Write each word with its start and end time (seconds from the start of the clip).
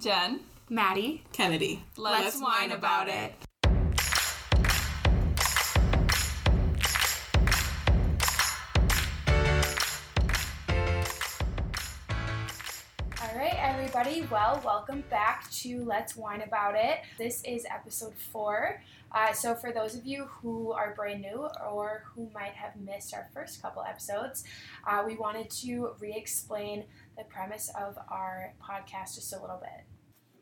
Jen, 0.00 0.40
Maddie. 0.70 1.22
Kennedy. 1.30 1.84
let's, 1.98 2.40
whine 2.40 2.72
about 2.72 3.06
it. 3.08 3.34
All 13.20 13.36
right, 13.36 13.54
everybody. 13.58 14.26
Well, 14.30 14.62
welcome 14.64 15.04
back 15.10 15.50
to 15.50 15.84
Let's 15.84 16.16
Whine 16.16 16.40
About 16.40 16.76
It. 16.76 17.00
This 17.18 17.42
is 17.44 17.66
episode 17.70 18.14
four. 18.32 18.82
Uh, 19.12 19.34
so, 19.34 19.54
for 19.54 19.70
those 19.70 19.94
of 19.94 20.06
you 20.06 20.24
who 20.24 20.72
are 20.72 20.94
brand 20.94 21.20
new 21.20 21.46
or 21.70 22.04
who 22.14 22.30
might 22.32 22.52
have 22.52 22.72
missed 22.76 23.12
our 23.12 23.28
first 23.34 23.60
couple 23.60 23.82
episodes, 23.82 24.44
uh, 24.86 25.02
we 25.06 25.16
wanted 25.16 25.50
to 25.50 25.90
re 26.00 26.14
explain 26.16 26.84
the 27.18 27.24
premise 27.24 27.70
of 27.78 27.98
our 28.08 28.54
podcast 28.62 29.16
just 29.16 29.34
a 29.34 29.40
little 29.40 29.58
bit. 29.58 29.89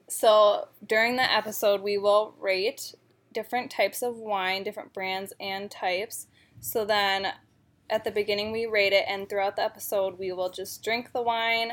So 0.08 0.68
during 0.86 1.16
the 1.16 1.32
episode, 1.32 1.82
we 1.82 1.98
will 1.98 2.34
rate 2.40 2.94
different 3.32 3.70
types 3.70 4.02
of 4.02 4.16
wine, 4.16 4.62
different 4.64 4.92
brands 4.94 5.32
and 5.38 5.70
types. 5.70 6.26
So 6.60 6.84
then 6.84 7.28
at 7.90 8.04
the 8.04 8.10
beginning, 8.10 8.52
we 8.52 8.66
rate 8.66 8.92
it, 8.92 9.04
and 9.08 9.28
throughout 9.28 9.56
the 9.56 9.62
episode, 9.62 10.18
we 10.18 10.32
will 10.32 10.50
just 10.50 10.82
drink 10.82 11.12
the 11.12 11.22
wine, 11.22 11.72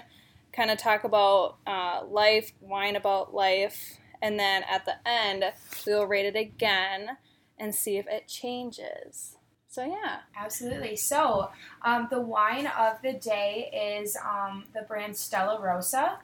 kind 0.54 0.72
of 0.72 0.78
talk 0.78 1.04
about 1.04 1.58
uh, 1.68 2.02
life, 2.08 2.52
wine 2.62 2.96
about 2.96 3.34
life, 3.34 3.98
and 4.22 4.40
then 4.40 4.64
at 4.70 4.86
the 4.86 4.96
end, 5.06 5.44
we 5.86 5.94
will 5.94 6.08
rate 6.08 6.26
it 6.26 6.38
again 6.38 7.18
and 7.58 7.74
see 7.74 7.98
if 7.98 8.08
it 8.08 8.28
changes. 8.28 9.38
So 9.68 9.84
yeah, 9.84 10.20
Absolutely. 10.38 10.96
So, 10.96 11.50
um, 11.82 12.08
the 12.10 12.22
wine 12.22 12.68
of 12.68 13.02
the 13.02 13.12
day 13.12 13.98
is 14.00 14.16
um, 14.16 14.64
the 14.74 14.84
brand 14.84 15.18
Stella 15.18 15.60
Rosa. 15.62 16.20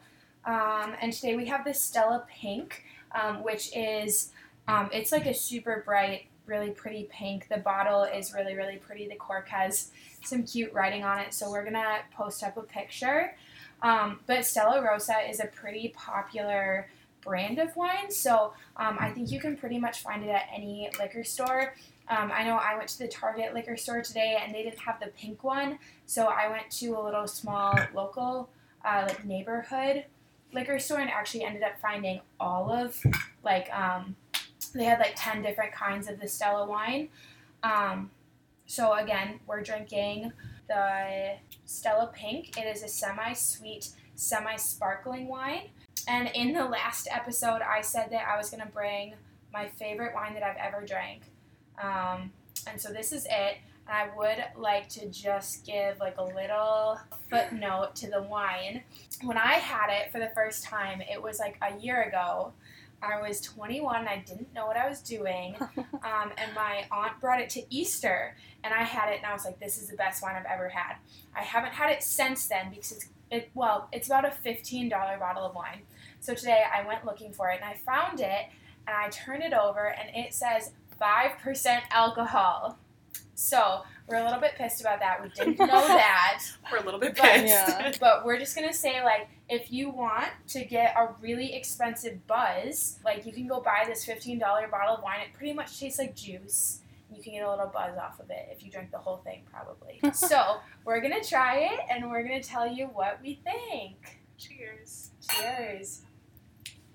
Um, 0.45 0.95
and 1.01 1.13
today 1.13 1.35
we 1.35 1.45
have 1.45 1.63
the 1.63 1.73
Stella 1.73 2.25
Pink, 2.27 2.83
um, 3.13 3.43
which 3.43 3.75
is, 3.75 4.31
um, 4.67 4.89
it's 4.91 5.11
like 5.11 5.25
a 5.25 5.33
super 5.33 5.83
bright, 5.85 6.25
really 6.45 6.71
pretty 6.71 7.07
pink. 7.11 7.47
The 7.47 7.57
bottle 7.57 8.03
is 8.03 8.33
really, 8.33 8.55
really 8.55 8.77
pretty. 8.77 9.07
The 9.07 9.15
cork 9.15 9.47
has 9.49 9.91
some 10.23 10.43
cute 10.43 10.73
writing 10.73 11.03
on 11.03 11.19
it. 11.19 11.33
So, 11.33 11.49
we're 11.51 11.61
going 11.61 11.73
to 11.73 11.99
post 12.15 12.43
up 12.43 12.57
a 12.57 12.63
picture. 12.63 13.35
Um, 13.81 14.19
but 14.27 14.45
Stella 14.45 14.83
Rosa 14.83 15.17
is 15.29 15.39
a 15.39 15.45
pretty 15.47 15.93
popular 15.95 16.89
brand 17.23 17.59
of 17.59 17.75
wine. 17.75 18.09
So, 18.09 18.53
um, 18.77 18.97
I 18.99 19.11
think 19.11 19.31
you 19.31 19.39
can 19.39 19.55
pretty 19.55 19.79
much 19.79 20.01
find 20.01 20.23
it 20.23 20.29
at 20.29 20.47
any 20.53 20.89
liquor 20.99 21.23
store. 21.23 21.75
Um, 22.07 22.31
I 22.33 22.43
know 22.43 22.55
I 22.55 22.75
went 22.75 22.89
to 22.89 22.99
the 22.99 23.07
Target 23.07 23.53
liquor 23.53 23.77
store 23.77 24.01
today 24.01 24.37
and 24.43 24.53
they 24.53 24.63
didn't 24.63 24.79
have 24.79 24.99
the 24.99 25.07
pink 25.07 25.43
one, 25.43 25.79
so 26.05 26.25
I 26.25 26.49
went 26.49 26.69
to 26.71 26.87
a 26.97 27.01
little 27.01 27.25
small 27.25 27.79
local, 27.93 28.49
uh, 28.83 29.05
like 29.07 29.23
neighborhood 29.23 30.05
liquor 30.53 30.79
store 30.79 30.99
and 30.99 31.09
actually 31.09 31.43
ended 31.43 31.63
up 31.63 31.79
finding 31.81 32.21
all 32.39 32.71
of, 32.71 33.01
like, 33.43 33.71
um, 33.73 34.15
they 34.73 34.85
had 34.85 34.99
like 34.99 35.13
10 35.15 35.41
different 35.41 35.73
kinds 35.73 36.07
of 36.07 36.19
the 36.19 36.27
Stella 36.27 36.65
wine. 36.65 37.09
Um, 37.63 38.11
so 38.65 38.93
again, 38.93 39.39
we're 39.47 39.61
drinking 39.61 40.31
the 40.67 41.33
Stella 41.65 42.09
Pink. 42.13 42.57
It 42.57 42.65
is 42.65 42.83
a 42.83 42.87
semi 42.87 43.33
sweet, 43.33 43.89
semi 44.15 44.55
sparkling 44.55 45.27
wine. 45.27 45.69
And 46.07 46.31
in 46.33 46.53
the 46.53 46.65
last 46.65 47.07
episode, 47.11 47.61
I 47.61 47.81
said 47.81 48.09
that 48.11 48.27
I 48.27 48.37
was 48.37 48.49
going 48.49 48.63
to 48.63 48.69
bring 48.69 49.15
my 49.53 49.67
favorite 49.67 50.13
wine 50.15 50.33
that 50.33 50.43
I've 50.43 50.57
ever 50.57 50.85
drank. 50.85 51.23
Um, 51.81 52.31
and 52.67 52.79
so 52.79 52.91
this 52.91 53.11
is 53.11 53.25
it. 53.29 53.57
And 53.91 54.09
I 54.09 54.15
would 54.15 54.61
like 54.61 54.87
to 54.89 55.09
just 55.09 55.65
give 55.65 55.99
like 55.99 56.17
a 56.17 56.23
little 56.23 56.97
footnote 57.29 57.93
to 57.95 58.09
the 58.09 58.21
wine. 58.21 58.83
When 59.23 59.37
I 59.37 59.55
had 59.55 59.89
it 59.89 60.13
for 60.13 60.19
the 60.19 60.31
first 60.33 60.63
time, 60.63 61.01
it 61.01 61.21
was 61.21 61.39
like 61.39 61.57
a 61.61 61.77
year 61.77 62.03
ago. 62.03 62.53
I 63.01 63.19
was 63.19 63.41
21 63.41 64.07
I 64.07 64.23
didn't 64.25 64.53
know 64.53 64.67
what 64.67 64.77
I 64.77 64.87
was 64.87 65.01
doing. 65.01 65.55
Um, 66.03 66.31
and 66.35 66.51
my 66.55 66.85
aunt 66.91 67.19
brought 67.21 67.39
it 67.39 67.49
to 67.51 67.61
Easter 67.69 68.35
and 68.63 68.73
I 68.73 68.81
had 68.81 69.11
it 69.13 69.17
and 69.17 69.25
I 69.27 69.33
was 69.33 69.45
like, 69.45 69.59
this 69.59 69.79
is 69.79 69.87
the 69.87 69.95
best 69.95 70.23
wine 70.23 70.35
I've 70.35 70.45
ever 70.51 70.67
had. 70.67 70.95
I 71.35 71.43
haven't 71.43 71.73
had 71.73 71.91
it 71.91 72.01
since 72.01 72.47
then 72.47 72.71
because 72.71 72.91
it's, 72.91 73.09
it, 73.29 73.51
well, 73.53 73.87
it's 73.91 74.07
about 74.07 74.25
a 74.25 74.29
$15 74.29 74.89
bottle 75.19 75.45
of 75.45 75.53
wine. 75.53 75.81
So 76.21 76.33
today 76.33 76.63
I 76.75 76.85
went 76.87 77.05
looking 77.05 77.33
for 77.33 77.51
it 77.51 77.61
and 77.61 77.69
I 77.69 77.75
found 77.75 78.19
it 78.19 78.47
and 78.87 78.95
I 78.95 79.09
turned 79.09 79.43
it 79.43 79.53
over 79.53 79.93
and 79.93 80.09
it 80.15 80.33
says 80.33 80.71
5% 80.99 81.81
alcohol. 81.91 82.79
So 83.41 83.81
we're 84.07 84.17
a 84.17 84.23
little 84.23 84.39
bit 84.39 84.53
pissed 84.55 84.81
about 84.81 84.99
that. 84.99 85.21
We 85.21 85.29
didn't 85.29 85.57
know 85.67 85.67
that. 85.67 86.43
We're 86.71 86.77
a 86.77 86.83
little 86.83 86.99
bit 86.99 87.15
But- 87.15 87.23
pissed. 87.23 87.47
Yeah. 87.47 87.91
But 87.99 88.23
we're 88.25 88.37
just 88.37 88.55
gonna 88.55 88.73
say 88.73 89.03
like 89.03 89.27
if 89.49 89.71
you 89.71 89.89
want 89.89 90.29
to 90.49 90.63
get 90.63 90.95
a 90.95 91.09
really 91.21 91.53
expensive 91.55 92.25
buzz, 92.27 92.99
like 93.03 93.25
you 93.25 93.31
can 93.33 93.47
go 93.47 93.59
buy 93.59 93.83
this 93.87 94.05
fifteen 94.05 94.37
dollar 94.39 94.67
bottle 94.67 94.95
of 94.97 95.03
wine. 95.03 95.21
It 95.21 95.33
pretty 95.33 95.53
much 95.53 95.79
tastes 95.79 95.97
like 95.99 96.15
juice. 96.15 96.79
You 97.13 97.21
can 97.21 97.33
get 97.33 97.43
a 97.43 97.49
little 97.49 97.67
buzz 97.67 97.97
off 97.97 98.19
of 98.19 98.29
it 98.29 98.47
if 98.51 98.63
you 98.63 98.71
drink 98.71 98.91
the 98.91 98.97
whole 98.99 99.17
thing, 99.17 99.41
probably. 99.51 99.99
so 100.13 100.57
we're 100.85 101.01
gonna 101.01 101.23
try 101.23 101.57
it 101.73 101.79
and 101.89 102.09
we're 102.09 102.23
gonna 102.23 102.41
tell 102.43 102.67
you 102.71 102.85
what 102.87 103.19
we 103.23 103.39
think. 103.43 104.19
Cheers. 104.37 105.11
Cheers. 105.29 106.01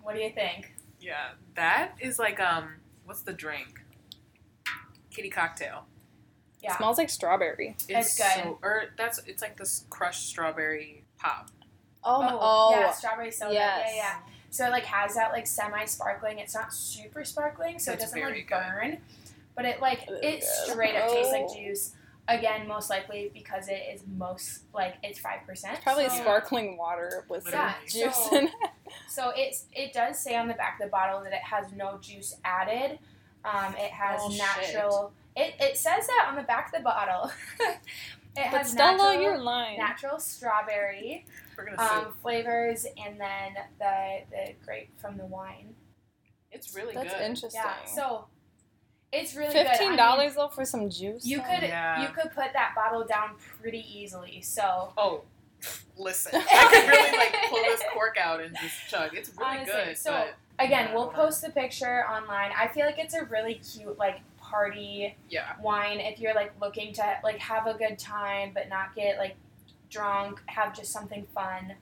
What 0.01 0.15
do 0.15 0.21
you 0.23 0.31
think? 0.31 0.75
Yeah, 1.01 1.31
that 1.57 1.93
is 2.01 2.19
like 2.19 2.39
um, 2.41 2.77
what's 3.05 3.23
the 3.23 3.33
drink? 3.33 3.81
Kitty 5.11 5.29
cocktail. 5.31 5.87
Yeah. 6.67 6.77
smells 6.77 6.99
like 6.99 7.11
strawberry. 7.11 7.77
It's 7.89 8.17
good. 8.19 8.27
So, 8.35 8.59
or 8.63 8.85
that's 8.97 9.19
it's 9.27 9.43
like 9.43 9.57
this 9.57 9.85
crushed 9.91 10.29
strawberry 10.29 11.05
pop. 11.19 11.51
Oh, 12.05 12.23
my- 12.23 12.33
Oh, 12.33 12.39
oh, 12.41 12.71
yeah, 12.81 12.91
strawberry 12.93 13.31
soda. 13.31 13.55
yes. 13.55 13.89
Yeah, 13.91 13.97
yeah. 13.97 14.17
So 14.51 14.67
it 14.67 14.71
like 14.71 14.85
has 14.85 15.15
that 15.17 15.33
like 15.33 15.47
semi 15.47 15.85
sparkling. 15.85 16.39
It's 16.39 16.55
not 16.55 16.73
super 16.73 17.25
sparkling, 17.25 17.79
so 17.79 17.93
It's 17.93 18.03
it 18.03 18.07
doesn't 18.07 18.19
very 18.21 18.39
like 18.39 18.49
good. 18.49 18.57
burn. 18.59 18.99
But 19.55 19.65
it 19.65 19.81
like 19.81 20.01
Ugh. 20.09 20.19
it 20.23 20.43
straight 20.45 20.97
up 20.97 21.11
tastes 21.11 21.33
like 21.33 21.47
Oh. 21.49 21.55
juice. 21.57 21.93
Again, 22.29 22.67
most 22.67 22.91
likely 22.91 23.31
because 23.33 23.69
it 23.69 23.83
is 23.95 24.03
most 24.17 24.63
like 24.75 24.95
it's 25.05 25.19
five 25.21 25.47
percent. 25.47 25.81
Probably 25.83 26.09
so, 26.09 26.17
sparkling 26.17 26.77
water 26.77 27.25
with 27.29 27.45
some 27.45 27.53
Yeah, 27.53 27.75
juice 27.89 28.17
so- 28.17 28.37
in 28.37 28.47
it. 28.49 28.53
So 29.09 29.33
it's 29.35 29.65
it 29.73 29.93
does 29.93 30.19
say 30.19 30.37
on 30.37 30.47
the 30.49 30.55
back 30.55 30.79
of 30.81 30.87
the 30.87 30.91
bottle 30.91 31.23
that 31.25 31.33
it 31.33 31.43
has 31.43 31.73
no 31.73 31.99
juice 32.01 32.37
added. 32.45 32.99
Um, 33.45 33.75
it 33.77 33.91
has 33.91 34.21
Oh, 34.23 34.31
shit. 34.31 34.41
Natural. 35.37 35.55
It, 35.61 35.71
it 35.73 35.77
says 35.77 36.07
that 36.07 36.27
on 36.29 36.37
the 36.37 36.43
back 36.43 36.67
of 36.67 36.73
the 36.79 36.85
bottle. 36.85 37.31
it 37.61 37.79
But 38.35 38.45
has 38.45 38.71
Stella, 38.73 38.97
natural, 38.97 39.23
you're 39.23 39.39
lying. 39.39 39.79
natural 39.79 40.19
strawberry 40.19 41.25
We're 41.57 41.65
gonna 41.67 41.79
see. 41.89 41.95
um, 42.07 42.13
flavors 42.23 42.87
and 43.07 43.21
then 43.21 43.55
the 43.79 44.21
the 44.31 44.53
grape 44.65 44.99
from 45.01 45.17
the 45.17 45.27
wine. 45.27 45.75
it's 46.51 46.75
really 46.75 46.95
good. 46.95 47.05
That's 47.07 47.15
good. 47.15 47.23
interesting. 47.25 47.63
Yeah, 47.65 47.85
so 47.87 48.27
it's 49.13 49.35
really 49.35 49.53
good. 49.53 49.67
I 49.67 49.71
Fifteen 49.71 49.89
mean, 49.91 49.97
dollars 49.99 50.35
though 50.35 50.49
for 50.49 50.65
some 50.65 50.91
juice. 50.91 51.25
you 51.25 51.39
could 51.41 51.63
Yeah. 51.63 52.03
you 52.03 52.09
could 52.09 52.31
put 52.35 52.53
that 52.53 52.73
bottle 52.75 53.05
down 53.05 53.31
pretty 53.61 53.85
easily. 53.91 54.43
So 54.43 54.93
Oh, 54.99 55.23
listen, 55.97 56.33
I 56.51 56.69
could 56.71 56.89
really 56.89 57.17
like 57.19 57.35
pull 57.51 57.63
this 57.63 57.83
cork 57.95 58.17
out 58.21 58.41
and 58.43 58.55
just 58.61 58.75
chug. 58.89 59.15
It's 59.15 59.31
really 59.39 59.59
Honestly, 59.61 59.73
good. 59.87 59.97
so, 59.97 60.11
but 60.13 60.35
again, 60.65 60.89
Yeah, 60.89 60.95
we'll 60.95 61.05
I 61.05 61.07
don't 61.07 61.17
know. 61.17 61.25
post 61.25 61.43
the 61.43 61.51
picture 61.51 62.05
online. 62.07 62.51
I 62.59 62.69
feel 62.69 62.85
like 62.85 62.99
it's 62.99 63.15
a 63.15 63.25
really 63.25 63.55
cute 63.55 63.97
like 63.99 64.21
party 64.57 65.17
yeah, 65.29 65.53
wine 65.61 66.01
if 66.01 66.19
you're 66.19 66.35
like 66.35 66.53
looking 66.61 66.93
to 66.95 67.19
like 67.23 67.39
have 67.39 67.67
a 67.67 67.75
good 67.75 67.99
time 67.99 68.53
but 68.55 68.69
not 68.69 68.95
get 68.95 69.19
like 69.19 69.37
drunk, 69.91 70.41
have 70.47 70.75
just 70.75 70.93
something 70.93 71.27
fun 71.35 71.75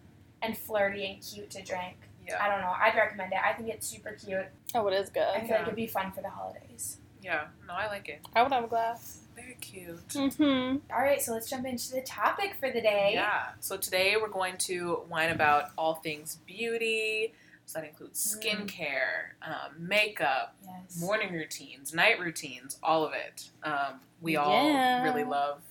and 0.42 0.56
flirty 0.56 1.06
and 1.06 1.22
cute 1.22 1.50
to 1.50 1.62
drink. 1.62 1.96
I 2.40 2.48
don't 2.48 2.60
know. 2.62 2.72
I'd 2.74 2.94
recommend 2.96 3.32
it. 3.32 3.38
I 3.44 3.52
think 3.52 3.68
it's 3.68 3.86
super 3.86 4.12
cute. 4.12 4.46
Oh, 4.74 4.86
it 4.88 4.94
is 4.94 5.10
I 5.10 5.12
good. 5.12 5.46
feel 5.46 5.56
like 5.56 5.62
it'd 5.62 5.76
be 5.76 5.86
fun 5.86 6.10
for 6.12 6.22
the 6.22 6.30
holidays. 6.30 6.96
yeah. 7.22 7.46
No, 7.68 7.74
I 7.74 7.86
like 7.86 8.08
it. 8.08 8.20
I 8.34 8.42
would 8.42 8.50
have 8.52 8.64
a 8.64 8.66
glass. 8.66 9.20
Very 9.36 9.56
cute. 9.60 10.08
Mm-hmm. 10.08 10.76
All 10.92 11.00
right, 11.02 11.20
so 11.20 11.32
let's 11.32 11.50
jump 11.50 11.66
into 11.66 11.92
the 11.92 12.00
topic 12.00 12.54
for 12.58 12.70
the 12.70 12.80
day. 12.80 13.10
Yeah. 13.14 13.48
So 13.60 13.76
today 13.76 14.14
we're 14.20 14.28
going 14.28 14.56
to 14.58 15.02
whine 15.08 15.30
about 15.30 15.70
all 15.76 15.96
things 15.96 16.38
beauty. 16.46 17.34
So 17.66 17.80
that 17.80 17.88
includes 17.88 18.36
Mm. 18.36 18.68
skincare, 18.68 19.30
um, 19.42 19.74
makeup, 19.88 20.54
Yes. 20.62 20.96
morning 21.00 21.32
routines, 21.32 21.92
night 21.94 22.18
routines, 22.20 22.78
all 22.82 23.04
of 23.04 23.12
it. 23.14 23.50
Um, 23.62 24.00
we 24.20 24.36
all 24.36 24.68
Yeah. 24.68 25.02
really 25.02 25.24
love 25.24 25.62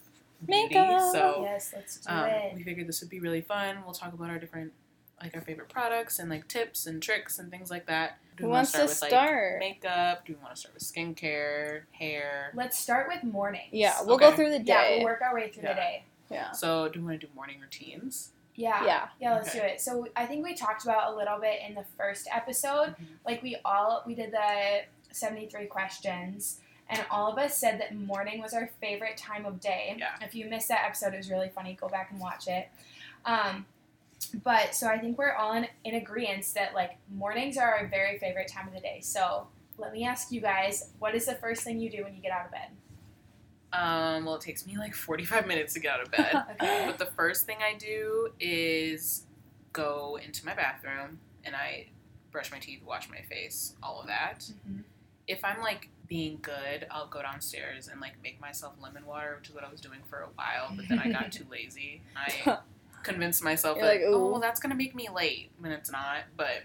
beauty, 0.45 0.75
Makeup. 0.75 1.11
so 1.13 1.43
Yes, 1.43 1.71
let's 1.73 1.97
do 1.97 2.11
um, 2.11 2.25
it. 2.25 2.53
we 2.55 2.63
figured 2.63 2.87
this 2.87 2.99
would 3.01 3.09
be 3.09 3.19
really 3.19 3.41
fun. 3.41 3.83
We'll 3.85 3.93
talk 3.93 4.13
about 4.13 4.29
our 4.29 4.39
different, 4.39 4.73
like 5.21 5.35
our 5.35 5.41
favorite 5.41 5.69
products 5.69 6.19
and 6.19 6.29
like 6.29 6.47
tips 6.47 6.85
and 6.85 7.01
tricks 7.01 7.39
and 7.39 7.49
things 7.49 7.69
like 7.71 7.85
that. 7.85 8.17
Do 8.35 8.43
Who 8.43 8.47
we 8.47 8.49
wanna 8.49 8.57
wants 8.59 8.71
to 8.73 8.81
with, 8.81 9.01
like, 9.01 9.09
start? 9.11 9.59
makeup? 9.59 10.25
Do 10.25 10.33
we 10.33 10.39
want 10.41 10.55
to 10.55 10.59
start 10.59 10.73
with 10.73 10.83
skincare, 10.83 11.83
hair? 11.91 12.51
Let's 12.55 12.77
start 12.77 13.07
with 13.07 13.23
mornings. 13.23 13.69
Yeah, 13.71 14.01
we'll 14.01 14.17
go 14.17 14.35
through 14.35 14.49
the 14.49 14.61
Yeah, 14.63 14.81
day. 14.81 14.95
we'll 14.97 15.05
work 15.05 15.21
our 15.21 15.33
way 15.35 15.49
through 15.51 15.63
Yeah. 15.63 15.73
the 15.73 15.75
day. 15.79 16.03
Yeah. 16.29 16.51
So, 16.51 16.89
do 16.89 16.99
we 16.99 17.05
want 17.05 17.21
to 17.21 17.27
do 17.27 17.33
morning 17.35 17.59
routines? 17.61 18.31
Yeah. 18.55 18.85
Yeah. 18.85 19.07
Yeah, 19.19 19.33
let's 19.35 19.49
Okay. 19.49 19.59
do 19.59 19.65
it. 19.65 19.81
So 19.81 20.07
I 20.15 20.25
think 20.25 20.43
we 20.43 20.53
talked 20.53 20.83
about 20.83 21.13
a 21.13 21.15
little 21.15 21.39
bit 21.39 21.59
in 21.67 21.73
the 21.75 21.83
first 21.97 22.27
episode. 22.31 22.95
Mhm. 22.99 23.07
Like 23.25 23.41
we 23.41 23.57
all 23.65 24.03
we 24.05 24.13
did 24.15 24.31
the 24.31 24.81
73 25.11 25.65
questions 25.67 26.59
and 26.89 27.03
all 27.09 27.31
of 27.31 27.37
us 27.39 27.57
said 27.57 27.79
that 27.79 27.95
morning 27.95 28.41
was 28.41 28.53
our 28.53 28.67
favorite 28.81 29.17
time 29.17 29.45
of 29.45 29.59
day. 29.59 29.95
Yeah. 29.97 30.15
If 30.21 30.35
you 30.35 30.45
missed 30.49 30.67
that 30.67 30.83
episode, 30.85 31.13
it 31.13 31.17
was 31.17 31.31
really 31.31 31.49
funny. 31.49 31.73
Go 31.73 31.87
back 31.87 32.11
and 32.11 32.19
watch 32.19 32.47
it. 32.47 32.69
Um, 33.25 33.65
but 34.43 34.73
so 34.75 34.87
I 34.87 34.99
think 34.99 35.17
we're 35.17 35.33
all 35.33 35.53
in, 35.53 35.67
in 35.83 35.95
agreement 35.95 36.45
that 36.55 36.73
like 36.73 36.97
mornings 37.09 37.57
are 37.57 37.73
our 37.75 37.87
very 37.87 38.17
favorite 38.19 38.47
time 38.47 38.67
of 38.67 38.73
the 38.73 38.79
day. 38.79 38.99
So 39.01 39.47
let 39.77 39.91
me 39.93 40.05
ask 40.05 40.31
you 40.31 40.41
guys, 40.41 40.91
what 40.99 41.15
is 41.15 41.25
the 41.25 41.35
first 41.35 41.63
thing 41.63 41.79
you 41.79 41.89
do 41.89 42.03
when 42.03 42.13
you 42.15 42.21
get 42.21 42.31
out 42.31 42.45
of 42.45 42.51
bed? 42.51 42.67
Um, 43.73 44.25
well, 44.25 44.35
it 44.35 44.41
takes 44.41 44.65
me 44.67 44.77
like 44.77 44.93
45 44.93 45.47
minutes 45.47 45.73
to 45.73 45.79
get 45.79 45.95
out 45.95 46.03
of 46.03 46.11
bed. 46.11 46.43
Okay. 46.51 46.83
but 46.85 46.99
the 46.99 47.11
first 47.17 47.45
thing 47.45 47.57
I 47.61 47.75
do 47.77 48.29
is 48.39 49.25
go 49.73 50.19
into 50.23 50.45
my 50.45 50.53
bathroom 50.53 51.19
and 51.43 51.55
I 51.55 51.87
brush 52.31 52.51
my 52.51 52.59
teeth, 52.59 52.81
wash 52.85 53.09
my 53.09 53.21
face, 53.21 53.75
all 53.81 53.99
of 53.99 54.07
that. 54.07 54.39
Mm-hmm. 54.39 54.81
If 55.27 55.43
I'm 55.43 55.59
like 55.61 55.89
being 56.07 56.39
good, 56.41 56.85
I'll 56.91 57.07
go 57.07 57.21
downstairs 57.21 57.87
and 57.87 57.99
like 57.99 58.13
make 58.21 58.39
myself 58.39 58.73
lemon 58.81 59.05
water, 59.05 59.35
which 59.39 59.49
is 59.49 59.55
what 59.55 59.63
I 59.63 59.71
was 59.71 59.81
doing 59.81 59.99
for 60.09 60.19
a 60.19 60.27
while, 60.35 60.71
but 60.75 60.87
then 60.87 60.99
I 60.99 61.11
got 61.11 61.31
too 61.31 61.45
lazy. 61.49 62.01
I 62.15 62.59
convinced 63.03 63.43
myself 63.43 63.77
You're 63.77 63.87
that, 63.87 63.93
like, 63.93 64.03
oh, 64.05 64.29
well, 64.31 64.39
that's 64.39 64.59
gonna 64.59 64.75
make 64.75 64.93
me 64.93 65.09
late 65.13 65.51
when 65.59 65.71
it's 65.71 65.91
not. 65.91 66.23
But 66.37 66.63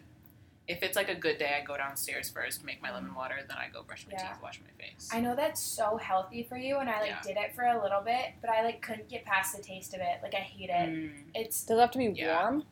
if 0.68 0.82
it's 0.82 0.96
like 0.96 1.08
a 1.08 1.14
good 1.14 1.38
day, 1.38 1.56
I 1.60 1.64
go 1.64 1.76
downstairs 1.76 2.28
first, 2.30 2.62
make 2.62 2.82
my 2.82 2.92
lemon 2.92 3.14
water, 3.14 3.36
then 3.48 3.56
I 3.56 3.68
go 3.72 3.82
brush 3.82 4.06
my 4.06 4.12
Yeah. 4.12 4.28
teeth, 4.32 4.42
wash 4.42 4.60
my 4.60 4.84
face. 4.84 5.08
I 5.12 5.20
know 5.20 5.34
that's 5.34 5.60
so 5.62 5.96
healthy 5.96 6.42
for 6.42 6.58
you, 6.58 6.76
and 6.78 6.88
I 6.90 7.00
like 7.00 7.08
Yeah. 7.10 7.20
did 7.22 7.36
it 7.38 7.54
for 7.54 7.64
a 7.64 7.82
little 7.82 8.02
bit, 8.02 8.34
but 8.42 8.50
I 8.50 8.62
like 8.62 8.82
couldn't 8.82 9.08
get 9.08 9.24
past 9.24 9.56
the 9.56 9.62
taste 9.62 9.94
of 9.94 10.00
it. 10.00 10.20
Like 10.22 10.34
I 10.34 10.38
hate 10.40 10.68
it. 10.70 10.88
Mm. 10.90 11.24
It's 11.34 11.64
Does 11.64 11.78
it 11.78 11.80
have 11.80 11.90
to 11.92 11.98
be 11.98 12.06
Yeah. 12.14 12.42
warm? 12.42 12.66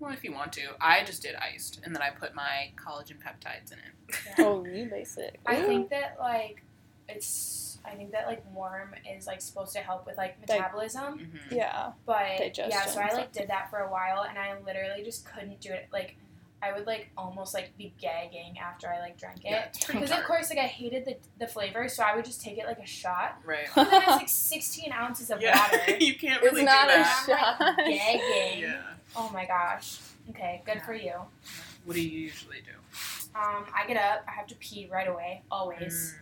Well, 0.00 0.12
if 0.12 0.22
you 0.24 0.32
want 0.32 0.52
to, 0.54 0.74
I 0.80 1.04
just 1.04 1.22
did 1.22 1.34
iced, 1.36 1.80
and 1.84 1.94
then 1.94 2.02
I 2.02 2.10
put 2.10 2.34
my 2.34 2.72
collagen 2.76 3.18
peptides 3.22 3.72
in 3.72 3.78
it. 3.78 4.34
Oh, 4.38 4.64
you 4.66 4.86
basic. 4.86 5.40
I 5.46 5.62
think 5.62 5.88
that 5.90 6.16
like 6.20 6.62
it's 7.08 7.78
I 7.84 7.94
think 7.94 8.12
that 8.12 8.26
like 8.26 8.44
warm 8.54 8.94
is 9.10 9.26
like 9.26 9.40
supposed 9.40 9.72
to 9.72 9.80
help 9.80 10.06
with 10.06 10.16
like 10.16 10.36
Like- 10.40 10.58
metabolism. 10.58 11.18
hmm 11.18 11.54
Yeah. 11.54 11.92
But 12.04 12.56
yeah, 12.58 12.84
so 12.86 13.00
I 13.00 13.08
and 13.08 13.16
like 13.16 13.32
did 13.32 13.48
that 13.48 13.70
for 13.70 13.78
a 13.78 13.90
while 13.90 14.22
and 14.22 14.38
I 14.38 14.56
literally 14.60 15.02
just 15.02 15.24
couldn't 15.24 15.60
do 15.60 15.72
it. 15.72 15.88
Like 15.92 16.16
I 16.62 16.72
would 16.72 16.86
like 16.86 17.10
almost 17.18 17.54
like 17.54 17.76
be 17.76 17.92
gagging 18.00 18.58
after 18.58 18.88
I 18.88 19.00
like 19.00 19.18
drank 19.18 19.44
it. 19.44 19.64
it's 19.68 19.84
pretty 19.84 20.00
Because 20.00 20.16
of 20.18 20.24
course 20.26 20.48
like 20.50 20.58
I 20.58 20.66
hated 20.66 21.04
the, 21.04 21.16
the 21.38 21.46
flavor, 21.46 21.88
so 21.88 22.02
I 22.04 22.14
would 22.14 22.24
just 22.24 22.40
take 22.42 22.58
it 22.58 22.66
like 22.66 22.78
a 22.78 22.86
shot. 22.86 23.38
Right. 23.44 23.66
And 23.76 23.86
then 23.90 24.02
it's 24.02 24.06
like 24.22 24.28
sixteen 24.28 24.92
ounces 24.92 25.30
of 25.30 25.40
yeah, 25.42 25.58
water. 25.60 25.96
you 25.98 26.14
can't 26.14 26.40
really 26.42 26.62
It's 26.62 26.62
really 26.62 26.64
not 26.64 26.88
do 26.88 26.94
a 26.94 26.96
that. 26.98 27.24
shot. 27.26 27.56
I'm 27.60 27.76
like 27.76 27.86
gagging. 27.86 28.60
Yeah. 28.62 28.82
Oh 29.16 29.28
my 29.32 29.44
gosh. 29.44 29.98
Okay, 30.30 30.62
good 30.64 30.80
for 30.82 30.94
you. 30.94 31.14
What 31.84 31.94
do 31.94 32.00
you 32.00 32.16
usually 32.20 32.58
do? 32.58 32.72
Um, 33.34 33.64
I 33.74 33.86
get 33.88 33.96
up, 33.96 34.24
I 34.28 34.32
have 34.32 34.46
to 34.48 34.54
pee 34.56 34.88
right 34.92 35.08
away, 35.08 35.42
always. 35.50 36.14
Mm. 36.14 36.18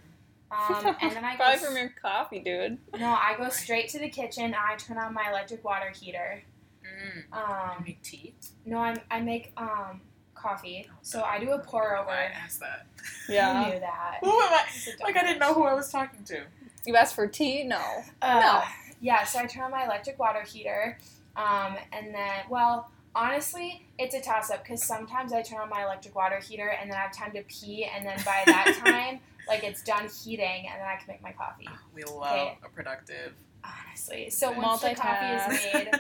Um, 0.53 0.97
and 1.03 1.13
then 1.13 1.25
I 1.25 1.33
go 1.33 1.45
Probably 1.45 1.59
from 1.59 1.77
your 1.77 1.93
coffee, 2.01 2.39
dude. 2.41 2.79
No, 2.99 3.07
I 3.11 3.35
go 3.37 3.51
straight 3.51 3.89
to 3.91 3.99
the 3.99 4.09
kitchen. 4.09 4.55
I 4.55 4.75
turn 4.77 4.97
on 4.99 5.13
my 5.15 5.29
electric 5.31 5.63
water 5.65 5.91
heater. 5.91 6.43
Mm. 6.83 7.17
You 7.17 7.39
Um, 7.39 7.85
make 7.87 8.03
tea? 8.03 8.35
no, 8.65 8.79
I 8.79 8.97
I 9.11 9.21
make 9.21 9.53
um 9.57 10.01
coffee. 10.41 10.89
So 11.03 11.23
I 11.23 11.39
do 11.39 11.53
a 11.53 11.59
pour 11.59 11.97
over. 11.97 12.11
I 12.11 12.25
asked 12.25 12.61
that. 12.61 12.87
Who 13.27 13.35
Yeah. 13.35 13.69
knew 13.71 13.81
that? 13.81 14.19
Who 14.23 14.31
am 14.31 14.53
I? 14.53 14.65
It's 14.69 14.87
a 15.01 15.03
Like 15.03 15.17
I 15.17 15.23
didn't 15.23 15.39
know 15.39 15.55
who 15.55 15.65
I 15.65 15.75
was 15.75 15.91
talking 15.91 16.25
to. 16.25 16.45
You 16.87 16.97
asked 16.97 17.15
for 17.15 17.27
tea? 17.27 17.65
No. 17.65 18.03
Uh, 18.23 18.63
Yeah, 19.03 19.25
so 19.25 19.39
I 19.39 19.47
turn 19.47 19.63
on 19.65 19.71
my 19.71 19.85
electric 19.85 20.19
water 20.19 20.43
heater, 20.43 20.99
um, 21.37 21.77
and 21.93 22.15
then 22.15 22.45
well. 22.49 22.91
Honestly, 23.13 23.85
it's 23.99 24.15
a 24.15 24.21
toss 24.21 24.53
up 24.53 24.63
because 24.63 24.81
sometimes 24.85 25.33
I 25.33 25.43
turn 25.43 25.59
on 25.59 25.69
my 25.69 25.83
electric 25.83 26.15
water 26.15 26.39
heater 26.39 26.69
and 26.69 26.89
then 26.89 26.97
I 26.97 27.01
have 27.01 27.13
time 27.13 27.33
to 27.33 27.43
pee, 27.43 27.85
and 27.93 28.07
then 28.07 28.17
by 28.25 28.45
that 28.47 28.73
time, 28.79 29.19
like 29.49 29.65
it's 29.65 29.83
done 29.83 30.09
heating, 30.23 30.69
and 30.71 30.81
then 30.81 30.87
I 30.87 30.95
can 30.95 31.07
make 31.09 31.21
my 31.21 31.33
coffee. 31.33 31.69
We 31.93 32.05
love 32.05 32.31
Okay. 32.53 32.59
a 32.65 32.69
productive. 32.69 33.33
Honestly, 33.65 34.31
so 34.31 34.53
once 34.53 34.81
the 34.83 34.95
coffee 34.95 35.27
is 35.27 35.49
made, 35.49 35.91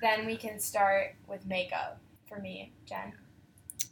then 0.00 0.24
we 0.24 0.36
can 0.36 0.60
start 0.60 1.16
with 1.26 1.44
makeup. 1.46 1.98
For 2.28 2.38
me, 2.38 2.70
Jen. 2.86 3.12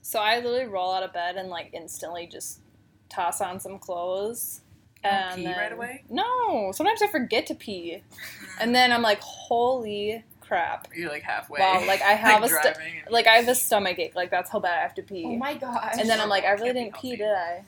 So 0.06 0.18
I 0.18 0.36
literally 0.36 0.66
roll 0.66 0.92
out 0.92 1.02
of 1.02 1.14
bed 1.14 1.36
and 1.36 1.48
like 1.48 1.70
instantly 1.72 2.26
just 2.26 2.60
toss 3.08 3.40
on 3.40 3.58
some 3.58 3.78
clothes. 3.78 4.60
And 5.02 5.36
pee 5.36 5.44
then- 5.44 5.56
right 5.58 5.72
away? 5.72 6.04
No, 6.10 6.72
sometimes 6.72 7.00
I 7.02 7.06
forget 7.08 7.46
to 7.48 7.54
pee, 7.54 8.02
and 8.60 8.74
then 8.74 8.90
I'm 8.92 9.00
like, 9.02 9.20
holy 9.20 10.24
crap! 10.40 10.88
You're 10.94 11.10
like 11.10 11.22
halfway. 11.22 11.60
Wow, 11.60 11.84
like, 11.86 12.00
I 12.02 12.12
have 12.26 12.42
a 12.42 12.48
st- 12.48 12.76
and- 12.76 13.10
Like 13.12 13.26
I 13.26 13.36
have 13.36 13.48
a 13.48 13.54
stomach 13.54 13.98
ache. 13.98 14.14
Like 14.14 14.30
that's 14.30 14.50
how 14.50 14.60
bad 14.60 14.78
I 14.78 14.82
have 14.82 14.94
to 14.96 15.02
pee. 15.02 15.24
Oh 15.26 15.36
my 15.36 15.54
gosh. 15.54 15.94
and 15.98 16.08
then 16.08 16.20
I'm 16.20 16.28
like, 16.28 16.44
I 16.44 16.52
really 16.52 16.72
didn't 16.74 16.94
pee, 16.94 17.16
did 17.16 17.28
I? 17.34 17.64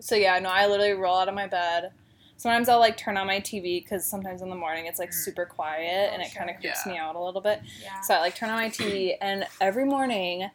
So 0.00 0.14
yeah, 0.16 0.38
no, 0.38 0.48
I 0.50 0.66
literally 0.66 0.92
roll 0.92 1.16
out 1.18 1.28
of 1.28 1.34
my 1.34 1.46
bed. 1.46 1.92
Sometimes 2.38 2.70
I'll 2.70 2.78
like 2.80 2.96
turn 2.96 3.18
on 3.18 3.26
my 3.26 3.40
TV 3.40 3.82
because 3.82 4.04
sometimes 4.06 4.40
in 4.40 4.48
the 4.48 4.56
morning 4.56 4.86
it's 4.86 4.98
like 4.98 5.10
Mm. 5.10 5.14
super 5.24 5.44
quiet 5.44 6.08
Oh, 6.10 6.14
and 6.14 6.22
it 6.22 6.34
kind 6.34 6.48
of 6.48 6.56
creeps 6.58 6.80
Yeah. 6.86 6.92
me 6.92 6.98
out 6.98 7.14
a 7.16 7.20
little 7.22 7.42
bit. 7.42 7.60
yeah. 7.82 8.00
So 8.00 8.14
I 8.14 8.20
like 8.20 8.34
turn 8.34 8.48
on 8.48 8.56
my 8.56 8.68
TV 8.70 9.16
and 9.20 9.46
every 9.60 9.84
morning 9.84 10.48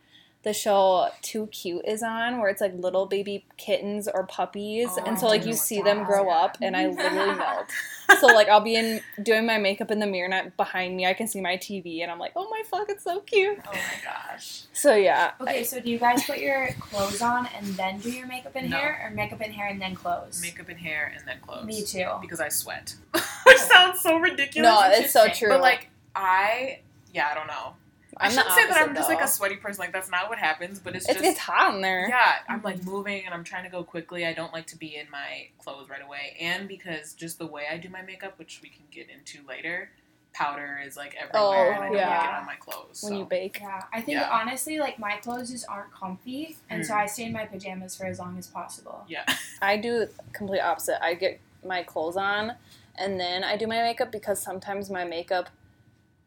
the 0.45 0.53
show 0.53 1.09
Too 1.23 1.47
Cute 1.47 1.83
is 1.85 2.03
on 2.03 2.39
where 2.39 2.49
it's 2.49 2.61
like 2.61 2.73
little 2.75 3.07
baby 3.07 3.43
kittens 3.57 4.07
or 4.07 4.25
puppies 4.27 4.87
Oh, 4.91 5.03
and 5.05 5.19
so 5.19 5.25
like 5.25 5.43
you 5.45 5.53
see 5.53 5.81
them 5.81 6.01
is, 6.01 6.05
grow 6.05 6.29
up 6.29 6.55
and 6.61 6.77
I 6.77 6.87
literally 6.87 7.35
melt. 7.37 7.65
So 8.21 8.27
like 8.27 8.47
I'll 8.47 8.61
be 8.61 8.75
in 8.75 9.01
doing 9.23 9.47
my 9.47 9.57
makeup 9.57 9.89
in 9.89 9.97
the 9.99 10.05
mirror 10.05 10.31
and 10.31 10.55
behind 10.55 10.95
me 10.95 11.07
I 11.07 11.13
can 11.15 11.27
see 11.27 11.41
my 11.41 11.57
TV 11.57 12.03
and 12.03 12.11
I'm 12.11 12.19
like, 12.19 12.33
"Oh 12.35 12.47
my 12.49 12.61
fuck, 12.69 12.89
it's 12.89 13.03
so 13.03 13.21
cute." 13.21 13.57
Oh 13.67 13.71
my 13.73 13.79
gosh. 14.03 14.61
So 14.71 14.93
yeah. 14.93 15.31
Okay, 15.41 15.63
so 15.63 15.79
do 15.79 15.89
you 15.89 15.97
guys 15.97 16.23
put 16.23 16.37
your 16.37 16.69
clothes 16.79 17.21
on 17.23 17.47
and 17.57 17.65
then 17.75 17.97
do 17.97 18.11
your 18.11 18.27
makeup 18.27 18.51
and 18.55 18.69
No. 18.69 18.77
hair, 18.77 19.01
or 19.03 19.09
makeup 19.15 19.41
and 19.41 19.51
hair 19.53 19.67
and 19.67 19.81
then 19.81 19.95
clothes? 19.95 20.39
makeup 20.41 20.69
and 20.69 20.79
hair 20.79 21.11
and 21.17 21.27
then 21.27 21.39
clothes. 21.41 21.65
Me 21.65 21.83
too. 21.83 22.07
Because 22.21 22.39
I 22.39 22.49
sweat. 22.49 22.95
Oh. 23.47 23.51
Which 23.51 23.57
sounds 23.59 24.01
so 24.01 24.17
ridiculous. 24.17 24.67
No, 24.71 24.81
it's 24.91 25.13
so 25.13 25.27
true. 25.27 25.49
But 25.49 25.61
like 25.61 25.89
I, 26.15 26.79
yeah, 27.13 27.29
I 27.31 27.35
don't 27.35 27.45
know. 27.45 27.73
I 28.17 28.25
I'm 28.27 28.31
the 28.31 28.37
shouldn't 28.41 28.53
say 28.55 28.67
that 28.67 28.81
I'm 28.89 28.95
just 28.95 29.09
like 29.09 29.21
a 29.21 29.27
sweaty 29.27 29.57
person. 29.57 29.81
Like 29.81 29.91
that's 29.91 30.09
not 30.09 30.29
what 30.29 30.37
happens. 30.37 30.79
But 30.79 30.95
it's 30.95 31.05
It's, 31.09 31.15
just 31.19 31.25
it's 31.31 31.39
hot 31.39 31.75
in 31.75 31.81
there. 31.81 32.07
Yeah, 32.07 32.33
I'm 32.47 32.61
like 32.61 32.83
moving 32.85 33.25
and 33.25 33.33
I'm 33.33 33.43
trying 33.43 33.63
to 33.65 33.69
go 33.69 33.83
quickly. 33.83 34.25
I 34.25 34.33
don't 34.33 34.53
like 34.53 34.67
to 34.67 34.77
be 34.77 34.95
in 34.95 35.09
my 35.11 35.47
clothes 35.63 35.89
right 35.89 36.03
away. 36.03 36.35
And 36.39 36.67
because 36.67 37.13
just 37.13 37.39
the 37.39 37.47
way 37.47 37.63
I 37.71 37.77
do 37.77 37.89
my 37.89 38.01
makeup, 38.01 38.37
which 38.39 38.59
we 38.63 38.69
can 38.69 38.85
get 38.91 39.07
into 39.09 39.45
later, 39.47 39.89
powder 40.33 40.79
is 40.85 40.97
like 40.97 41.15
everywhere 41.15 41.71
Oh, 41.71 41.71
and 41.75 41.83
I 41.83 41.87
don't 41.87 41.97
yeah. 41.97 42.09
like 42.17 42.23
it 42.29 42.33
on 42.35 42.45
my 42.45 42.55
clothes. 42.55 43.01
When 43.03 43.15
you 43.15 43.25
bake. 43.25 43.59
Yeah, 43.61 43.81
I 43.93 44.01
think 44.01 44.19
Yeah. 44.19 44.29
honestly, 44.31 44.79
like 44.79 44.99
my 44.99 45.17
clothes 45.17 45.49
just 45.51 45.65
aren't 45.69 45.91
comfy, 45.93 46.57
and 46.69 46.85
so 46.85 46.93
Mm. 46.93 46.97
I 46.97 47.05
stay 47.05 47.23
in 47.23 47.33
my 47.33 47.45
pajamas 47.45 47.95
for 47.95 48.05
as 48.05 48.19
long 48.19 48.37
as 48.37 48.47
possible. 48.47 49.05
yeah. 49.07 49.23
I 49.61 49.77
do 49.77 50.07
complete 50.33 50.59
opposite. 50.59 51.03
I 51.03 51.13
get 51.13 51.39
my 51.65 51.83
clothes 51.83 52.17
on 52.17 52.53
and 52.97 53.19
then 53.19 53.43
I 53.43 53.57
do 53.57 53.65
my 53.65 53.81
makeup 53.81 54.11
because 54.11 54.39
sometimes 54.41 54.89
my 54.89 55.03
makeup 55.03 55.49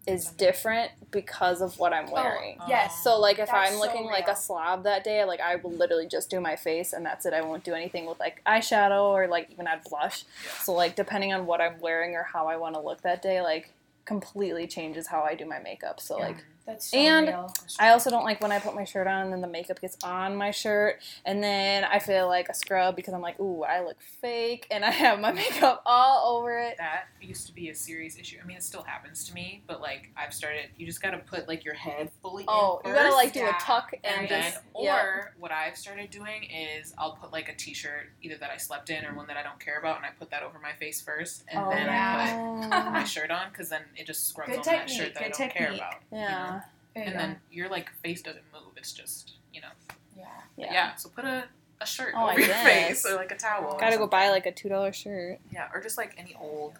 is 0.06 0.30
different 0.30 0.90
because 1.10 1.60
of 1.60 1.78
what 1.78 1.92
I'm 1.92 2.06
oh, 2.08 2.14
wearing. 2.14 2.56
Oh, 2.60 2.66
yes. 2.68 3.02
So 3.02 3.18
like 3.18 3.38
if 3.38 3.50
That's 3.50 3.70
I'm 3.70 3.74
so 3.74 3.80
looking 3.80 4.06
like 4.06 4.28
a 4.28 4.36
slob 4.36 4.84
that 4.84 5.04
day, 5.04 5.24
like 5.24 5.40
I 5.40 5.56
will 5.56 5.72
literally 5.72 6.06
just 6.06 6.30
do 6.30 6.40
my 6.40 6.56
face 6.56 6.92
and 6.92 7.04
that's 7.04 7.26
it. 7.26 7.34
I 7.34 7.42
won't 7.42 7.64
do 7.64 7.74
anything 7.74 8.06
with 8.06 8.18
like 8.18 8.42
eyeshadow 8.46 9.04
or 9.04 9.26
like 9.26 9.50
even 9.50 9.66
add 9.66 9.82
blush. 9.88 10.24
Yeah. 10.44 10.50
So 10.62 10.72
like 10.72 10.96
depending 10.96 11.32
on 11.32 11.46
what 11.46 11.60
I'm 11.60 11.78
wearing 11.80 12.14
or 12.14 12.22
how 12.22 12.46
I 12.46 12.56
want 12.56 12.74
to 12.74 12.80
look 12.80 13.02
that 13.02 13.22
day, 13.22 13.42
like 13.42 13.72
completely 14.04 14.66
changes 14.66 15.06
how 15.06 15.22
I 15.22 15.34
do 15.34 15.44
my 15.44 15.58
makeup. 15.58 16.00
So 16.00 16.16
like 16.16 16.42
That's 16.68 16.90
so 16.90 16.98
And 16.98 17.28
real. 17.28 17.54
I 17.80 17.88
also 17.90 18.10
don't 18.10 18.24
like 18.24 18.42
when 18.42 18.52
I 18.52 18.58
put 18.58 18.74
my 18.74 18.84
shirt 18.84 19.06
on 19.06 19.22
and 19.24 19.32
then 19.32 19.40
the 19.40 19.48
makeup 19.48 19.80
gets 19.80 19.96
on 20.04 20.36
my 20.36 20.50
shirt 20.50 21.00
and 21.24 21.42
then 21.42 21.82
I 21.84 21.98
feel 21.98 22.26
like 22.28 22.50
a 22.50 22.54
scrub 22.54 22.94
because 22.94 23.14
I'm 23.14 23.22
like, 23.22 23.40
ooh, 23.40 23.62
I 23.64 23.82
look 23.82 23.96
fake 24.20 24.66
and 24.70 24.84
I 24.84 24.90
have 24.90 25.18
my 25.18 25.32
makeup 25.42 25.82
all 25.86 26.36
over 26.36 26.58
it. 26.58 26.76
That 26.76 27.04
used 27.22 27.46
to 27.46 27.54
be 27.54 27.70
a 27.70 27.74
serious 27.74 28.18
issue. 28.18 28.36
I 28.42 28.46
mean, 28.46 28.58
it 28.58 28.62
still 28.62 28.82
happens 28.82 29.24
to 29.28 29.34
me, 29.34 29.62
but 29.66 29.80
like 29.80 30.10
I've 30.14 30.34
started. 30.34 30.66
You 30.76 30.84
just 30.84 31.00
gotta 31.00 31.18
put 31.18 31.48
like 31.48 31.64
your 31.64 31.72
head 31.74 32.10
fully 32.22 32.44
Oh, 32.46 32.82
you 32.84 32.92
gotta 32.92 33.14
like 33.14 33.32
do 33.32 33.40
yeah. 33.40 33.56
a 33.56 33.60
tuck 33.60 33.94
and, 34.04 34.20
and 34.22 34.28
then, 34.28 34.52
or 34.74 34.84
yeah. 34.84 35.20
what 35.38 35.50
I've 35.50 35.76
started 35.78 36.10
doing 36.10 36.44
is 36.44 36.92
I'll 36.98 37.12
put 37.16 37.32
like 37.32 37.48
a 37.48 37.54
T-shirt, 37.54 38.10
either 38.20 38.36
that 38.36 38.50
I 38.50 38.58
slept 38.58 38.90
in 38.90 39.06
or 39.06 39.14
one 39.14 39.26
that 39.28 39.38
I 39.38 39.42
don't 39.42 39.58
care 39.58 39.78
about, 39.78 39.96
and 39.96 40.04
I 40.04 40.10
put 40.18 40.30
that 40.32 40.42
over 40.42 40.58
my 40.58 40.72
face 40.74 41.00
first, 41.00 41.44
and 41.48 41.64
Oh, 41.64 41.70
then 41.70 41.86
yeah. 41.86 42.68
I 42.70 42.82
put 42.82 42.92
my 42.92 43.04
shirt 43.04 43.30
on 43.30 43.48
because 43.50 43.70
then 43.70 43.80
it 43.96 44.06
just 44.06 44.28
scrubs 44.28 44.50
Good 44.50 44.58
on 44.58 44.64
that 44.66 44.90
shirt 44.90 45.14
that 45.14 45.22
I 45.22 45.28
don't 45.28 45.38
care 45.38 45.48
technique. 45.70 45.80
about. 45.80 45.94
you 46.12 46.18
know? 46.18 46.57
Yeah. 46.98 47.04
There 47.04 47.14
you 47.14 47.18
And 47.20 47.32
go. 47.32 47.34
then 47.34 47.40
your 47.50 47.68
like 47.68 47.90
face 48.02 48.22
doesn't 48.22 48.44
move. 48.52 48.72
It's 48.76 48.92
just 48.92 49.34
you 49.52 49.60
know. 49.60 49.68
yeah. 50.16 50.24
Yeah. 50.56 50.72
Yeah. 50.72 50.94
So 50.96 51.08
put 51.08 51.24
a, 51.24 51.44
a 51.80 51.86
shirt 51.86 52.12
Oh, 52.16 52.24
I 52.26 52.30
over 52.32 52.40
your 52.40 52.48
guess. 52.48 52.64
face 53.02 53.06
or 53.06 53.16
like 53.16 53.30
a 53.32 53.36
towel. 53.36 53.76
Gotta 53.78 53.96
go 53.98 54.06
buy 54.06 54.28
like 54.30 54.46
a 54.46 54.52
two 54.52 54.68
dollar 54.68 54.92
shirt. 54.92 55.38
yeah, 55.52 55.68
or 55.74 55.80
just 55.82 55.96
like 55.98 56.14
any 56.18 56.34
old. 56.40 56.74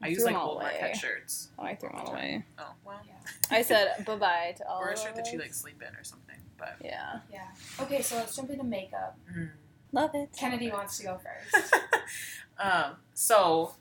I 0.00 0.06
I 0.06 0.08
use 0.10 0.22
like 0.24 0.36
old 0.36 0.56
away. 0.62 0.76
Marquette 0.80 0.96
shirts. 0.96 1.48
Oh, 1.58 1.64
I 1.64 1.74
threw 1.74 1.88
them 1.88 1.98
all 1.98 2.12
away. 2.12 2.44
Oh 2.58 2.70
well. 2.84 3.00
I 3.50 3.62
said 3.62 4.04
bye 4.06 4.14
bye 4.16 4.54
to 4.58 4.68
all 4.68 4.80
Or 4.80 4.88
a 4.90 4.92
of 4.92 4.98
shirt 4.98 5.16
that 5.16 5.32
you 5.32 5.38
like 5.40 5.52
sleep 5.52 5.82
in 5.82 5.94
or 5.96 6.04
something. 6.04 6.36
But 6.56 6.76
Yeah. 6.84 7.18
Yeah. 7.32 7.46
Okay, 7.80 8.00
so 8.02 8.14
let's 8.16 8.34
jump 8.36 8.50
into 8.50 8.64
makeup. 8.64 9.18
mm. 9.36 9.50
Love 9.90 10.10
it. 10.14 10.28
Kennedy 10.38 10.70
wants 10.70 10.98
to 10.98 11.04
go 11.04 11.18
first. 11.52 11.74
um, 12.60 12.92
so 13.14 13.74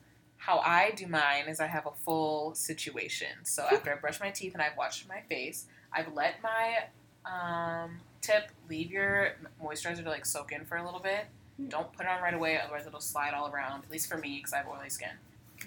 how 0.48 0.60
I 0.60 0.92
do 0.92 1.08
mine 1.08 1.50
is 1.50 1.60
I 1.60 1.68
have 1.68 1.86
a 1.86 1.92
full 2.06 2.56
situation. 2.56 3.28
So 3.44 3.66
after 3.70 3.92
I 3.92 3.98
brush 3.98 4.22
my 4.22 4.30
teeth 4.30 4.54
and 4.54 4.62
I've 4.62 4.78
washed 4.78 5.06
my 5.10 5.20
face, 5.28 5.66
I've 5.92 6.14
let 6.14 6.36
my 6.42 6.86
um, 7.26 8.00
tip 8.22 8.52
leave 8.70 8.90
your 8.90 9.34
moisturizer 9.62 10.06
to 10.06 10.10
like 10.10 10.26
soak 10.26 10.54
in 10.54 10.64
for 10.64 10.78
a 10.78 10.86
little 10.86 11.02
bit. 11.02 11.26
Don't 11.68 11.92
put 11.92 12.06
it 12.06 12.10
on 12.10 12.22
right 12.24 12.34
away, 12.34 12.58
otherwise 12.64 12.88
it'll 12.88 13.02
slide 13.02 13.34
all 13.34 13.52
around. 13.52 13.84
At 13.84 13.92
least 13.92 14.08
for 14.10 14.18
me, 14.18 14.38
because 14.38 14.54
I 14.54 14.60
have 14.60 14.68
oily 14.70 14.90
skin. 14.90 15.10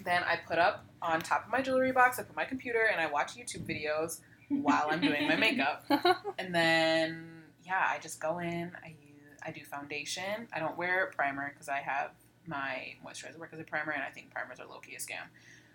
Then 0.03 0.23
I 0.23 0.37
put 0.47 0.57
up 0.57 0.83
on 0.99 1.21
top 1.21 1.45
of 1.45 1.51
my 1.51 1.61
jewelry 1.61 1.91
box. 1.91 2.17
I 2.17 2.23
put 2.23 2.35
my 2.35 2.45
computer 2.45 2.89
and 2.91 2.99
I 2.99 3.05
watch 3.05 3.35
YouTube 3.35 3.67
videos 3.67 4.21
while 4.49 4.87
I'm 4.89 4.99
doing 4.99 5.27
my 5.27 5.35
makeup. 5.35 5.85
And 6.39 6.55
then 6.55 7.27
yeah, 7.63 7.85
I 7.87 7.99
just 7.99 8.19
go 8.19 8.39
in. 8.39 8.71
I 8.83 8.87
use 8.87 9.37
I 9.45 9.51
do 9.51 9.63
foundation. 9.63 10.47
I 10.51 10.59
don't 10.59 10.75
wear 10.75 11.11
primer 11.15 11.49
because 11.53 11.69
I 11.69 11.81
have 11.81 12.09
my 12.47 12.95
moisturizer 13.05 13.37
work 13.37 13.51
as 13.53 13.59
a 13.59 13.63
primer, 13.63 13.91
and 13.91 14.03
I 14.03 14.09
think 14.09 14.31
primers 14.31 14.59
are 14.59 14.67
low 14.67 14.79
key 14.79 14.95
a 14.95 14.99
scam. 14.99 15.27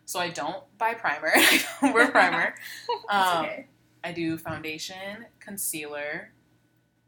So 0.04 0.20
I 0.20 0.28
don't 0.28 0.62
buy 0.78 0.94
primer. 0.94 1.32
I 1.34 1.64
don't 1.80 1.94
wear 1.94 2.10
primer. 2.10 2.54
Um, 3.08 3.44
okay. 3.44 3.66
I 4.02 4.12
do 4.12 4.36
foundation, 4.36 5.26
concealer. 5.38 6.32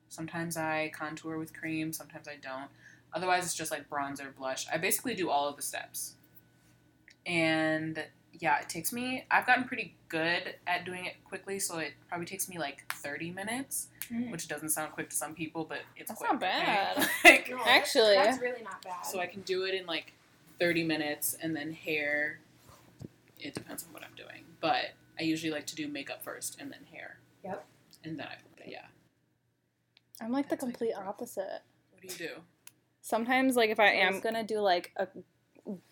Sometimes 0.08 0.56
I 0.56 0.92
contour 0.94 1.38
with 1.38 1.52
cream. 1.52 1.92
Sometimes 1.92 2.28
I 2.28 2.36
don't. 2.40 2.70
Otherwise, 3.12 3.44
it's 3.44 3.54
just 3.54 3.70
like 3.70 3.88
bronzer, 3.88 4.34
blush. 4.34 4.66
I 4.72 4.78
basically 4.78 5.14
do 5.14 5.30
all 5.30 5.48
of 5.48 5.56
the 5.56 5.62
steps. 5.62 6.14
And 7.26 8.04
yeah, 8.40 8.60
it 8.60 8.68
takes 8.68 8.92
me. 8.92 9.24
I've 9.30 9.46
gotten 9.46 9.64
pretty 9.64 9.94
good 10.08 10.54
at 10.66 10.84
doing 10.84 11.06
it 11.06 11.14
quickly, 11.24 11.58
so 11.58 11.78
it 11.78 11.92
probably 12.08 12.26
takes 12.26 12.48
me 12.48 12.58
like 12.58 12.90
30 12.94 13.30
minutes, 13.32 13.88
Mm. 14.12 14.30
which 14.30 14.48
doesn't 14.48 14.70
sound 14.70 14.92
quick 14.92 15.10
to 15.10 15.16
some 15.16 15.34
people, 15.34 15.64
but 15.64 15.80
it's 15.94 16.08
That's 16.08 16.18
quick. 16.20 16.30
not 16.32 16.40
bad. 16.40 16.96
okay? 16.98 17.08
like, 17.24 17.50
No, 17.50 17.58
Actually- 17.66 18.14
that's 18.14 18.40
really 18.40 18.62
not 18.62 18.80
bad. 18.82 19.02
so 19.04 19.20
I 19.20 19.26
can 19.26 19.42
do 19.42 19.64
it 19.64 19.74
in 19.74 19.84
like 19.86 20.12
30 20.58 20.82
minutes, 20.84 21.36
and 21.42 21.54
then 21.54 21.72
hair. 21.72 22.40
It 23.38 23.54
depends 23.54 23.84
on 23.84 23.92
what 23.92 24.02
I'm 24.02 24.14
doing, 24.16 24.44
but 24.60 24.92
I 25.20 25.22
usually 25.24 25.52
like 25.52 25.66
to 25.66 25.76
do 25.76 25.86
makeup 25.88 26.22
first 26.24 26.58
and 26.60 26.72
then 26.72 26.80
hair. 26.92 27.18
Yep. 27.44 27.64
And 28.04 28.18
then 28.18 28.26
I, 28.26 28.36
yeah. 28.66 28.86
I'm 30.20 30.32
like 30.32 30.46
the 30.46 30.56
That's 30.56 30.62
like 30.64 30.72
complete 30.72 30.94
rough. 30.96 31.06
opposite. 31.08 31.62
What 31.92 32.02
do 32.02 32.08
you 32.08 32.14
do? 32.14 32.30
Sometimes, 33.02 33.56
like, 33.56 33.70
if 33.70 33.78
I 33.78 33.90
am 33.92 34.20
gonna 34.20 34.42
do 34.42 34.58
like 34.60 34.90
a 34.96 35.06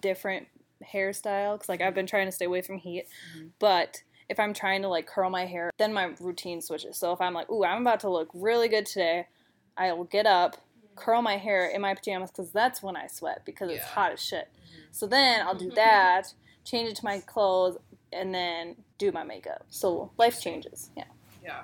different 0.01 0.49
hairstyle, 0.85 1.55
because 1.55 1.69
like 1.69 1.81
I've 1.81 1.95
been 1.95 2.07
trying 2.07 2.27
to 2.27 2.33
stay 2.33 2.45
away 2.45 2.63
from 2.63 2.79
heat, 2.79 3.07
Mhm. 3.37 3.53
but 3.59 4.03
if 4.29 4.41
I'm 4.41 4.53
trying 4.53 4.83
to 4.83 4.89
like 4.89 5.07
curl 5.07 5.31
my 5.31 5.47
hair, 5.47 5.71
then 5.79 5.93
my 5.93 6.15
routine 6.21 6.61
switches. 6.61 6.97
So 6.97 7.13
if 7.13 7.21
I'm 7.21 7.35
like, 7.35 7.51
ooh, 7.51 7.65
I'm 7.65 7.83
about 7.83 8.01
to 8.01 8.11
look 8.11 8.29
really 8.35 8.69
good 8.69 8.87
today, 8.87 9.29
I 9.77 9.93
will 9.93 10.05
get 10.05 10.27
up, 10.27 10.57
curl 10.97 11.23
my 11.23 11.37
hair 11.37 11.67
in 11.67 11.81
my 11.81 11.95
pajamas, 11.95 12.31
because 12.31 12.51
that's 12.51 12.83
when 12.83 12.97
I 12.97 13.07
sweat 13.07 13.45
because 13.45 13.71
it's 13.71 13.85
hot 13.85 14.13
as 14.13 14.21
shit. 14.25 14.49
Mhm. 14.55 14.89
So 14.91 15.07
then 15.07 15.47
I'll 15.47 15.55
do 15.55 15.71
that, 15.77 16.33
change 16.65 16.91
it 16.91 16.97
to 16.97 17.05
my 17.05 17.21
clothes, 17.21 17.79
and 18.13 18.35
then 18.35 18.85
do 18.99 19.13
my 19.13 19.23
makeup. 19.23 19.67
So 19.69 20.11
life 20.19 20.41
changes. 20.41 20.91
Yeah. 20.97 21.05
Yeah. 21.43 21.63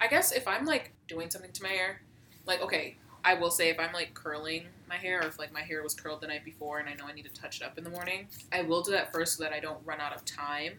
I 0.00 0.06
guess 0.06 0.32
if 0.32 0.46
I'm 0.46 0.64
like 0.64 0.92
doing 1.08 1.30
something 1.30 1.52
to 1.52 1.62
my 1.62 1.70
hair, 1.70 2.02
like 2.46 2.60
okay, 2.60 2.96
I 3.24 3.34
will 3.34 3.50
say 3.50 3.70
if 3.70 3.80
I'm 3.80 3.92
like 3.92 4.12
curling 4.14 4.64
my 4.88 4.96
hair 4.96 5.20
or 5.20 5.26
if 5.26 5.38
like 5.38 5.52
my 5.52 5.62
hair 5.62 5.82
was 5.82 5.94
curled 5.94 6.20
the 6.20 6.26
night 6.26 6.44
before 6.44 6.78
and 6.78 6.88
I 6.88 6.94
know 6.94 7.06
I 7.06 7.12
need 7.12 7.24
to 7.24 7.40
touch 7.40 7.60
it 7.60 7.64
up 7.64 7.78
in 7.78 7.84
the 7.84 7.90
morning, 7.90 8.28
I 8.52 8.62
will 8.62 8.82
do 8.82 8.92
that 8.92 9.12
first 9.12 9.36
so 9.38 9.44
that 9.44 9.52
I 9.52 9.60
don't 9.60 9.78
run 9.84 10.00
out 10.00 10.14
of 10.14 10.24
time 10.24 10.74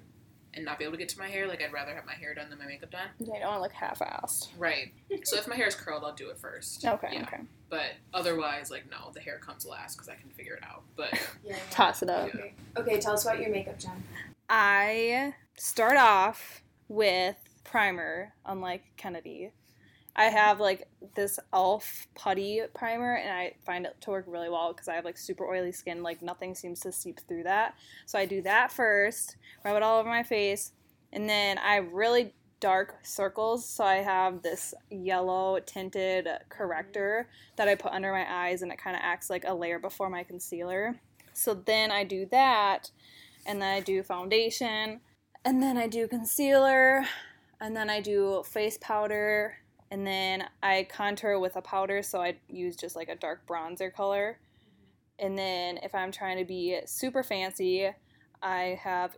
and 0.54 0.64
not 0.64 0.78
be 0.78 0.86
able 0.86 0.94
to 0.94 0.98
get 0.98 1.10
to 1.10 1.20
my 1.20 1.28
hair. 1.28 1.48
Like 1.48 1.62
I'd 1.64 1.74
rather 1.74 1.94
have 1.94 2.06
my 2.06 2.14
hair 2.14 2.34
done 2.34 2.50
than 2.50 2.60
my 2.60 2.66
makeup 2.66 2.92
done. 2.92 3.08
Yeah, 3.20 3.34
I 3.34 3.40
don't 3.40 3.48
want 3.48 3.58
to 3.58 3.62
look 3.64 3.72
half-assed. 3.74 4.50
Right. 4.58 4.94
So 5.24 5.38
if 5.38 5.48
my 5.48 5.56
hair 5.56 5.68
is 5.68 5.76
curled, 5.76 6.04
I'll 6.04 6.14
do 6.14 6.30
it 6.30 6.38
first. 6.38 6.86
Okay. 6.86 7.10
Yeah. 7.14 7.24
Okay. 7.24 7.40
But 7.70 7.94
otherwise, 8.14 8.70
like 8.70 8.84
no, 8.92 9.12
the 9.14 9.20
hair 9.22 9.40
comes 9.40 9.66
last 9.66 9.96
because 9.96 10.08
I 10.08 10.16
can 10.16 10.30
figure 10.30 10.54
it 10.54 10.64
out. 10.64 10.84
But 10.96 11.14
Yeah, 11.44 11.54
yeah. 11.54 11.58
Toss 11.72 12.04
it 12.04 12.10
up. 12.10 12.28
Okay. 12.30 12.54
okay, 12.78 13.00
tell 13.00 13.14
us 13.14 13.26
about 13.26 13.40
your 13.40 13.50
makeup, 13.50 13.80
Jen. 13.80 14.04
I 14.50 15.34
start 15.58 15.98
off 15.98 16.62
with 16.88 17.38
primer, 17.64 18.34
unlike 18.46 18.84
Kennedy. 18.98 19.52
I 20.16 20.26
have 20.26 20.60
like 20.60 20.88
this 21.16 21.40
elf 21.52 22.08
putty 22.16 22.62
primer 22.74 23.16
and 23.16 23.32
I 23.32 23.54
find 23.66 23.86
it 23.86 23.96
to 24.02 24.12
work 24.12 24.26
really 24.28 24.50
well 24.50 24.72
because 24.72 24.88
I 24.88 24.96
have 24.96 25.06
like 25.06 25.18
super 25.18 25.46
oily 25.46 25.74
skin, 25.74 26.04
like 26.04 26.22
nothing 26.22 26.56
seems 26.56 26.80
to 26.82 26.92
seep 26.92 27.20
through 27.28 27.44
that. 27.44 27.76
So 28.06 28.18
I 28.18 28.26
do 28.26 28.42
that 28.44 28.72
first, 28.72 29.36
rub 29.64 29.76
it 29.76 29.84
all 29.84 30.00
over 30.00 30.10
my 30.10 30.24
face, 30.24 30.72
and 31.12 31.28
then 31.28 31.58
I 31.58 31.76
have 31.76 31.92
really 31.92 32.34
dark 32.62 32.96
circles, 33.04 33.68
so 33.68 33.84
I 33.84 33.96
have 33.96 34.42
this 34.42 34.74
yellow 34.90 35.60
tinted 35.60 36.28
corrector 36.50 37.28
that 37.58 37.68
I 37.68 37.76
put 37.76 37.92
under 37.92 38.14
my 38.14 38.26
eyes 38.28 38.62
and 38.62 38.72
it 38.72 38.78
kind 38.78 38.96
of 38.96 39.02
acts 39.04 39.30
like 39.30 39.44
a 39.46 39.54
layer 39.54 39.80
before 39.80 40.10
my 40.10 40.24
concealer. 40.24 40.96
So 41.34 41.54
then 41.54 41.92
I 41.92 42.06
do 42.06 42.26
that, 42.32 42.92
and 43.46 43.62
then 43.62 43.76
I 43.76 43.82
do 43.82 44.02
foundation, 44.02 45.02
and 45.44 45.62
then 45.62 45.78
I 45.78 45.88
do 45.88 46.08
concealer, 46.08 47.06
and 47.60 47.76
then 47.76 47.90
I 47.90 48.00
do 48.00 48.44
face 48.46 48.78
powder, 48.80 49.58
and 49.92 50.06
then 50.06 50.46
I 50.64 50.88
contour 50.90 51.40
with 51.40 51.56
a 51.56 51.62
powder, 51.62 52.02
so 52.02 52.22
I 52.22 52.38
use 52.50 52.76
just 52.76 52.96
like 52.96 53.10
a 53.10 53.16
dark 53.16 53.46
bronzer 53.48 53.94
color. 53.94 54.40
And 55.20 55.38
then 55.38 55.80
if 55.84 55.96
I'm 55.96 56.12
trying 56.12 56.38
to 56.38 56.46
be 56.46 56.80
super 56.86 57.24
fancy, 57.24 57.90
I 58.42 58.80
have 58.82 59.16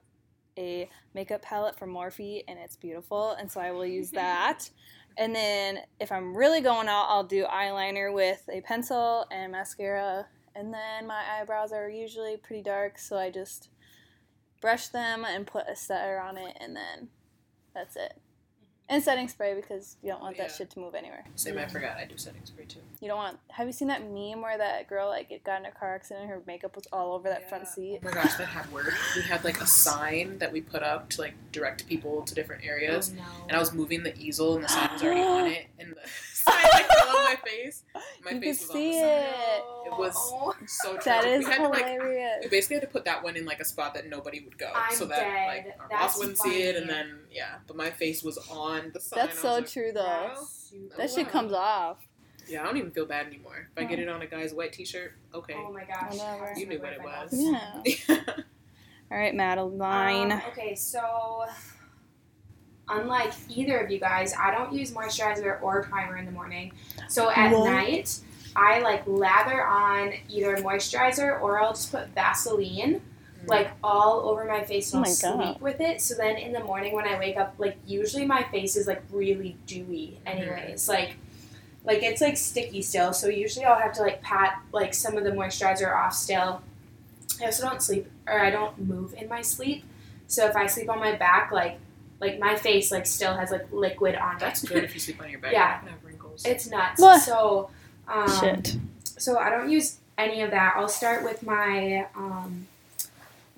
a 0.58 0.90
makeup 1.14 1.42
palette 1.42 1.78
from 1.78 1.92
Morphe, 1.92 2.44
and 2.48 2.60
it's 2.60 2.76
beautiful, 2.76 3.32
and 3.32 3.52
so 3.52 3.62
I 3.62 3.72
will 3.72 3.86
use 3.86 4.12
that. 4.12 4.70
And 5.18 5.34
then 5.34 5.80
if 6.00 6.12
I'm 6.12 6.36
really 6.36 6.62
going 6.62 6.88
out, 6.88 7.08
I'll 7.10 7.24
do 7.24 7.46
eyeliner 7.46 8.14
with 8.14 8.48
a 8.52 8.62
pencil 8.62 9.26
and 9.32 9.52
mascara. 9.52 10.28
And 10.56 10.74
then 10.74 11.08
my 11.08 11.24
eyebrows 11.40 11.72
are 11.72 11.90
usually 11.90 12.38
pretty 12.38 12.62
dark, 12.62 13.00
so 13.00 13.18
I 13.18 13.32
just 13.32 13.70
brush 14.62 14.88
them 14.88 15.24
and 15.26 15.48
put 15.48 15.68
a 15.68 15.76
setter 15.76 16.20
on 16.20 16.38
it, 16.38 16.58
and 16.60 16.76
then 16.76 17.10
that's 17.74 17.96
it. 17.96 18.20
And 18.90 19.04
setting 19.04 19.28
spray 19.28 19.54
because 19.54 19.98
you 20.02 20.10
don't 20.12 20.22
want 20.22 20.38
that 20.38 20.50
Yeah. 20.50 20.56
shit 20.56 20.70
to 20.72 20.80
move 20.80 20.96
anywhere. 20.96 21.26
same, 21.36 21.58
I 21.58 21.68
forgot 21.68 21.98
I 21.98 22.06
do 22.06 22.18
setting 22.18 22.46
spray 22.46 22.64
too. 22.66 22.80
You 23.02 23.10
don't 23.10 23.18
want. 23.18 23.38
Have 23.52 23.68
you 23.68 23.74
seen 23.74 23.90
that 23.90 24.02
meme 24.02 24.42
where 24.42 24.58
that 24.58 24.88
girl 24.88 25.10
like 25.10 25.30
it 25.30 25.44
got 25.44 25.60
in 25.60 25.66
a 25.66 25.72
car 25.72 25.94
accident 25.96 26.22
and 26.24 26.30
her 26.32 26.42
makeup 26.48 26.74
was 26.76 26.88
all 26.94 27.14
over 27.14 27.28
that 27.28 27.50
front 27.50 27.68
seat? 27.68 28.00
Oh 28.02 28.06
my 28.06 28.12
gosh, 28.14 28.36
that 28.36 28.46
had 28.48 28.72
work. 28.72 28.94
We 29.16 29.24
had 29.24 29.44
like 29.44 29.60
a 29.60 29.68
sign 29.68 30.38
that 30.38 30.54
we 30.54 30.62
put 30.62 30.84
up 30.84 31.10
to 31.10 31.22
like 31.22 31.34
direct 31.52 31.86
people 31.88 32.22
to 32.24 32.34
different 32.34 32.64
areas. 32.64 33.12
Oh, 33.14 33.18
no. 33.18 33.24
and 33.50 33.58
I 33.58 33.60
was 33.60 33.74
moving 33.74 34.04
the 34.04 34.18
easel, 34.18 34.56
and 34.56 34.64
the 34.64 34.70
sign 34.70 34.90
was 34.94 35.04
already 35.04 35.22
on 35.22 35.48
it, 35.52 35.68
and 35.80 35.92
the 35.92 36.08
sign 36.52 36.64
like 36.74 36.88
fell 36.88 37.18
on 37.18 37.24
my 37.24 37.36
face. 37.46 37.84
My 38.24 38.32
You 38.32 38.42
face 38.42 38.60
could 38.60 38.68
was 38.68 38.76
on 38.76 38.78
the 38.78 38.92
see 38.92 38.94
sign. 38.94 39.04
it. 39.10 39.64
It 39.88 39.98
was 39.98 40.14
Oh, 40.18 40.54
so 40.66 40.98
tragic. 40.98 41.04
That 41.06 41.26
is 41.28 41.46
we 41.46 41.52
had 41.52 41.58
to 41.60 41.68
like, 41.70 41.86
hilarious. 41.86 42.36
we 42.44 42.50
basically 42.50 42.76
had 42.76 42.82
to 42.82 42.88
put 42.88 43.06
that 43.06 43.24
one 43.24 43.36
in 43.36 43.46
like 43.46 43.60
a 43.60 43.66
spot 43.66 43.94
that 43.94 44.08
nobody 44.10 44.40
would 44.42 44.58
go, 44.58 44.72
I'm 44.76 44.96
so 44.96 45.06
that 45.06 45.20
dead. 45.20 45.48
like 45.48 45.76
our 45.80 45.88
That's 45.90 46.14
boss 46.14 46.20
wouldn't 46.20 46.38
see 46.40 46.64
it, 46.64 46.76
and 46.76 46.90
then 46.90 47.20
yeah. 47.32 47.56
But 47.68 47.76
my 47.78 47.90
face 47.92 48.24
was 48.24 48.38
on 48.50 48.92
the 48.94 49.00
sign. 49.00 49.26
That's 49.28 49.40
so 49.40 49.54
like, 49.54 49.68
true 49.70 49.92
though. 49.94 50.02
"Wow." 50.04 50.48
super- 50.50 50.98
That 50.98 51.10
shit 51.10 51.26
wow. 51.28 51.32
comes 51.32 51.54
off. 51.54 51.98
Yeah, 52.50 52.62
I 52.62 52.66
don't 52.66 52.78
even 52.78 52.92
feel 52.92 53.06
bad 53.06 53.28
anymore. 53.28 53.68
If 53.76 53.84
I 53.84 53.86
get 53.86 54.00
it 54.00 54.08
on 54.08 54.22
a 54.22 54.26
guy's 54.26 54.54
white 54.54 54.72
T-shirt, 54.72 55.14
okay. 55.34 55.56
Oh 55.58 55.72
my 55.74 55.84
gosh. 55.84 56.14
Whatever. 56.14 56.54
You 56.56 56.66
knew 56.68 56.80
what 56.80 56.94
it 56.94 57.02
was. 57.02 57.30
Yeah. 57.34 58.20
All 59.12 59.18
right, 59.18 59.36
Madeline. 59.36 60.32
Um, 60.32 60.42
okay, 60.52 60.74
so 60.76 61.46
unlike 62.90 63.34
either 63.50 63.80
of 63.80 63.92
you 63.92 64.00
guys, 64.00 64.34
I 64.38 64.52
don't 64.52 64.74
use 64.74 64.92
moisturizer 64.92 65.62
or 65.62 65.84
primer 65.84 66.18
in 66.18 66.26
the 66.26 66.32
morning. 66.32 66.72
So 67.10 67.30
at 67.32 67.52
What? 67.52 67.70
night, 67.70 68.20
I 68.56 68.80
like 68.80 69.04
lather 69.06 69.64
on 69.64 70.14
either 70.30 70.58
moisturizer 70.58 71.40
or 71.42 71.62
I'll 71.62 71.74
just 71.74 71.92
put 71.92 72.08
Vaseline 72.10 73.02
mm. 73.02 73.48
like 73.48 73.70
all 73.84 74.28
over 74.30 74.46
my 74.46 74.64
face 74.64 74.94
Oh 74.94 74.98
and 74.98 75.06
my 75.06 75.10
I'll 75.30 75.38
God. 75.38 75.44
sleep 75.44 75.62
with 75.62 75.82
it. 75.82 76.02
So 76.02 76.16
then 76.16 76.38
in 76.38 76.54
the 76.54 76.64
morning 76.64 76.94
when 76.94 77.08
I 77.08 77.20
wake 77.20 77.38
up, 77.38 77.56
like 77.58 77.78
usually 77.86 78.26
my 78.26 78.44
face 78.44 78.76
is 78.76 78.88
like 78.88 79.04
really 79.12 79.58
dewy 79.68 80.20
anyways. 80.26 80.86
Mm. 80.86 80.90
Like 80.90 81.18
like 81.84 82.04
it's 82.04 82.22
like 82.22 82.36
sticky 82.38 82.82
still. 82.82 83.14
So 83.14 83.28
usually 83.28 83.66
I'll 83.66 83.80
have 83.80 83.94
to 83.94 84.02
like 84.02 84.22
pat 84.22 84.62
like 84.72 84.94
some 84.94 85.18
of 85.18 85.24
the 85.24 85.32
moisturizer 85.32 85.96
off 85.96 86.14
still. 86.14 86.62
I 87.42 87.46
also 87.46 87.68
don't 87.68 87.82
sleep 87.82 88.10
or 88.28 88.40
I 88.40 88.50
don't 88.50 88.80
move 88.80 89.14
in 89.14 89.30
my 89.30 89.42
sleep. 89.42 89.84
So 90.28 90.46
if 90.48 90.56
I 90.56 90.66
sleep 90.68 90.90
on 90.90 91.00
my 91.00 91.16
back, 91.16 91.52
like 91.52 91.80
like 92.20 92.40
my 92.40 92.56
face 92.56 92.92
like 92.92 93.06
still 93.06 93.36
has 93.36 93.52
like 93.52 93.72
liquid 93.72 94.16
on 94.16 94.38
That's 94.40 94.64
it. 94.64 94.68
good 94.70 94.84
if 94.84 94.94
you 94.94 95.00
sleep 95.00 95.22
on 95.22 95.30
your 95.30 95.40
back. 95.40 95.52
Yeah. 95.54 95.60
You're 95.60 95.70
not 95.70 95.82
gonna 95.82 95.92
have 95.92 96.06
wrinkles. 96.06 96.46
it's 96.46 96.68
nuts. 96.70 97.02
What? 97.02 97.22
So 97.22 97.70
um, 98.08 98.40
Shit. 98.40 98.78
so 99.04 99.38
I 99.38 99.50
don't 99.50 99.70
use 99.70 99.98
any 100.18 100.42
of 100.42 100.52
that. 100.52 100.74
I'll 100.78 100.88
start 100.88 101.24
with 101.24 101.44
my 101.44 102.08
um, 102.16 102.68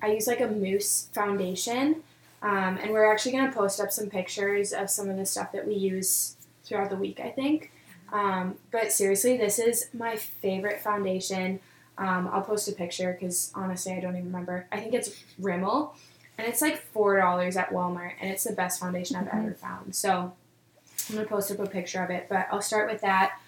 I 0.02 0.08
use 0.12 0.26
like 0.26 0.40
a 0.40 0.46
mousse 0.48 1.08
foundation. 1.12 2.02
Um, 2.42 2.78
and 2.82 2.90
we're 2.90 3.10
actually 3.10 3.32
gonna 3.32 3.52
post 3.52 3.80
up 3.80 3.90
some 3.92 4.08
pictures 4.08 4.72
of 4.72 4.88
some 4.88 5.08
of 5.10 5.16
the 5.18 5.26
stuff 5.26 5.52
that 5.52 5.66
we 5.66 5.74
use 5.74 6.36
throughout 6.64 6.88
the 6.90 6.96
week, 6.96 7.20
I 7.20 7.28
think. 7.30 7.70
Um, 8.12 8.56
but 8.70 8.92
seriously, 8.92 9.36
this 9.36 9.58
is 9.58 9.88
my 9.92 10.16
favorite 10.16 10.80
foundation. 10.80 11.60
Um, 11.98 12.28
I'll 12.32 12.40
post 12.42 12.66
a 12.68 12.72
picture 12.72 13.12
because 13.18 13.52
honestly, 13.54 13.92
I 13.92 14.00
don't 14.00 14.14
even 14.16 14.26
remember. 14.26 14.66
I 14.72 14.80
think 14.80 14.94
it's 14.94 15.22
Rimmel, 15.40 15.94
and 16.40 16.48
it's 16.48 16.62
like 16.62 16.80
four 16.92 17.18
dollars 17.18 17.56
at 17.56 17.70
Walmart, 17.70 18.12
and 18.20 18.30
it's 18.30 18.44
the 18.44 18.52
best 18.52 18.80
foundation 18.80 19.16
I've 19.16 19.28
ever 19.28 19.52
found. 19.52 19.94
So 19.94 20.32
I'm 21.08 21.14
gonna 21.14 21.26
post 21.26 21.50
up 21.50 21.58
a 21.58 21.66
picture 21.66 22.02
of 22.02 22.10
it, 22.10 22.26
but 22.30 22.48
I'll 22.50 22.62
start 22.62 22.90
with 22.90 23.02
that. 23.02 23.38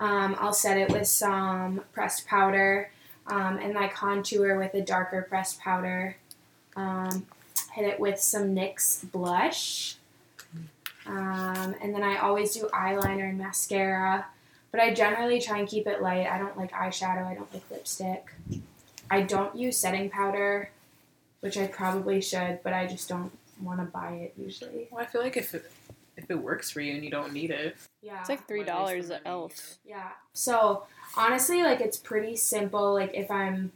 Um, 0.00 0.36
I'll 0.40 0.52
set 0.52 0.76
it 0.76 0.90
with 0.90 1.06
some 1.06 1.82
pressed 1.92 2.26
powder, 2.26 2.90
um, 3.28 3.58
and 3.58 3.78
I 3.78 3.86
contour 3.88 4.58
with 4.58 4.74
a 4.74 4.80
darker 4.80 5.22
pressed 5.22 5.60
powder. 5.60 6.16
Um, 6.74 7.26
hit 7.72 7.86
it 7.86 8.00
with 8.00 8.20
some 8.20 8.54
NYX 8.54 9.10
blush, 9.12 9.96
um, 11.06 11.76
and 11.80 11.94
then 11.94 12.02
I 12.02 12.16
always 12.16 12.54
do 12.54 12.68
eyeliner 12.72 13.28
and 13.28 13.38
mascara. 13.38 14.26
But 14.72 14.80
I 14.80 14.94
generally 14.94 15.40
try 15.40 15.58
and 15.58 15.68
keep 15.68 15.86
it 15.86 16.00
light. 16.00 16.26
I 16.26 16.38
don't 16.38 16.56
like 16.56 16.72
eyeshadow. 16.72 17.26
I 17.26 17.34
don't 17.34 17.52
like 17.52 17.68
lipstick. 17.70 18.32
I 19.10 19.22
don't 19.22 19.54
use 19.56 19.76
setting 19.76 20.08
powder, 20.10 20.70
which 21.40 21.56
I 21.56 21.66
probably 21.66 22.20
should, 22.20 22.60
but 22.62 22.72
I 22.72 22.86
just 22.86 23.08
don't 23.08 23.32
want 23.60 23.80
to 23.80 23.86
buy 23.86 24.12
it 24.12 24.34
usually. 24.36 24.88
Well, 24.90 25.02
I 25.02 25.06
feel 25.06 25.22
like 25.22 25.36
if 25.36 25.54
it, 25.54 25.70
if 26.16 26.30
it 26.30 26.34
works 26.38 26.70
for 26.70 26.80
you 26.80 26.94
and 26.94 27.04
you 27.04 27.10
don't 27.10 27.32
need 27.32 27.50
it. 27.50 27.76
Yeah. 28.02 28.20
It's 28.20 28.28
like 28.28 28.46
three 28.46 28.64
dollars 28.64 29.08
the 29.08 29.16
at 29.16 29.24
money, 29.24 29.34
Elf. 29.34 29.78
Yeah. 29.84 30.08
So 30.32 30.84
honestly, 31.16 31.62
like 31.62 31.80
it's 31.80 31.96
pretty 31.98 32.36
simple. 32.36 32.94
Like 32.94 33.12
if 33.14 33.30
I'm 33.30 33.72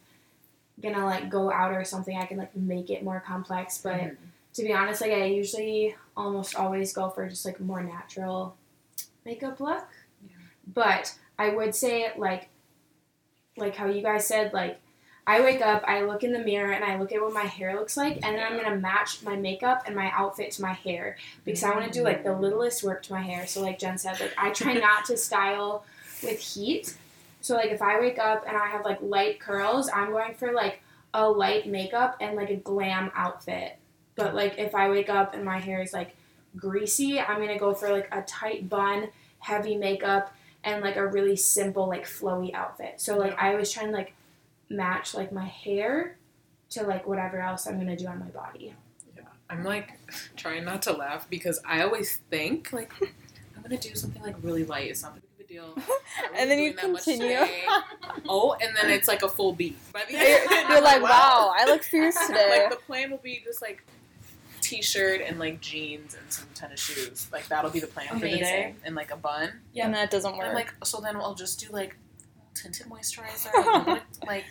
gonna 0.83 1.05
like 1.05 1.31
go 1.31 1.51
out 1.53 1.73
or 1.73 1.85
something, 1.85 2.17
I 2.17 2.27
can 2.27 2.39
like 2.39 2.55
make 2.57 2.91
it 2.91 3.03
more 3.03 3.21
complex. 3.27 3.79
But 3.79 3.95
Mhm. 4.01 4.17
to 4.55 4.63
be 4.63 4.73
honest, 4.73 5.01
like 5.01 5.13
I 5.13 5.25
usually 5.27 5.95
almost 6.17 6.55
always 6.57 6.93
go 6.93 7.11
for 7.11 7.29
just 7.29 7.45
like 7.45 7.61
more 7.61 7.83
natural 7.83 8.57
makeup 9.25 9.61
look. 9.61 9.87
Yeah. 10.27 10.37
But 10.67 11.15
I 11.39 11.51
would 11.51 11.75
say 11.75 12.13
like 12.17 12.49
like 13.57 13.77
how 13.77 13.87
you 13.87 14.03
guys 14.03 14.27
said, 14.27 14.53
like 14.53 14.81
I 15.27 15.41
wake 15.41 15.63
up, 15.63 15.83
I 15.87 16.03
look 16.03 16.23
in 16.23 16.33
the 16.33 16.39
mirror 16.39 16.73
and 16.73 16.85
I 16.85 16.99
look 16.99 17.13
at 17.13 17.21
what 17.21 17.33
my 17.33 17.45
hair 17.45 17.75
looks 17.75 17.97
like 17.97 18.17
and 18.17 18.37
then 18.37 18.41
I'm 18.41 18.61
gonna 18.61 18.77
match 18.77 19.23
my 19.23 19.37
makeup 19.37 19.85
and 19.87 19.97
my 19.97 20.11
outfit 20.11 20.51
to 20.53 20.63
my 20.63 20.75
hair 20.75 21.17
because 21.45 21.63
I 21.65 21.71
wanna 21.71 21.91
do 21.91 22.03
like 22.03 22.25
the 22.25 22.35
littlest 22.35 22.83
work 22.83 23.03
to 23.05 23.13
my 23.15 23.23
hair. 23.23 23.47
So 23.47 23.63
like 23.63 23.79
Jen 23.79 23.97
said, 23.97 24.21
like 24.21 24.35
I 24.37 24.51
try 24.51 24.75
not 24.75 25.07
to 25.07 25.17
style 25.17 25.85
with 26.23 26.39
heat. 26.39 26.97
So 27.41 27.55
like 27.55 27.71
if 27.71 27.81
I 27.81 28.01
wake 28.01 28.19
up 28.19 28.45
and 28.47 28.57
I 28.57 28.69
have 28.69 28.85
like 28.85 29.01
light 29.01 29.41
curls, 29.41 29.89
I'm 29.93 30.11
going 30.11 30.35
for 30.35 30.53
like 30.53 30.83
a 31.15 31.29
light 31.29 31.67
makeup 31.67 32.17
and 32.21 32.37
like 32.37 32.51
a 32.51 32.57
glam 32.57 33.11
outfit. 33.15 33.79
But 34.17 34.35
like 34.35 34.59
if 34.59 34.75
I 34.75 34.91
wake 34.91 35.09
up 35.09 35.35
and 35.35 35.45
my 35.45 35.59
hair 35.59 35.81
is 35.81 35.95
like 35.95 36.17
greasy, 36.57 37.19
I'm 37.19 37.39
gonna 37.41 37.59
go 37.59 37.73
for 37.73 37.91
like 37.91 38.09
a 38.13 38.21
tight 38.23 38.69
bun, 38.69 39.09
heavy 39.39 39.77
makeup, 39.77 40.35
and 40.65 40.83
like 40.83 40.97
a 40.97 41.07
really 41.07 41.37
simple 41.37 41.89
like 41.89 42.05
flowy 42.05 42.53
outfit. 42.53 43.01
So 43.01 43.17
like 43.17 43.41
I 43.43 43.53
always 43.53 43.71
try 43.71 43.85
and 43.85 43.93
like 43.93 44.15
match 44.69 45.15
like 45.15 45.33
my 45.33 45.45
hair 45.45 46.19
to 46.71 46.83
like 46.83 47.07
whatever 47.07 47.41
else 47.41 47.67
I'm 47.67 47.79
gonna 47.79 47.97
do 47.97 48.07
on 48.07 48.19
my 48.19 48.27
body. 48.27 48.75
Yeah, 49.17 49.23
I'm 49.51 49.65
like 49.65 49.93
trying 50.37 50.65
not 50.65 50.83
to 50.83 50.93
laugh 50.93 51.29
because 51.31 51.61
I 51.67 51.83
always 51.83 52.17
think 52.31 52.73
like 52.73 52.93
hmm, 52.95 53.07
I'm 53.57 53.63
gonna 53.63 53.79
do 53.79 53.95
something 53.95 54.23
like 54.23 54.37
really 54.43 54.65
light. 54.65 54.91
It's 54.91 55.03
not 55.03 55.15
that 55.15 55.23
big 55.39 55.45
of 55.45 55.51
a 55.51 55.53
deal. 55.53 55.75
Really 56.23 56.39
And 56.41 56.51
then 56.51 56.59
you 56.59 56.73
doing 56.73 56.77
that 56.77 56.93
much 56.93 57.05
continue. 57.05 57.39
today. 57.39 57.65
oh, 58.29 58.57
and 58.61 58.77
then 58.77 58.91
it's 58.91 59.09
like 59.09 59.23
a 59.23 59.29
full 59.29 59.53
beat. 59.53 59.77
By 59.93 60.03
the 60.07 60.13
You're, 60.13 60.23
end, 60.23 60.51
you're 60.51 60.79
I'm 60.79 60.85
like, 60.85 61.03
wow, 61.03 61.53
I 61.57 61.65
look 61.67 61.83
fierce 61.83 62.17
today. 62.27 62.61
like 62.61 62.71
the 62.71 62.77
plan 62.85 63.11
will 63.11 63.19
be 63.19 63.43
just 63.45 63.61
like 63.61 63.85
t-shirt 64.61 65.21
and 65.21 65.39
like 65.39 65.61
jeans 65.61 66.15
and 66.15 66.33
some 66.33 66.47
tennis 66.55 66.81
shoes. 66.81 67.29
Like 67.33 67.49
that'll 67.49 67.71
be 67.71 67.81
the 67.81 67.87
plan 67.87 68.09
for 68.09 68.27
the 68.27 68.39
day, 68.39 68.75
and 68.85 68.95
like 68.95 69.11
a 69.11 69.17
bun. 69.17 69.51
Yeah. 69.73 69.87
And 69.87 69.95
that 69.95 70.11
doesn't 70.11 70.37
work. 70.37 70.47
I'm 70.49 70.55
like, 70.55 70.73
so 70.85 71.01
then 71.01 71.17
I'll 71.17 71.35
just 71.35 71.61
do 71.61 71.73
like 71.73 71.97
tinted 72.55 72.87
moisturizer, 72.87 73.51
I 73.55 73.85
want, 73.87 74.03
like, 74.27 74.45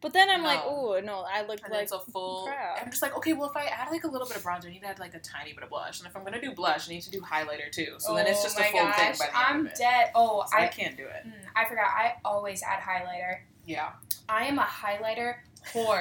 but 0.00 0.12
then 0.12 0.28
I'm 0.30 0.42
like, 0.42 0.60
oh 0.64 1.00
no, 1.02 1.24
I 1.28 1.42
look 1.46 1.60
and 1.64 1.72
like 1.72 1.84
it's 1.84 1.92
a 1.92 1.98
full. 1.98 2.44
crap. 2.46 2.78
I'm 2.82 2.90
just 2.90 3.02
like, 3.02 3.16
okay, 3.16 3.32
well, 3.32 3.48
if 3.48 3.56
I 3.56 3.64
add 3.64 3.90
like 3.90 4.04
a 4.04 4.08
little 4.08 4.26
bit 4.28 4.36
of 4.36 4.42
bronzer, 4.44 4.66
I 4.66 4.70
need 4.70 4.80
to 4.80 4.86
add 4.88 4.98
like 4.98 5.14
a 5.14 5.18
tiny 5.18 5.52
bit 5.52 5.62
of 5.64 5.70
blush, 5.70 5.98
and 6.00 6.06
if 6.08 6.16
I'm 6.16 6.22
gonna 6.24 6.40
do 6.40 6.52
blush, 6.52 6.88
I 6.88 6.92
need 6.92 7.02
to 7.02 7.10
do 7.10 7.20
highlighter 7.20 7.70
too. 7.72 7.94
So 7.98 8.14
then 8.14 8.26
it's 8.26 8.42
just 8.42 8.58
a 8.58 8.62
Oh 8.62 8.70
full 8.70 8.80
thing 8.80 8.88
gosh, 9.08 9.18
by 9.18 9.26
the 9.26 9.36
I'm 9.36 9.60
of 9.60 9.66
it. 9.66 9.74
dead. 9.76 10.10
Oh, 10.14 10.44
So 10.50 10.56
I, 10.58 10.64
I 10.64 10.66
can't 10.68 10.96
do 10.96 11.04
it. 11.04 11.26
mm, 11.26 11.32
I 11.56 11.64
forgot. 11.64 11.86
I 11.86 12.14
always 12.24 12.62
add 12.62 12.80
highlighter. 12.80 13.38
Yeah. 13.66 13.90
I 14.28 14.44
am 14.46 14.58
a 14.58 14.62
highlighter 14.62 15.36
whore. 15.72 16.00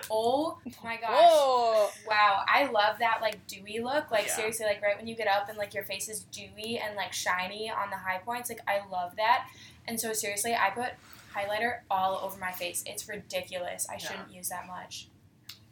oh 0.10 0.58
my 0.82 0.96
gosh. 0.96 1.10
Whoa. 1.10 1.88
Wow, 2.06 2.44
I 2.48 2.66
love 2.70 2.98
that 3.00 3.18
like 3.20 3.46
dewy 3.46 3.80
look. 3.80 4.10
Like 4.10 4.26
Yeah. 4.26 4.34
seriously, 4.36 4.66
like 4.66 4.82
right 4.82 4.96
when 4.96 5.06
you 5.06 5.14
get 5.16 5.26
up 5.28 5.48
and 5.48 5.58
like 5.58 5.74
your 5.74 5.84
face 5.84 6.08
is 6.08 6.24
dewy 6.24 6.78
and 6.78 6.96
like 6.96 7.12
shiny 7.12 7.70
on 7.70 7.90
the 7.90 7.96
high 7.96 8.18
points. 8.18 8.48
Like 8.48 8.60
I 8.68 8.80
love 8.90 9.16
that. 9.16 9.46
And 9.86 9.98
so 10.00 10.12
seriously, 10.12 10.54
I 10.54 10.70
put 10.70 10.92
highlighter 11.34 11.78
all 11.90 12.20
over 12.24 12.38
my 12.38 12.52
face. 12.52 12.82
It's 12.86 13.08
ridiculous. 13.08 13.86
I 13.88 13.94
Yeah. 13.94 13.98
shouldn't 13.98 14.32
use 14.32 14.48
that 14.48 14.66
much. 14.66 15.08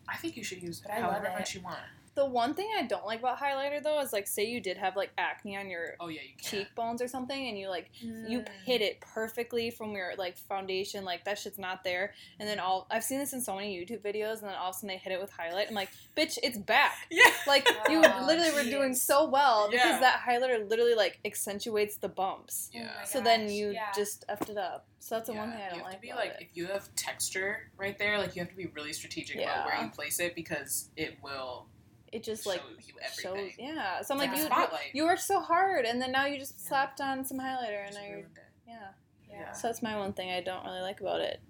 I 0.08 0.16
think 0.16 0.36
you 0.36 0.44
should 0.44 0.62
use 0.62 0.80
But 0.80 0.92
I 0.92 1.00
love 1.00 1.12
however 1.12 1.30
much 1.38 1.54
you 1.54 1.60
want. 1.60 1.80
The 2.18 2.26
one 2.26 2.52
thing 2.54 2.68
I 2.76 2.82
don't 2.82 3.06
like 3.06 3.20
about 3.20 3.38
highlighter 3.38 3.80
though 3.80 4.00
is 4.00 4.12
like, 4.12 4.26
say 4.26 4.44
you 4.44 4.60
did 4.60 4.76
have 4.76 4.96
like 4.96 5.12
acne 5.16 5.56
on 5.56 5.68
your 5.70 5.94
Oh 6.00 6.08
yeah, 6.08 6.20
you 6.22 6.34
can. 6.36 6.50
cheekbones 6.50 7.00
or 7.00 7.06
something, 7.06 7.48
and 7.48 7.56
you 7.56 7.68
like 7.68 7.90
you 8.02 8.40
Mm. 8.40 8.48
hit 8.64 8.80
it 8.82 9.00
perfectly 9.00 9.70
from 9.70 9.92
your 9.92 10.14
like 10.18 10.36
foundation, 10.36 11.04
like 11.04 11.24
that 11.26 11.38
shit's 11.38 11.58
not 11.58 11.84
there, 11.84 12.14
and 12.40 12.48
then 12.48 12.58
all 12.58 12.88
I've 12.90 13.04
seen 13.04 13.18
this 13.20 13.32
in 13.34 13.40
so 13.40 13.54
many 13.54 13.76
YouTube 13.78 14.00
videos, 14.02 14.40
and 14.40 14.48
then 14.50 14.56
all 14.56 14.70
of 14.70 14.74
a 14.74 14.78
sudden 14.78 14.88
they 14.88 14.96
hit 14.96 15.12
it 15.12 15.20
with 15.20 15.30
highlight. 15.30 15.68
I'm 15.68 15.74
like, 15.76 15.90
bitch, 16.16 16.38
it's 16.42 16.58
back. 16.58 16.96
Yeah. 17.10 17.30
Like 17.46 17.68
you 17.88 18.02
Oh, 18.04 18.24
literally 18.26 18.50
were 18.52 18.68
doing 18.68 18.94
so 18.96 19.28
well 19.28 19.70
because 19.70 19.86
Yeah. 19.86 20.00
that 20.00 20.20
highlighter 20.28 20.68
literally 20.68 20.94
like 20.94 21.20
accentuates 21.24 21.98
the 21.98 22.08
bumps. 22.08 22.70
Oh 22.74 22.78
Yeah. 22.80 22.92
my 22.98 23.04
So 23.04 23.20
then 23.20 23.48
you 23.48 23.70
yeah. 23.70 23.92
just 23.94 24.24
effed 24.28 24.50
it 24.50 24.56
up. 24.58 24.86
So 24.98 25.14
that's 25.14 25.28
the 25.28 25.34
one 25.34 25.52
thing 25.52 25.60
I 25.62 25.68
don't 25.68 25.78
you 25.78 25.84
have 25.84 25.86
like 25.92 25.94
to 25.94 26.00
be 26.00 26.10
about 26.10 26.18
like 26.24 26.30
it. 26.32 26.42
if 26.50 26.56
you 26.56 26.66
have 26.66 26.92
texture 26.96 27.70
right 27.76 27.96
there, 27.96 28.18
like 28.18 28.34
you 28.34 28.42
have 28.42 28.50
to 28.50 28.56
be 28.56 28.66
really 28.66 28.92
strategic 28.92 29.36
about 29.40 29.64
where 29.66 29.80
you 29.84 29.88
place 29.90 30.18
it 30.20 30.34
because 30.34 30.90
it 30.96 31.16
will 31.22 31.66
It 32.12 32.22
just 32.24 32.44
show 32.44 32.50
like 32.50 32.62
you 32.86 32.94
shows, 33.22 33.50
yeah. 33.58 34.02
So 34.02 34.14
I'm 34.14 34.20
It's 34.20 34.28
like, 34.30 34.32
a 34.32 34.36
you, 34.40 34.46
spotlight. 34.46 34.94
you 34.94 35.04
worked 35.04 35.22
so 35.22 35.40
hard, 35.40 35.84
and 35.84 36.00
then 36.00 36.12
now 36.12 36.26
you 36.26 36.38
just 36.38 36.54
Yeah. 36.62 36.68
slapped 36.68 37.00
on 37.00 37.24
some 37.24 37.38
highlighter, 37.38 37.84
and 37.84 37.92
Just 37.92 37.98
now 38.00 38.10
ruined 38.10 38.36
it. 38.36 38.42
yeah. 38.66 38.88
Yeah. 39.30 39.52
So 39.52 39.68
that's 39.68 39.82
my 39.82 39.96
one 39.96 40.12
thing 40.14 40.30
I 40.30 40.40
don't 40.40 40.64
really 40.64 40.80
like 40.80 41.00
about 41.00 41.20
it. 41.20 41.40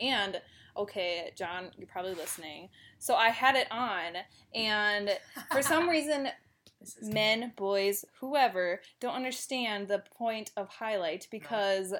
And 0.00 0.40
okay, 0.76 1.32
John, 1.36 1.70
you're 1.76 1.86
probably 1.88 2.14
listening. 2.14 2.68
So 2.98 3.14
I 3.14 3.28
had 3.30 3.56
it 3.56 3.66
on, 3.70 4.14
and 4.54 5.10
for 5.50 5.62
some 5.62 5.88
reason, 5.96 6.28
men, 7.02 7.52
boys, 7.56 8.04
whoever 8.20 8.80
don't 9.00 9.14
understand 9.14 9.88
the 9.88 10.02
point 10.16 10.50
of 10.56 10.68
highlight 10.68 11.26
because 11.30 11.94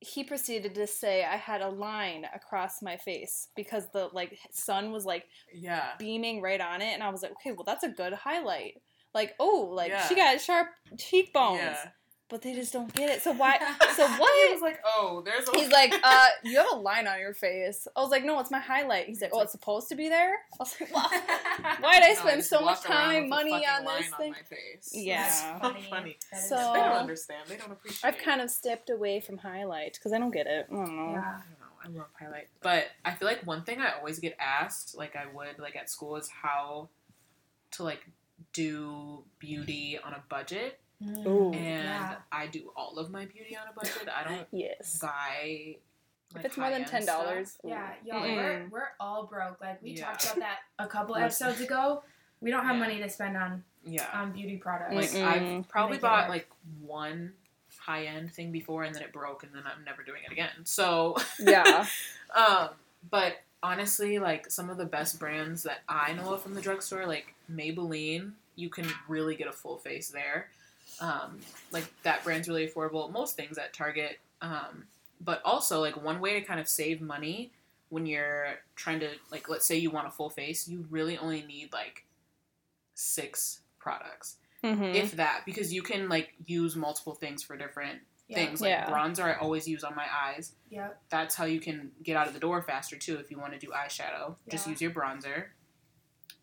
he 0.00 0.22
proceeded 0.22 0.74
to 0.76 0.86
say 0.86 1.24
I 1.24 1.36
had 1.36 1.60
a 1.60 1.68
line 1.68 2.24
across 2.34 2.82
my 2.82 2.96
face 2.96 3.48
because 3.56 3.88
the 3.92 4.08
like 4.12 4.38
sun 4.52 4.92
was 4.92 5.04
like 5.04 5.24
yeah. 5.52 5.90
beaming 5.98 6.40
right 6.40 6.60
on 6.60 6.80
it, 6.82 6.94
and 6.94 7.02
I 7.02 7.10
was 7.10 7.22
like, 7.22 7.32
okay, 7.32 7.52
well 7.52 7.64
that's 7.64 7.84
a 7.84 7.88
good 7.88 8.12
highlight. 8.12 8.80
Like, 9.14 9.34
oh, 9.40 9.70
like 9.72 9.92
she 10.08 10.14
got 10.14 10.40
sharp 10.40 10.68
cheekbones, 10.98 11.60
Yeah. 11.60 11.90
But 12.28 12.42
they 12.42 12.54
just 12.54 12.72
don't 12.72 12.92
get 12.94 13.08
it. 13.10 13.22
So 13.22 13.32
why? 13.32 13.58
So 13.96 14.06
He 14.06 14.12
what? 14.18 14.52
was 14.52 14.62
like, 14.62 14.80
oh, 14.86 15.22
there's 15.24 15.48
a. 15.48 15.52
He's 15.58 15.70
like, 15.72 15.92
uh, 16.04 16.26
you 16.44 16.56
have 16.58 16.68
a 16.72 16.76
line 16.76 17.08
on 17.08 17.18
your 17.18 17.34
face. 17.34 17.88
I 17.96 18.00
was 18.00 18.10
like, 18.10 18.24
no, 18.24 18.38
it's 18.38 18.50
my 18.50 18.60
highlight. 18.60 19.06
He's 19.06 19.20
like, 19.20 19.30
oh, 19.32 19.40
it's 19.40 19.50
supposed 19.52 19.88
to 19.88 19.96
be 19.96 20.08
there. 20.08 20.34
I 20.34 20.56
was 20.60 20.76
like, 20.80 20.94
well, 20.94 21.08
why'd 21.10 22.02
I 22.04 22.12
No, 22.14 22.20
spend 22.20 22.44
so 22.44 22.60
much 22.60 22.82
time, 22.82 23.28
money 23.28 23.50
on 23.66 23.84
line 23.84 24.02
this 24.02 24.14
thing? 24.14 24.30
my 24.32 24.38
face. 24.56 24.90
Yeah. 24.92 25.22
That's 25.22 25.40
so 25.40 25.58
Funny. 25.60 25.86
funny. 25.90 26.16
So- 26.46 26.56
They 26.74 26.80
don't 26.80 26.92
understand. 26.92 27.48
They 27.48 27.56
don't 27.56 27.72
appreciate. 27.72 28.04
I've 28.08 28.18
kind 28.18 28.40
of 28.40 28.50
stepped 28.50 28.88
away 28.90 29.18
from 29.20 29.38
highlight 29.38 29.94
because 29.94 30.12
I 30.12 30.18
don't 30.18 30.30
get 30.30 30.46
it. 30.46 30.66
I 30.70 30.74
don't 30.74 30.96
know. 30.96 31.10
Yeah. 31.12 31.18
I 31.20 31.30
don't 31.32 31.60
know. 31.60 31.66
I 31.84 31.88
love 31.98 32.08
highlight, 32.18 32.48
but 32.60 32.86
I 33.04 33.12
feel 33.14 33.26
like 33.26 33.44
one 33.46 33.62
thing 33.62 33.80
I 33.80 33.92
always 33.98 34.18
get 34.20 34.36
asked, 34.38 34.96
like 34.96 35.16
I 35.16 35.26
would 35.34 35.58
like 35.58 35.74
at 35.76 35.88
school, 35.90 36.16
is 36.16 36.28
how 36.28 36.88
to 37.72 37.82
like 37.84 38.04
do 38.52 39.22
beauty 39.38 39.98
on 40.04 40.12
a 40.12 40.22
budget, 40.28 40.78
Ooh. 41.26 41.52
and 41.52 41.84
yeah. 41.84 42.14
I 42.32 42.46
do 42.48 42.72
all 42.76 42.98
of 42.98 43.10
my 43.10 43.24
beauty 43.26 43.56
on 43.56 43.68
a 43.70 43.72
budget. 43.72 44.08
I 44.14 44.24
don't 44.28 44.46
Yes. 44.52 44.98
buy. 45.00 45.76
If 46.36 46.44
it's 46.44 46.56
more 46.58 46.70
than 46.70 46.84
ten 46.84 47.06
dollars, 47.06 47.56
Yeah, 47.64 47.90
y'all, 48.04 48.20
Mm-mm. 48.22 48.36
we're, 48.36 48.68
we're 48.70 48.88
all 49.00 49.26
broke. 49.26 49.60
Like 49.60 49.82
we 49.82 49.92
Yeah. 49.92 50.06
talked 50.06 50.24
about 50.24 50.38
that 50.40 50.58
a 50.78 50.86
couple 50.86 51.16
episodes 51.16 51.60
ago. 51.60 52.02
We 52.40 52.50
don't 52.50 52.64
have 52.66 52.76
Yeah. 52.76 52.80
money 52.82 52.98
to 52.98 53.08
spend 53.08 53.36
on 53.36 53.64
Yeah, 53.84 54.06
on 54.12 54.32
beauty 54.32 54.56
products. 54.58 54.94
like 54.94 55.10
Mm-mm. 55.10 55.58
I've 55.60 55.68
probably 55.68 55.98
bought 55.98 56.24
work. 56.24 56.30
like 56.30 56.48
one 56.82 57.32
high 57.78 58.04
end 58.04 58.32
thing 58.32 58.52
before, 58.52 58.82
and 58.84 58.94
then 58.94 59.02
it 59.02 59.12
broke, 59.12 59.42
and 59.44 59.54
then 59.54 59.62
I'm 59.64 59.84
never 59.84 60.02
doing 60.02 60.22
it 60.26 60.32
again. 60.32 60.50
So 60.64 61.16
yeah. 61.38 61.86
Um, 62.34 62.70
but 63.10 63.36
honestly, 63.62 64.18
like 64.18 64.50
some 64.50 64.68
of 64.68 64.76
the 64.76 64.84
best 64.84 65.18
brands 65.18 65.62
that 65.62 65.78
I 65.88 66.12
know 66.12 66.34
of 66.34 66.42
from 66.42 66.54
the 66.54 66.60
drugstore, 66.60 67.06
like 67.06 67.32
Maybelline, 67.50 68.32
you 68.56 68.68
can 68.68 68.86
really 69.08 69.34
get 69.36 69.46
a 69.48 69.52
full 69.52 69.78
face 69.78 70.08
there. 70.10 70.50
Um, 71.00 71.38
like 71.70 71.84
that 72.02 72.24
brand's 72.24 72.48
really 72.48 72.66
affordable. 72.68 73.10
Most 73.12 73.36
things 73.36 73.58
at 73.58 73.72
Target. 73.72 74.18
Um, 74.42 74.84
but 75.20 75.40
also 75.44 75.80
like 75.80 76.02
one 76.02 76.20
way 76.20 76.38
to 76.38 76.46
kind 76.46 76.60
of 76.60 76.68
save 76.68 77.00
money 77.00 77.50
when 77.88 78.06
you're 78.06 78.56
trying 78.76 79.00
to 79.00 79.10
like 79.32 79.48
let's 79.48 79.66
say 79.66 79.76
you 79.76 79.90
want 79.90 80.06
a 80.06 80.10
full 80.10 80.30
face, 80.30 80.68
you 80.68 80.86
really 80.90 81.16
only 81.18 81.42
need 81.42 81.72
like 81.72 82.04
six 82.94 83.60
products. 83.78 84.36
Mhm. 84.64 84.94
If 84.94 85.12
that, 85.12 85.42
because 85.46 85.72
you 85.72 85.82
can 85.82 86.08
like 86.08 86.34
use 86.46 86.74
multiple 86.76 87.14
things 87.14 87.42
for 87.42 87.56
different 87.56 88.00
Yeah. 88.26 88.36
things. 88.44 88.60
Like 88.60 88.70
Yeah. 88.70 88.90
bronzer 88.90 89.24
I 89.24 89.34
always 89.38 89.66
use 89.68 89.84
on 89.84 89.94
my 89.94 90.06
eyes 90.12 90.52
Yep. 90.70 91.00
that's 91.08 91.34
how 91.34 91.44
you 91.44 91.60
can 91.60 91.92
get 92.02 92.16
out 92.16 92.26
of 92.26 92.34
the 92.34 92.40
door 92.40 92.60
faster 92.62 92.96
too 92.98 93.16
if 93.18 93.30
you 93.30 93.38
want 93.38 93.52
to 93.54 93.58
do 93.58 93.68
eyeshadow 93.68 94.36
just 94.50 94.66
use 94.66 94.82
your 94.82 94.90
bronzer 94.90 95.46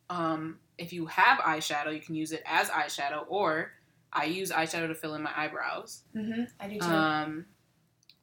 um, 0.09 0.59
if 0.77 0.93
you 0.93 1.05
have 1.07 1.39
eyeshadow 1.39 1.93
you 1.93 1.99
can 2.01 2.15
use 2.15 2.31
it 2.31 2.41
as 2.45 2.69
eyeshadow 2.69 3.25
or 3.27 3.71
i 4.15 4.23
use 4.25 4.49
eyeshadow 4.51 4.87
to 4.87 4.95
fill 4.95 5.13
in 5.15 5.21
my 5.21 5.31
eyebrows 5.35 6.01
Mm-hmm. 6.15 6.43
I 6.59 6.67
do 6.69 6.79
too. 6.79 6.85
um, 6.87 7.45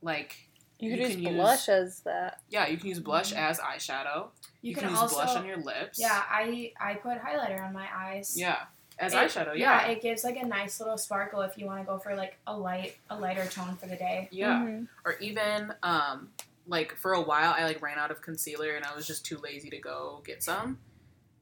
like 0.00 0.37
you 0.78 0.90
could 0.90 0.98
you 0.98 1.05
use 1.07 1.14
can 1.14 1.22
use- 1.22 1.35
blush 1.35 1.68
as 1.68 2.00
that. 2.00 2.40
yeah 2.50 2.66
you 2.66 2.76
can 2.76 2.88
use 2.88 2.98
blush 3.00 3.33
Mhm. 3.33 3.37
as 3.38 3.61
eyeshadow 3.61 4.28
you, 4.62 4.70
you, 4.70 4.74
can, 4.74 4.83
can, 4.85 4.90
use 4.92 4.98
also 5.00 5.16
blush 5.16 5.37
on 5.37 5.44
your 5.46 5.59
lips 5.59 5.98
yeah. 6.00 6.22
I 6.28 6.72
I 6.81 6.94
put 6.94 7.18
highlighter 7.18 7.62
on 7.64 7.72
my 7.72 7.87
eyes. 7.94 8.35
yeah 8.37 8.64
as 8.98 9.12
It- 9.14 9.16
eyeshadow 9.18 9.57
Yeah, 9.57 9.87
yeah 9.87 9.92
it 9.92 10.02
gives 10.02 10.24
like 10.24 10.37
a 10.37 10.44
nice 10.46 10.81
little 10.81 10.98
sparkle 10.98 11.40
if 11.42 11.57
you 11.57 11.66
want 11.66 11.81
to 11.81 11.87
go 11.87 11.98
for 11.98 12.14
like 12.16 12.38
a 12.46 12.57
light 12.57 12.96
a 13.11 13.16
lighter 13.16 13.46
tone 13.46 13.76
for 13.76 13.87
the 13.87 13.96
day. 13.96 14.28
yeah 14.33 14.62
Mhm. 14.64 14.88
or 15.05 15.14
even 15.18 15.72
um, 15.83 16.31
like 16.66 16.94
for 16.96 17.12
a 17.12 17.20
while 17.20 17.52
i 17.57 17.64
like 17.64 17.81
ran 17.83 17.98
out 17.98 18.11
of 18.11 18.22
concealer 18.22 18.70
and 18.76 18.85
i 18.85 18.94
was 18.94 19.07
just 19.07 19.24
too 19.26 19.38
lazy 19.38 19.68
to 19.70 19.78
go 19.78 20.22
get 20.24 20.42
some 20.42 20.78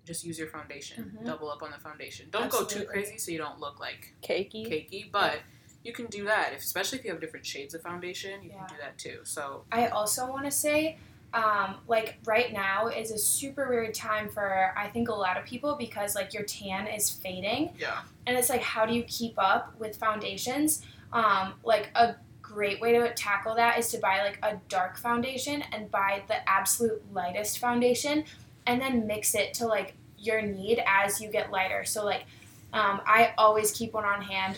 just 0.06 0.24
use 0.24 0.38
your 0.38 0.48
foundation. 0.48 1.16
Mhm. 1.20 1.26
Double 1.26 1.50
up 1.50 1.62
on 1.62 1.70
the 1.70 1.78
foundation. 1.78 2.28
Don't 2.30 2.50
go 2.50 2.64
too 2.64 2.84
crazy 2.84 3.18
so 3.18 3.30
you 3.30 3.38
don't 3.38 3.60
look 3.60 3.78
like 3.80 4.14
Cakey. 4.22 4.66
cakey, 4.68 5.10
but 5.10 5.40
you 5.82 5.92
can 5.92 6.06
do 6.06 6.24
that. 6.24 6.52
If, 6.52 6.60
especially 6.60 6.98
if 6.98 7.04
you 7.04 7.10
have 7.12 7.20
different 7.20 7.46
shades 7.46 7.74
of 7.74 7.82
foundation, 7.82 8.42
you 8.42 8.50
Yeah. 8.50 8.58
can 8.66 8.76
do 8.76 8.82
that 8.82 8.98
too. 8.98 9.20
So 9.24 9.64
I 9.72 9.88
also 9.88 10.26
want 10.28 10.44
to 10.46 10.50
say, 10.50 10.98
um, 11.32 11.76
like 11.86 12.16
right 12.24 12.52
now 12.52 12.88
is 12.88 13.12
a 13.12 13.18
super 13.18 13.68
weird 13.68 13.94
time 13.94 14.28
for 14.28 14.74
I 14.76 14.88
think 14.88 15.08
a 15.08 15.14
lot 15.14 15.36
of 15.36 15.44
people 15.44 15.76
because 15.76 16.14
like 16.16 16.34
your 16.34 16.42
tan 16.42 16.88
is 16.88 17.08
fading, 17.08 17.72
yeah, 17.78 18.02
and 18.26 18.36
it's 18.36 18.48
like 18.48 18.62
how 18.62 18.84
do 18.84 18.92
you 18.94 19.04
keep 19.04 19.34
up 19.38 19.78
with 19.78 19.96
foundations? 19.96 20.84
Um, 21.12 21.54
like 21.62 21.90
a 21.94 22.16
great 22.42 22.80
way 22.80 22.92
to 22.98 23.14
tackle 23.14 23.54
that 23.54 23.78
is 23.78 23.88
to 23.90 23.98
buy 23.98 24.22
like 24.24 24.38
a 24.42 24.56
dark 24.68 24.96
foundation 24.98 25.62
and 25.70 25.88
buy 25.88 26.24
the 26.26 26.48
absolute 26.50 27.00
lightest 27.12 27.58
foundation, 27.60 28.24
and 28.66 28.81
then 28.81 29.07
mix 29.07 29.35
it 29.35 29.55
to 29.55 29.66
like 29.66 29.94
your 30.18 30.42
need 30.42 30.83
as 30.87 31.20
you 31.20 31.31
get 31.31 31.51
lighter. 31.51 31.85
So 31.85 32.05
like, 32.05 32.25
um, 32.73 33.01
I 33.07 33.33
always 33.38 33.73
keep 33.73 33.92
one 33.92 34.05
on 34.05 34.23
hand. 34.23 34.57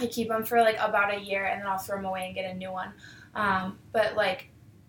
I 0.00 0.06
keep 0.06 0.28
them 0.28 0.44
for 0.44 0.60
like 0.60 0.76
about 0.80 1.14
a 1.14 1.20
year, 1.20 1.44
and 1.44 1.60
then 1.60 1.68
I'll 1.68 1.78
throw 1.78 1.96
them 1.96 2.04
away 2.04 2.26
and 2.26 2.34
get 2.34 2.50
a 2.50 2.54
new 2.54 2.72
one. 2.72 2.92
Um, 3.34 3.78
but 3.92 4.16
like, 4.16 4.48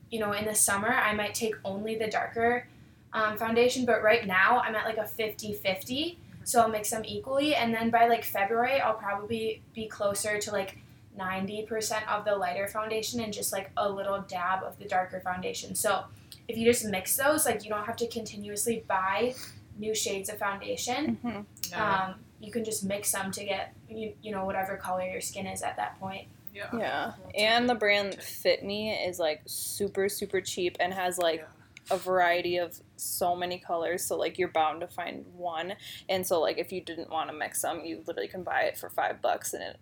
you 0.10 0.20
know, 0.20 0.32
in 0.34 0.46
the 0.46 0.56
summer, 0.56 0.90
I 0.90 1.14
might 1.14 1.34
take 1.34 1.56
only 1.64 1.96
the 1.96 2.08
darker 2.08 2.68
um, 3.14 3.38
foundation, 3.38 3.86
but 3.86 4.02
right 4.04 4.26
now 4.26 4.60
I'm 4.60 4.76
at 4.76 4.86
like 4.86 4.98
a 4.98 5.06
50 5.06 5.54
50. 5.54 6.20
So 6.44 6.62
I'll 6.62 6.70
mix 6.70 6.90
them 6.90 7.04
equally. 7.06 7.54
And 7.54 7.74
then 7.74 7.92
by 7.92 8.08
like 8.08 8.24
February, 8.24 8.82
I'll 8.82 8.96
probably 8.96 9.62
be 9.74 9.88
closer 9.88 10.40
to 10.40 10.52
like 10.52 10.78
90% 11.18 12.08
of 12.08 12.26
the 12.26 12.36
lighter 12.36 12.68
foundation 12.68 13.20
and 13.20 13.32
just 13.32 13.52
like 13.52 13.70
a 13.78 13.88
little 13.88 14.22
dab 14.22 14.64
of 14.64 14.80
the 14.80 14.86
darker 14.86 15.20
foundation. 15.20 15.76
So 15.76 16.06
if 16.50 16.58
you 16.58 16.66
just 16.66 16.84
mix 16.86 17.16
those, 17.16 17.46
like 17.46 17.64
you 17.64 17.70
don't 17.70 17.86
have 17.86 17.96
to 17.98 18.08
continuously 18.08 18.84
buy 18.88 19.34
new 19.78 19.96
shades 19.96 20.30
of 20.30 20.38
foundation. 20.38 21.16
hmm 21.22 21.40
yeah, 21.72 22.06
Um, 22.08 22.16
you 22.42 22.52
can 22.52 22.64
just 22.66 22.84
mix 22.84 23.12
them 23.12 23.32
to 23.32 23.46
get, 23.46 23.74
you, 23.88 24.14
you 24.22 24.32
know, 24.32 24.44
whatever 24.46 24.76
color 24.76 25.04
your 25.04 25.22
skin 25.22 25.46
is 25.46 25.62
at 25.62 25.78
that 25.78 26.00
point. 26.00 26.28
yeah, 26.54 26.70
Yeah. 26.76 27.12
And 27.38 27.70
the 27.70 27.76
brand. 27.76 28.16
Fit 28.22 28.64
Me 28.64 28.92
is 28.92 29.20
like 29.20 29.42
super, 29.46 30.10
super 30.10 30.42
cheap 30.42 30.76
and 30.80 30.94
has 30.94 31.18
like 31.20 31.42
Yeah. 31.42 31.96
a 31.96 31.98
variety 31.98 32.58
of 32.58 32.80
so 32.98 33.36
many 33.36 33.60
colors. 33.60 34.04
So 34.04 34.18
like 34.18 34.38
you're 34.40 34.48
bound 34.52 34.82
to 34.82 34.88
find 34.88 35.26
one. 35.36 35.76
And 36.10 36.26
so 36.26 36.42
like 36.42 36.58
if 36.58 36.72
you 36.72 36.82
didn't 36.82 37.10
want 37.12 37.30
to 37.30 37.36
mix 37.36 37.62
them, 37.62 37.86
you 37.86 38.04
literally 38.08 38.28
can 38.28 38.44
buy 38.44 38.62
it 38.64 38.78
for 38.78 38.90
five 38.90 39.22
bucks 39.22 39.54
and 39.54 39.62
it 39.64 39.78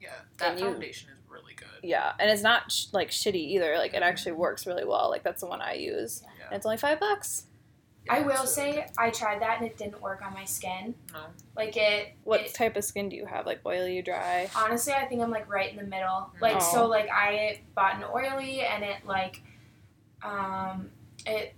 Yeah, 0.00 0.08
that 0.38 0.50
And 0.52 0.60
you- 0.60 0.70
foundation 0.72 1.10
is 1.10 1.20
really 1.60 1.70
good. 1.80 1.88
yeah, 1.88 2.12
and 2.18 2.30
it's 2.30 2.42
not 2.42 2.70
sh- 2.72 2.86
like 2.92 3.10
shitty 3.10 3.34
either. 3.34 3.76
Like 3.78 3.94
it 3.94 4.02
actually 4.02 4.32
works 4.32 4.66
really 4.66 4.84
well. 4.84 5.08
Like 5.10 5.22
that's 5.22 5.40
the 5.40 5.46
one 5.46 5.60
I 5.60 5.74
use. 5.74 6.22
Yeah. 6.38 6.46
And 6.46 6.56
it's 6.56 6.66
only 6.66 6.78
five 6.78 6.98
bucks. 7.00 7.46
Yeah, 8.06 8.14
I 8.14 8.20
will 8.20 8.28
really 8.34 8.46
say 8.48 8.72
good. 8.72 8.84
I 8.98 9.10
tried 9.10 9.40
that 9.42 9.58
and 9.60 9.66
it 9.70 9.76
didn't 9.76 10.02
work 10.02 10.22
on 10.26 10.34
my 10.34 10.44
skin. 10.44 10.94
No. 11.12 11.20
Like 11.56 11.76
it. 11.76 12.14
What 12.24 12.40
it- 12.40 12.54
type 12.54 12.76
of 12.76 12.84
skin 12.84 13.08
do 13.08 13.14
you 13.16 13.26
have? 13.26 13.46
Like 13.46 13.60
oily, 13.64 14.02
dry? 14.02 14.50
honestly, 14.56 14.92
I 14.92 15.04
think 15.06 15.22
I'm 15.22 15.30
like 15.30 15.48
right 15.48 15.70
in 15.70 15.76
the 15.76 15.84
middle. 15.84 16.30
Like 16.40 16.56
Oh. 16.56 16.60
so, 16.72 16.86
like 16.86 17.08
I 17.12 17.60
bought 17.76 17.94
an 17.96 18.04
oily 18.12 18.62
and 18.62 18.82
it 18.82 18.96
like, 19.06 19.40
um, 20.22 20.90
it 21.26 21.54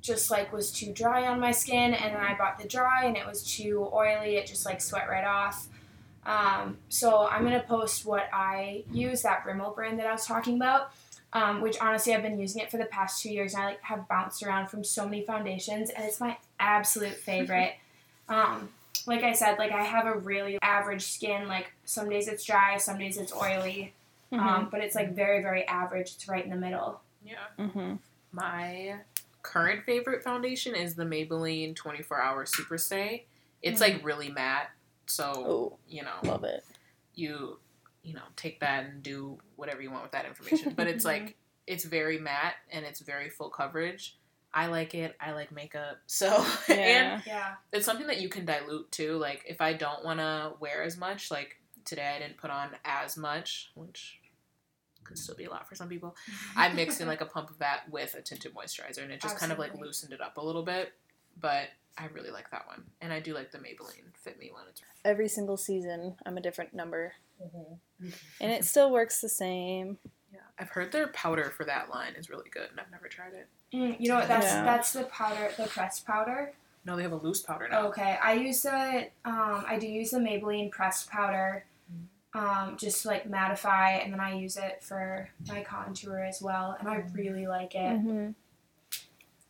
just 0.00 0.30
like 0.30 0.52
was 0.52 0.72
too 0.72 0.92
dry 0.92 1.26
on 1.26 1.40
my 1.40 1.50
skin, 1.52 1.92
and 1.94 2.14
then 2.14 2.20
I 2.22 2.34
bought 2.38 2.58
the 2.58 2.66
dry 2.68 3.04
and 3.04 3.16
it 3.16 3.26
was 3.26 3.42
too 3.54 3.88
oily. 3.92 4.36
It 4.36 4.46
just 4.46 4.64
like 4.64 4.80
sweat 4.80 5.08
right 5.08 5.24
off. 5.24 5.66
Um, 6.26 6.78
so 6.88 7.26
I'm 7.28 7.42
gonna 7.44 7.62
post 7.66 8.04
what 8.04 8.28
I 8.32 8.84
use 8.92 9.22
that 9.22 9.44
Rimmel 9.46 9.74
brand 9.74 9.98
that 9.98 10.06
I 10.06 10.12
was 10.12 10.26
talking 10.26 10.56
about. 10.56 10.92
Um, 11.32 11.60
which 11.60 11.78
honestly 11.80 12.12
I've 12.12 12.22
been 12.22 12.40
using 12.40 12.60
it 12.60 12.72
for 12.72 12.76
the 12.76 12.86
past 12.86 13.22
two 13.22 13.30
years 13.30 13.54
and 13.54 13.62
I 13.62 13.66
like 13.66 13.82
have 13.82 14.08
bounced 14.08 14.42
around 14.42 14.66
from 14.66 14.82
so 14.82 15.04
many 15.04 15.22
foundations 15.24 15.88
and 15.90 16.04
it's 16.04 16.18
my 16.18 16.36
absolute 16.58 17.14
favorite. 17.14 17.74
um, 18.28 18.68
like 19.06 19.22
I 19.22 19.32
said, 19.34 19.56
like 19.56 19.70
I 19.70 19.84
have 19.84 20.06
a 20.06 20.14
really 20.18 20.58
average 20.60 21.02
skin. 21.04 21.46
Like 21.46 21.70
some 21.84 22.08
days 22.10 22.26
it's 22.26 22.44
dry, 22.44 22.78
some 22.78 22.98
days 22.98 23.16
it's 23.16 23.32
oily, 23.32 23.92
Mm-hmm. 24.32 24.46
um, 24.46 24.68
but 24.70 24.80
it's 24.80 24.94
like 24.96 25.14
very 25.14 25.40
very 25.42 25.64
average. 25.68 26.12
It's 26.16 26.28
right 26.28 26.42
in 26.44 26.50
the 26.50 26.56
middle. 26.56 27.00
Yeah. 27.24 27.34
mm-hmm. 27.58 27.94
My 28.32 28.96
current 29.42 29.84
favorite 29.84 30.22
foundation 30.24 30.74
is 30.74 30.94
the 30.96 31.04
Maybelline 31.04 31.74
24 31.76 32.20
Hour 32.20 32.44
Super 32.46 32.76
Stay. 32.78 33.24
It's 33.62 33.78
Mm. 33.80 33.92
like 33.94 34.04
really 34.04 34.30
matte, 34.30 34.70
so 35.10 35.32
Oh, 35.36 35.78
you 35.88 36.02
know 36.02 36.14
love 36.24 36.44
it. 36.44 36.64
you 37.14 37.58
you 38.02 38.14
know 38.14 38.22
take 38.36 38.60
that 38.60 38.84
and 38.86 39.02
do 39.02 39.38
whatever 39.56 39.82
you 39.82 39.90
want 39.90 40.02
with 40.04 40.12
that 40.12 40.24
information. 40.26 40.72
But 40.74 40.86
it's 40.86 41.04
like 41.04 41.36
it's 41.66 41.84
very 41.84 42.18
matte 42.18 42.54
and 42.72 42.84
it's 42.84 43.00
very 43.00 43.28
full 43.30 43.50
coverage. 43.50 44.16
I 44.52 44.66
like 44.66 44.94
it. 44.94 45.14
I 45.20 45.30
like 45.32 45.52
makeup, 45.52 45.98
so 46.06 46.44
and 46.68 46.78
Yeah. 46.78 47.20
Yeah. 47.26 47.54
it's 47.72 47.86
something 47.86 48.08
that 48.08 48.20
you 48.20 48.28
can 48.28 48.44
dilute 48.44 48.90
too. 48.90 49.16
Like 49.16 49.44
if 49.46 49.60
I 49.60 49.74
don't 49.74 50.04
want 50.04 50.18
to 50.20 50.52
wear 50.58 50.82
as 50.82 50.96
much, 50.96 51.30
like 51.30 51.56
today 51.84 52.14
I 52.16 52.18
didn't 52.18 52.36
put 52.38 52.50
on 52.50 52.70
as 52.84 53.16
much, 53.16 53.70
which 53.74 54.18
could 55.04 55.18
still 55.18 55.34
be 55.36 55.44
a 55.44 55.50
lot 55.50 55.68
for 55.68 55.74
some 55.76 55.88
people. 55.88 56.16
I 56.56 56.72
mixed 56.72 57.00
in 57.00 57.06
like 57.12 57.20
a 57.20 57.26
pump 57.26 57.50
of 57.50 57.58
that 57.58 57.82
with 57.90 58.14
a 58.14 58.22
tinted 58.22 58.54
moisturizer, 58.54 59.02
and 59.02 59.12
it 59.12 59.20
just 59.20 59.36
kind 59.38 59.52
of 59.52 59.58
like 59.58 59.78
loosened 59.78 60.12
it 60.12 60.20
up 60.20 60.36
a 60.36 60.44
little 60.44 60.62
bit. 60.64 60.92
But 61.40 61.68
I 61.98 62.06
really 62.06 62.30
like 62.30 62.50
that 62.50 62.66
one, 62.66 62.82
and 63.00 63.12
I 63.12 63.20
do 63.20 63.34
like 63.34 63.50
the 63.52 63.58
Maybelline 63.58 64.14
Fit 64.14 64.38
Me 64.38 64.50
one. 64.52 64.62
It's 64.70 64.80
Every 65.04 65.28
single 65.28 65.56
season, 65.56 66.14
I'm 66.26 66.36
a 66.38 66.40
different 66.40 66.74
number, 66.74 67.12
Mm-hmm. 67.42 68.08
and 68.40 68.52
it 68.52 68.64
still 68.66 68.90
works 68.90 69.20
the 69.20 69.28
same. 69.28 69.98
yeah. 70.32 70.40
I've 70.58 70.68
heard 70.70 70.92
their 70.92 71.08
powder 71.08 71.52
for 71.56 71.64
that 71.64 71.88
line 71.90 72.14
is 72.18 72.28
really 72.30 72.50
good, 72.50 72.68
and 72.70 72.78
I've 72.80 72.90
never 72.90 73.08
tried 73.08 73.32
it. 73.34 73.48
Mm, 73.74 73.96
you 74.00 74.08
know 74.08 74.16
what? 74.16 74.28
That's 74.28 74.46
Yeah. 74.46 74.64
that's 74.64 74.92
the 74.92 75.04
powder, 75.04 75.50
the 75.56 75.64
pressed 75.66 76.06
powder. 76.06 76.52
No, 76.84 76.96
they 76.96 77.02
have 77.02 77.12
a 77.12 77.16
loose 77.16 77.40
powder 77.42 77.68
now. 77.70 77.86
Okay, 77.88 78.18
I 78.22 78.32
use 78.34 78.62
the 78.62 79.08
um, 79.24 79.64
I 79.66 79.78
do 79.78 79.86
use 79.86 80.10
the 80.10 80.18
Maybelline 80.18 80.70
pressed 80.70 81.10
powder, 81.10 81.64
um, 82.34 82.76
just 82.78 83.02
to, 83.02 83.08
like 83.08 83.28
mattify, 83.30 84.02
and 84.04 84.12
then 84.12 84.20
I 84.20 84.34
use 84.38 84.56
it 84.56 84.82
for 84.82 85.28
my 85.48 85.62
contour 85.62 86.20
as 86.20 86.40
well, 86.42 86.76
and 86.78 86.88
I 86.88 87.04
really 87.12 87.46
like 87.46 87.74
it. 87.74 87.78
Mm-hmm. 87.98 88.30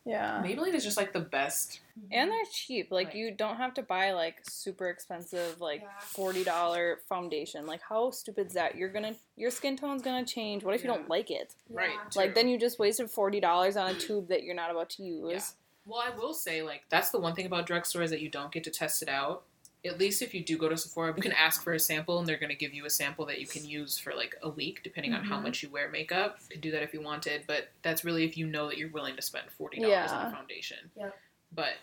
Yeah. 0.05 0.41
Maybelline 0.43 0.73
is 0.73 0.83
just 0.83 0.97
like 0.97 1.13
the 1.13 1.19
best. 1.19 1.79
And 2.11 2.31
they're 2.31 2.39
cheap. 2.51 2.91
Like 2.91 3.07
Right. 3.07 3.15
you 3.17 3.31
don't 3.31 3.57
have 3.57 3.73
to 3.75 3.83
buy 3.83 4.11
like 4.13 4.37
super 4.43 4.89
expensive 4.89 5.61
like 5.61 5.81
Yeah. 5.81 5.89
forty 5.99 6.43
dollar 6.43 6.99
foundation. 7.07 7.67
Like 7.67 7.81
how 7.81 8.09
stupid 8.11 8.47
is 8.47 8.53
that? 8.53 8.75
You're 8.75 8.89
gonna 8.89 9.15
your 9.35 9.51
skin 9.51 9.77
tone's 9.77 10.01
gonna 10.01 10.25
change. 10.25 10.63
What 10.63 10.73
if 10.73 10.83
you 10.83 10.89
don't 10.89 11.07
like 11.07 11.29
it? 11.29 11.53
Right. 11.69 11.91
Yeah. 11.91 11.99
Like 12.15 12.25
True. 12.29 12.33
then 12.33 12.47
you 12.47 12.57
just 12.57 12.79
wasted 12.79 13.11
forty 13.11 13.39
dollars 13.39 13.77
on 13.77 13.91
a 13.91 13.93
tube 13.93 14.29
that 14.29 14.43
you're 14.43 14.55
not 14.55 14.71
about 14.71 14.89
to 14.91 15.03
use. 15.03 15.53
Well, 15.85 15.99
I 15.99 16.15
will 16.15 16.35
say, 16.35 16.61
like, 16.61 16.83
that's 16.89 17.09
the 17.09 17.19
one 17.19 17.33
thing 17.33 17.47
about 17.47 17.65
drugstores 17.67 18.09
that 18.09 18.21
you 18.21 18.29
don't 18.29 18.51
get 18.51 18.63
to 18.65 18.69
test 18.69 19.01
it 19.01 19.09
out. 19.09 19.43
At 19.83 19.97
least 19.97 20.21
if 20.21 20.33
you 20.35 20.43
do 20.45 20.57
go 20.57 20.69
to 20.69 20.77
Sephora, 20.77 21.13
you 21.15 21.23
can 21.23 21.31
ask 21.31 21.63
for 21.63 21.73
a 21.73 21.79
sample 21.79 22.19
and 22.19 22.27
they're 22.27 22.37
going 22.37 22.51
to 22.51 22.55
give 22.55 22.73
you 22.73 22.85
a 22.85 22.89
sample 22.89 23.25
that 23.25 23.39
you 23.39 23.47
can 23.47 23.65
use 23.65 23.97
for 23.97 24.13
like 24.13 24.35
a 24.43 24.49
week, 24.49 24.81
depending 24.83 25.13
on 25.13 25.23
how 25.23 25.39
Mhm. 25.39 25.43
much 25.43 25.63
you 25.63 25.69
wear 25.69 25.89
makeup. 25.89 26.37
You 26.43 26.47
could 26.49 26.61
do 26.61 26.71
that 26.71 26.83
if 26.83 26.93
you 26.93 27.01
wanted, 27.01 27.45
but 27.47 27.71
that's 27.81 28.03
really 28.05 28.23
if 28.23 28.37
you 28.37 28.45
know 28.45 28.67
that 28.67 28.77
you're 28.77 28.89
willing 28.91 29.15
to 29.15 29.21
spend 29.23 29.49
$40 29.49 29.83
on 29.83 29.89
Yeah. 29.89 30.27
a 30.27 30.31
foundation. 30.31 30.91
Yep. 30.95 31.17
But 31.51 31.73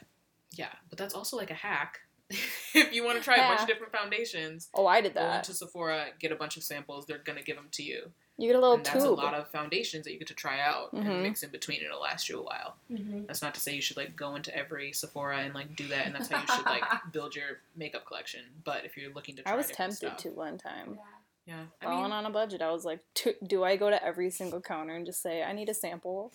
yeah, 0.52 0.72
but 0.88 0.96
that's 0.98 1.12
also 1.14 1.36
like 1.36 1.50
a 1.50 1.54
hack. 1.54 2.00
if 2.30 2.92
you 2.92 3.02
want 3.04 3.18
to 3.18 3.24
try 3.24 3.34
a 3.36 3.48
bunch 3.48 3.62
of 3.62 3.66
different 3.66 3.92
foundations, 3.92 4.68
Oh, 4.74 4.86
I 4.86 5.00
did 5.00 5.14
that. 5.14 5.30
go 5.32 5.36
into 5.38 5.54
Sephora, 5.54 6.10
get 6.20 6.30
a 6.30 6.36
bunch 6.36 6.56
of 6.56 6.62
samples, 6.62 7.06
they're 7.06 7.18
going 7.18 7.38
to 7.38 7.44
give 7.44 7.56
them 7.56 7.68
to 7.72 7.82
you. 7.82 8.12
You 8.38 8.46
get 8.48 8.56
a 8.56 8.60
little 8.60 8.76
and 8.76 8.84
that's 8.86 9.02
tube. 9.04 9.12
a 9.12 9.20
lot 9.20 9.34
of 9.34 9.48
foundations 9.48 10.04
that 10.04 10.12
you 10.12 10.18
get 10.18 10.28
to 10.28 10.34
try 10.34 10.60
out 10.60 10.94
Mhm. 10.94 11.06
and 11.10 11.22
mix 11.24 11.42
in 11.42 11.50
between. 11.50 11.82
It'll 11.82 12.00
last 12.00 12.28
you 12.28 12.38
a 12.38 12.42
while. 12.42 12.76
hmm 12.88 13.24
That's 13.26 13.42
not 13.42 13.52
to 13.54 13.60
say 13.60 13.74
you 13.74 13.82
should 13.82 13.96
like 13.96 14.14
go 14.14 14.36
into 14.36 14.54
every 14.56 14.92
Sephora 14.92 15.38
and 15.38 15.52
like 15.54 15.74
do 15.74 15.88
that, 15.88 16.06
and 16.06 16.14
that's 16.14 16.28
how 16.28 16.40
you 16.40 16.46
should 16.46 16.64
like 16.64 16.84
build 17.12 17.34
your 17.34 17.58
makeup 17.76 18.06
collection. 18.06 18.42
But 18.64 18.84
if 18.84 18.96
you're 18.96 19.12
looking 19.12 19.34
to, 19.36 19.42
try 19.42 19.52
I 19.52 19.56
was 19.56 19.66
tempted 19.66 19.96
stuff, 19.96 20.16
to 20.18 20.28
one 20.30 20.56
time. 20.56 20.98
Yeah, 21.46 21.64
I 21.80 21.84
Falling 21.86 22.02
mean, 22.04 22.12
on 22.12 22.26
a 22.26 22.30
budget, 22.30 22.62
I 22.62 22.70
was 22.70 22.84
like, 22.84 23.00
"Do- 23.14 23.34
do 23.44 23.64
I 23.64 23.76
go 23.76 23.90
to 23.90 24.02
every 24.04 24.30
single 24.30 24.60
counter 24.60 24.94
and 24.94 25.04
just 25.06 25.20
say 25.22 25.42
I 25.42 25.52
need 25.52 25.68
a 25.68 25.74
sample? 25.74 26.30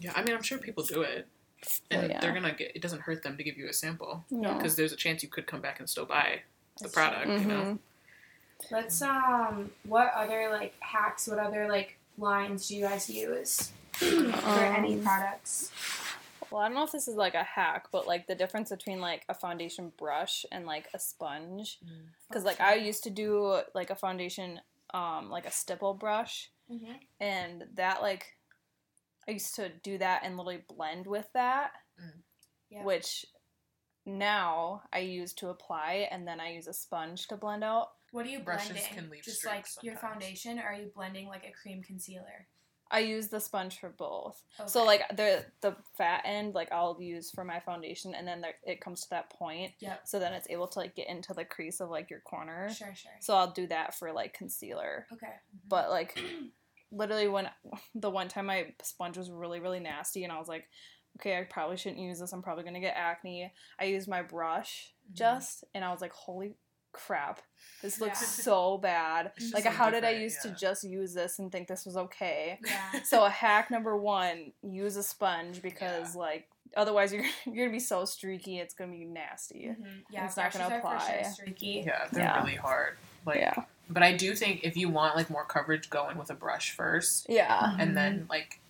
yeah, 0.00 0.12
I 0.16 0.22
mean, 0.24 0.34
I'm 0.34 0.42
sure 0.42 0.58
people 0.58 0.82
do 0.84 1.02
it, 1.02 1.28
and 1.90 2.02
Well, 2.02 2.10
yeah. 2.10 2.20
they're 2.20 2.32
gonna 2.32 2.52
get. 2.54 2.74
It 2.74 2.82
doesn't 2.82 3.02
hurt 3.02 3.22
them 3.22 3.36
to 3.36 3.44
give 3.44 3.56
you 3.58 3.68
a 3.68 3.72
sample 3.72 4.24
No. 4.30 4.54
because 4.54 4.74
there's 4.74 4.92
a 4.92 4.96
chance 4.96 5.22
you 5.22 5.28
could 5.28 5.46
come 5.46 5.60
back 5.60 5.78
and 5.78 5.88
still 5.88 6.06
buy 6.06 6.40
the 6.78 6.84
That's 6.84 6.94
product. 6.94 7.28
You 7.28 7.38
know, 7.46 7.62
Mhm. 7.62 7.78
Let's 8.70 9.00
um, 9.02 9.70
what 9.86 10.12
other 10.14 10.48
like 10.50 10.74
hacks? 10.80 11.26
What 11.28 11.38
other 11.38 11.66
like 11.68 11.98
lines 12.18 12.68
do 12.68 12.76
you 12.76 12.82
guys 12.84 13.08
use 13.10 13.72
for 13.92 14.04
any 14.60 14.94
Um, 14.94 15.02
products? 15.02 15.70
Well, 16.50 16.60
I 16.62 16.66
don't 16.68 16.74
know 16.76 16.84
if 16.84 16.92
this 16.92 17.08
is 17.08 17.16
like 17.16 17.34
a 17.34 17.42
hack, 17.42 17.86
but 17.90 18.06
like 18.06 18.26
the 18.26 18.34
difference 18.34 18.70
between 18.70 19.00
like 19.00 19.24
a 19.28 19.34
foundation 19.34 19.92
brush 19.98 20.44
and 20.52 20.66
like 20.66 20.86
a 20.94 20.98
sponge. 20.98 21.78
Mm. 21.84 22.06
Because 22.28 22.44
like 22.44 22.60
I 22.60 22.74
used 22.74 23.02
to 23.04 23.10
do 23.10 23.60
like 23.74 23.90
a 23.90 23.96
foundation, 23.96 24.60
um, 24.92 25.30
like 25.30 25.46
a 25.46 25.50
stipple 25.52 25.94
brush, 25.94 26.50
Mm-hmm. 26.72 26.92
and 27.20 27.64
that 27.74 28.00
like 28.00 28.24
I 29.28 29.32
used 29.32 29.54
to 29.56 29.68
do 29.82 29.98
that 29.98 30.22
and 30.24 30.36
literally 30.36 30.62
blend 30.68 31.06
with 31.06 31.26
that, 31.34 31.72
Mm. 32.00 32.20
Yeah. 32.70 32.84
which 32.84 33.26
now 34.06 34.82
I 34.92 34.98
use 35.00 35.32
to 35.34 35.48
apply, 35.48 36.08
and 36.10 36.26
then 36.26 36.40
I 36.40 36.52
use 36.52 36.66
a 36.66 36.72
sponge 36.72 37.26
to 37.28 37.36
blend 37.36 37.64
out. 37.64 37.88
What 38.14 38.26
are 38.26 38.28
you 38.28 38.38
Brushes 38.38 38.68
blending? 38.70 38.94
can 38.94 39.10
leave 39.10 39.24
Just 39.24 39.44
like 39.44 39.66
streaks 39.66 39.84
your 39.84 39.96
foundation, 39.96 40.60
or 40.60 40.62
are 40.62 40.74
you 40.74 40.88
blending 40.94 41.26
like 41.26 41.44
a 41.44 41.50
cream 41.50 41.82
concealer? 41.82 42.46
I 42.88 43.00
use 43.00 43.26
the 43.26 43.40
sponge 43.40 43.80
for 43.80 43.88
both. 43.88 44.40
Okay. 44.60 44.68
So 44.68 44.84
like 44.84 45.02
the 45.16 45.44
the 45.62 45.74
fat 45.98 46.22
end, 46.24 46.54
like 46.54 46.70
I'll 46.70 46.96
use 47.00 47.32
for 47.32 47.42
my 47.44 47.58
foundation, 47.58 48.14
and 48.14 48.24
then 48.24 48.40
there, 48.40 48.54
it 48.62 48.80
comes 48.80 49.00
to 49.02 49.10
that 49.10 49.30
point. 49.30 49.72
Yep. 49.80 50.06
So 50.06 50.20
then 50.20 50.32
it's 50.32 50.46
able 50.48 50.68
to 50.68 50.78
like 50.78 50.94
get 50.94 51.08
into 51.08 51.34
the 51.34 51.44
crease 51.44 51.80
of 51.80 51.90
like 51.90 52.08
your 52.08 52.20
corner. 52.20 52.70
Sure, 52.72 52.94
sure. 52.94 53.10
So 53.18 53.34
I'll 53.34 53.50
do 53.50 53.66
that 53.66 53.94
for 53.98 54.12
like 54.12 54.32
concealer. 54.32 55.08
Okay. 55.12 55.32
But 55.66 55.90
like, 55.90 56.16
literally 56.92 57.26
when 57.26 57.48
the 57.96 58.10
one 58.10 58.28
time 58.28 58.46
my 58.46 58.74
sponge 58.80 59.18
was 59.18 59.28
really 59.28 59.58
really 59.58 59.80
nasty, 59.80 60.22
and 60.22 60.32
I 60.32 60.38
was 60.38 60.46
like, 60.46 60.68
okay, 61.18 61.36
I 61.36 61.42
probably 61.42 61.78
shouldn't 61.78 62.00
use 62.00 62.20
this. 62.20 62.32
I'm 62.32 62.42
probably 62.42 62.62
gonna 62.62 62.78
get 62.78 62.94
acne. 62.96 63.52
I 63.80 63.86
used 63.86 64.06
my 64.06 64.22
brush 64.22 64.92
Mhm. 65.10 65.14
just, 65.16 65.64
and 65.74 65.84
I 65.84 65.90
was 65.90 66.00
like, 66.00 66.12
holy 66.12 66.54
crap, 66.94 67.40
this 67.82 68.00
looks 68.00 68.22
Yeah. 68.22 68.28
so 68.44 68.78
bad. 68.78 69.32
Like, 69.52 69.64
how 69.66 69.90
did 69.90 70.04
I 70.04 70.12
different, 70.12 70.22
used 70.22 70.38
yeah. 70.44 70.50
to 70.52 70.56
just 70.58 70.84
use 70.84 71.12
this 71.12 71.38
and 71.38 71.52
think 71.52 71.68
this 71.68 71.84
was 71.84 71.96
okay? 71.96 72.58
Yeah. 72.64 73.02
So 73.04 73.24
a 73.24 73.30
hack 73.30 73.70
number 73.70 73.96
one: 73.96 74.52
use 74.62 74.96
a 74.96 75.02
sponge 75.02 75.60
because 75.60 76.16
like 76.16 76.48
otherwise 76.76 77.12
you're 77.12 77.24
you're 77.46 77.66
gonna 77.66 77.76
be 77.76 77.80
so 77.80 78.04
streaky. 78.06 78.58
It's 78.58 78.72
gonna 78.74 78.92
be 78.92 79.04
nasty. 79.04 79.74
Mhm. 79.78 80.02
Yeah, 80.10 80.24
It's 80.24 80.36
not 80.36 80.52
gonna 80.52 80.68
brushes 80.68 80.84
are 80.86 80.88
for 80.90 80.94
apply. 80.96 81.22
sure 81.22 81.32
streaky. 81.32 81.84
Yeah, 81.86 82.06
they're 82.10 82.24
Yeah. 82.24 82.40
really 82.42 82.56
hard. 82.56 82.96
Like, 83.26 83.38
Yeah. 83.40 83.54
but 83.90 84.02
I 84.02 84.16
do 84.16 84.34
think 84.34 84.64
if 84.64 84.76
you 84.76 84.88
want 84.88 85.16
like 85.16 85.28
more 85.30 85.44
coverage, 85.44 85.90
go 85.90 86.08
in 86.08 86.16
with 86.18 86.30
a 86.30 86.34
brush 86.34 86.70
first, 86.72 87.26
Yeah. 87.28 87.76
and 87.78 87.96
then 87.96 88.26
like 88.30 88.60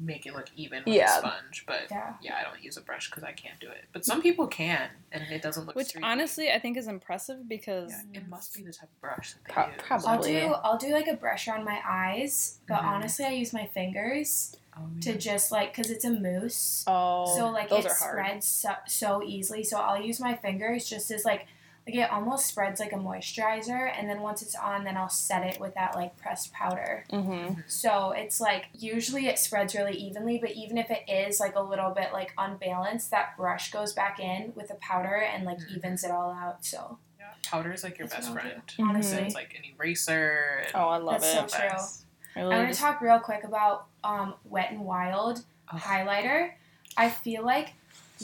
make 0.00 0.24
it 0.26 0.34
look 0.34 0.48
even 0.56 0.82
with 0.84 0.94
Yeah. 0.94 1.16
a 1.16 1.18
sponge. 1.20 1.64
But 1.66 1.90
Yeah. 1.90 2.14
yeah, 2.22 2.36
I 2.38 2.42
don't 2.44 2.62
use 2.62 2.76
a 2.76 2.80
brush 2.80 3.10
because 3.10 3.22
I 3.22 3.32
can't 3.32 3.60
do 3.60 3.68
it. 3.68 3.84
But 3.92 4.04
some 4.04 4.22
people 4.22 4.46
can, 4.46 4.88
and 5.12 5.22
it 5.30 5.42
doesn't 5.42 5.66
look. 5.66 5.76
Which 5.76 5.88
streaky. 5.88 6.04
honestly 6.06 6.50
I 6.50 6.58
think 6.58 6.76
is 6.76 6.88
impressive 6.88 7.48
because 7.48 7.90
yeah, 7.90 8.20
it 8.20 8.28
must 8.28 8.54
be 8.54 8.62
the 8.62 8.72
type 8.72 8.88
of 8.88 9.00
brush 9.00 9.34
that 9.34 9.44
they 9.46 9.52
Pro- 9.52 9.66
use. 9.66 9.74
probably. 9.78 10.08
I'll 10.08 10.22
do 10.48 10.54
I'll 10.64 10.78
do 10.78 10.92
like 10.92 11.06
a 11.06 11.14
brush 11.16 11.46
around 11.48 11.64
my 11.64 11.80
eyes, 11.86 12.58
but 12.66 12.78
Mhm. 12.80 12.84
honestly, 12.84 13.24
I 13.26 13.30
use 13.30 13.52
my 13.52 13.66
fingers 13.66 14.56
Oh, 14.76 14.88
to 15.02 15.18
just 15.18 15.50
like 15.52 15.72
because 15.74 15.90
it's 15.90 16.04
a 16.04 16.10
mousse, 16.10 16.84
oh 16.86 17.36
so 17.36 17.50
like 17.50 17.68
those 17.68 17.84
it 17.84 17.90
are 17.90 17.94
hard. 17.94 18.10
spreads 18.12 18.46
so, 18.46 18.74
so 18.86 19.22
easily. 19.22 19.64
So 19.64 19.78
I'll 19.78 20.00
use 20.00 20.20
my 20.20 20.34
fingers 20.36 20.88
just 20.88 21.10
as 21.10 21.24
like 21.24 21.46
like 21.90 22.04
it 22.04 22.10
almost 22.12 22.46
spreads 22.46 22.80
like 22.80 22.92
a 22.92 22.96
moisturizer, 22.96 23.92
and 23.96 24.08
then 24.08 24.20
once 24.20 24.42
it's 24.42 24.54
on, 24.54 24.84
then 24.84 24.96
I'll 24.96 25.08
set 25.08 25.44
it 25.44 25.60
with 25.60 25.74
that 25.74 25.94
like 25.94 26.16
pressed 26.16 26.52
powder. 26.52 27.04
Mm-hmm. 27.12 27.60
So 27.66 28.12
it's 28.12 28.40
like 28.40 28.66
usually 28.78 29.26
it 29.26 29.38
spreads 29.38 29.74
really 29.74 29.96
evenly, 29.96 30.38
but 30.38 30.52
even 30.52 30.78
if 30.78 30.90
it 30.90 31.02
is 31.08 31.40
like 31.40 31.54
a 31.56 31.60
little 31.62 31.90
bit 31.90 32.12
like 32.12 32.32
unbalanced, 32.38 33.10
that 33.10 33.36
brush 33.36 33.70
goes 33.70 33.92
back 33.92 34.18
in 34.20 34.52
with 34.54 34.68
the 34.68 34.74
powder 34.74 35.16
and 35.16 35.44
like 35.44 35.58
Mhm. 35.58 35.76
evens 35.76 36.04
it 36.04 36.10
all 36.10 36.30
out. 36.32 36.64
So 36.64 36.98
Yeah, 37.18 37.26
powder 37.44 37.72
is 37.72 37.84
like 37.84 37.98
your 37.98 38.08
That's 38.08 38.26
best 38.28 38.34
what 38.34 38.44
I'll 38.44 38.50
friend. 38.50 38.62
Honestly. 38.80 39.18
It's 39.22 39.34
like 39.34 39.54
an 39.54 39.62
eraser. 39.74 40.64
Oh, 40.74 40.88
I 40.88 40.96
love 40.98 41.20
That's 41.20 41.34
it. 41.34 41.50
so 41.50 41.58
true. 41.58 41.68
best. 41.70 42.04
I 42.36 42.40
I 42.40 42.42
really 42.42 42.54
want 42.54 42.66
to 42.66 42.70
just- 42.70 42.80
talk 42.80 43.00
real 43.00 43.18
quick 43.20 43.44
about 43.44 43.86
um, 44.04 44.34
Wet 44.44 44.70
and 44.70 44.80
Wild 44.84 45.44
Oh. 45.72 45.76
highlighter. 45.76 46.52
I 46.96 47.10
feel 47.10 47.44
like 47.44 47.74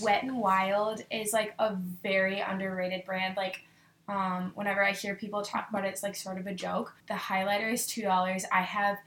Wet 0.02 0.22
and 0.22 0.38
Wild 0.38 1.02
is 1.10 1.32
like 1.32 1.54
a 1.58 1.74
very 2.02 2.40
underrated 2.40 3.04
brand. 3.04 3.36
Like 3.36 3.62
um, 4.08 4.52
whenever 4.54 4.84
I 4.84 4.92
hear 4.92 5.14
people 5.14 5.42
talk 5.42 5.68
about 5.70 5.84
it, 5.84 5.88
it's 5.88 6.02
like 6.02 6.14
sort 6.16 6.38
of 6.38 6.46
a 6.46 6.54
joke. 6.54 6.94
The 7.08 7.14
highlighter 7.14 7.72
is 7.72 7.86
two 7.86 8.02
dollars. 8.02 8.44
I 8.52 8.62
have 8.62 8.98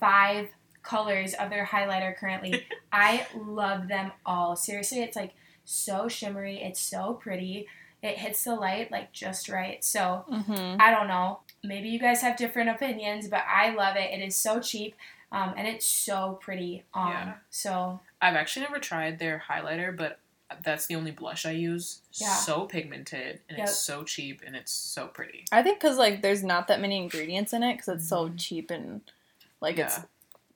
five 0.00 0.48
colors 0.82 1.34
of 1.34 1.48
their 1.50 1.64
highlighter 1.64 2.16
currently. 2.16 2.66
I 2.92 3.26
love 3.36 3.88
them 3.88 4.12
all. 4.26 4.56
Seriously, 4.56 5.00
it's 5.00 5.16
like 5.16 5.32
so 5.64 6.08
shimmery. 6.08 6.60
It's 6.62 6.80
so 6.80 7.14
pretty. 7.14 7.66
It 8.02 8.18
hits 8.18 8.42
the 8.44 8.54
light 8.56 8.90
like 8.90 9.12
just 9.12 9.48
right. 9.48 9.82
So 9.84 10.24
Mhm. 10.28 10.76
I 10.80 10.90
don't 10.90 11.06
know. 11.06 11.40
Maybe 11.62 11.88
you 11.88 12.00
guys 12.00 12.20
have 12.22 12.36
different 12.36 12.68
opinions, 12.70 13.28
but 13.28 13.44
I 13.48 13.70
love 13.70 13.96
it. 13.96 14.10
It 14.12 14.20
is 14.24 14.34
so 14.34 14.58
cheap, 14.58 14.96
um, 15.30 15.54
and 15.56 15.68
it's 15.68 15.86
so 15.86 16.38
pretty 16.42 16.82
on. 16.92 17.10
Yeah. 17.12 17.32
So 17.50 18.00
I've 18.20 18.34
actually 18.34 18.62
never 18.66 18.80
tried 18.80 19.20
their 19.20 19.44
highlighter, 19.48 19.96
but 19.96 20.18
that's 20.62 20.86
the 20.86 20.94
only 20.96 21.10
blush 21.10 21.46
I 21.46 21.50
use. 21.52 22.00
Yeah. 22.12 22.34
So 22.34 22.66
pigmented 22.66 23.40
and 23.48 23.58
Yep. 23.58 23.68
it's 23.68 23.78
so 23.78 24.04
cheap 24.04 24.42
and 24.46 24.54
it's 24.56 24.72
so 24.72 25.06
pretty. 25.08 25.44
I 25.52 25.62
think 25.62 25.78
because 25.80 25.98
like 25.98 26.22
there's 26.22 26.42
not 26.44 26.68
that 26.68 26.80
many 26.80 26.96
ingredients 26.98 27.52
in 27.52 27.62
it 27.62 27.74
because 27.76 27.88
it's 27.88 28.08
so 28.08 28.28
Mhm. 28.28 28.38
cheap 28.38 28.70
and 28.70 29.00
like 29.60 29.78
it's 29.78 30.00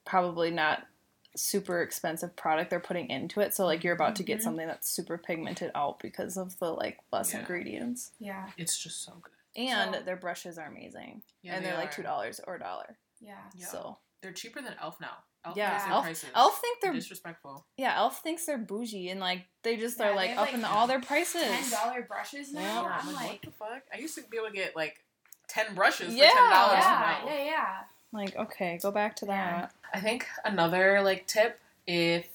probably 0.04 0.50
not 0.50 0.86
super 1.34 1.82
expensive 1.82 2.34
product 2.36 2.70
they're 2.70 2.80
putting 2.80 3.10
into 3.10 3.40
it. 3.40 3.52
So 3.54 3.66
like 3.66 3.84
you're 3.84 3.94
about 3.94 4.16
to 4.16 4.22
get 4.22 4.38
Mhm. 4.40 4.42
something 4.42 4.66
that's 4.66 4.88
super 4.88 5.18
pigmented 5.18 5.70
out 5.74 5.98
because 6.00 6.36
of 6.36 6.58
the 6.58 6.72
like 6.72 6.98
less 7.12 7.32
Yeah. 7.32 7.40
ingredients. 7.40 8.12
yeah, 8.18 8.50
It's 8.56 8.78
just 8.78 9.02
so 9.02 9.12
good. 9.22 9.32
And 9.54 9.94
So- 9.94 10.00
their 10.02 10.16
brushes 10.16 10.58
are 10.58 10.66
amazing, 10.66 11.22
Yeah, 11.42 11.54
and 11.56 11.64
they 11.64 11.70
they're 11.70 11.78
like 11.78 11.88
are. 11.90 11.92
two 11.92 12.02
dollars 12.02 12.40
or 12.40 12.56
a 12.56 12.58
dollar. 12.58 12.96
yeah. 13.20 13.38
Yeah. 13.54 13.66
So 13.66 13.98
They're 14.22 14.32
cheaper 14.32 14.60
than 14.62 14.74
Elf 14.80 14.98
now. 15.00 15.18
Elf 15.46 15.56
Yeah, 15.56 15.72
yeah, 15.72 15.84
their 15.84 15.92
Elf- 15.92 16.04
prices. 16.04 16.30
Elf 16.34 16.60
think 16.60 16.80
they're 16.80 16.92
disrespectful. 16.92 17.64
yeah. 17.76 17.94
Elf 17.96 18.22
thinks 18.22 18.44
they're 18.46 18.58
bougie 18.58 19.08
and 19.10 19.20
like 19.20 19.44
they 19.62 19.76
just 19.76 19.98
Yeah, 19.98 20.10
are 20.10 20.14
like 20.16 20.30
have, 20.30 20.38
up 20.38 20.44
like, 20.46 20.54
in 20.54 20.64
all 20.64 20.86
their 20.86 21.00
prices. 21.00 21.42
Ten 21.42 21.70
dollar 21.70 22.02
brushes 22.02 22.52
now. 22.52 22.60
Yeah. 22.60 22.82
Yeah, 22.82 22.98
I'm 23.02 23.08
I'm 23.08 23.14
like, 23.14 23.30
what 23.30 23.42
the 23.42 23.50
fuck? 23.52 23.82
I 23.94 23.98
used 23.98 24.14
to 24.16 24.22
be 24.30 24.36
able 24.36 24.48
to 24.48 24.52
get 24.54 24.74
like 24.76 25.02
ten 25.48 25.74
brushes 25.74 26.14
Yeah. 26.14 26.30
for 26.30 26.36
ten 26.36 26.50
dollars 26.50 26.78
yeah, 26.82 27.18
now. 27.24 27.28
yeah, 27.34 27.44
yeah. 27.44 27.76
Like 28.12 28.36
okay, 28.36 28.78
go 28.82 28.90
back 28.90 29.16
to 29.16 29.26
Yeah. 29.26 29.60
that. 29.60 29.72
I 29.94 30.00
think 30.00 30.26
another 30.44 31.00
like 31.02 31.26
tip 31.26 31.58
if 31.86 32.26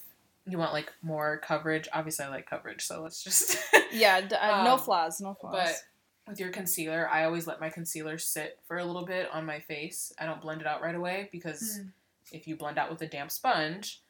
you 0.48 0.58
want 0.58 0.74
like 0.74 0.92
more 1.02 1.38
coverage. 1.38 1.88
Obviously, 1.94 2.26
I 2.26 2.30
like 2.30 2.50
coverage, 2.50 2.86
so 2.86 3.02
let's 3.02 3.24
just. 3.24 3.58
Yeah, 3.94 4.22
d- 4.22 4.36
uh, 4.36 4.64
no 4.64 4.74
Um, 4.76 4.80
flaws, 4.80 5.20
no 5.20 5.34
flaws. 5.34 5.52
But 5.54 5.84
with 6.26 6.40
your 6.40 6.48
concealer, 6.50 7.10
I 7.12 7.26
always 7.26 7.46
let 7.46 7.60
my 7.60 7.70
concealer 7.70 8.18
sit 8.18 8.58
for 8.66 8.78
a 8.78 8.86
little 8.86 9.06
bit 9.06 9.28
on 9.34 9.46
my 9.46 9.60
face. 9.60 10.14
I 10.18 10.26
don't 10.26 10.40
blend 10.40 10.62
it 10.62 10.68
out 10.68 10.82
right 10.82 10.96
away 10.96 11.28
because 11.32 11.80
Mm. 11.80 11.92
If 12.32 12.48
you 12.48 12.56
blend 12.56 12.78
out 12.78 12.90
with 12.90 13.02
a 13.02 13.08
damp 13.08 13.32
sponge, 13.32 14.02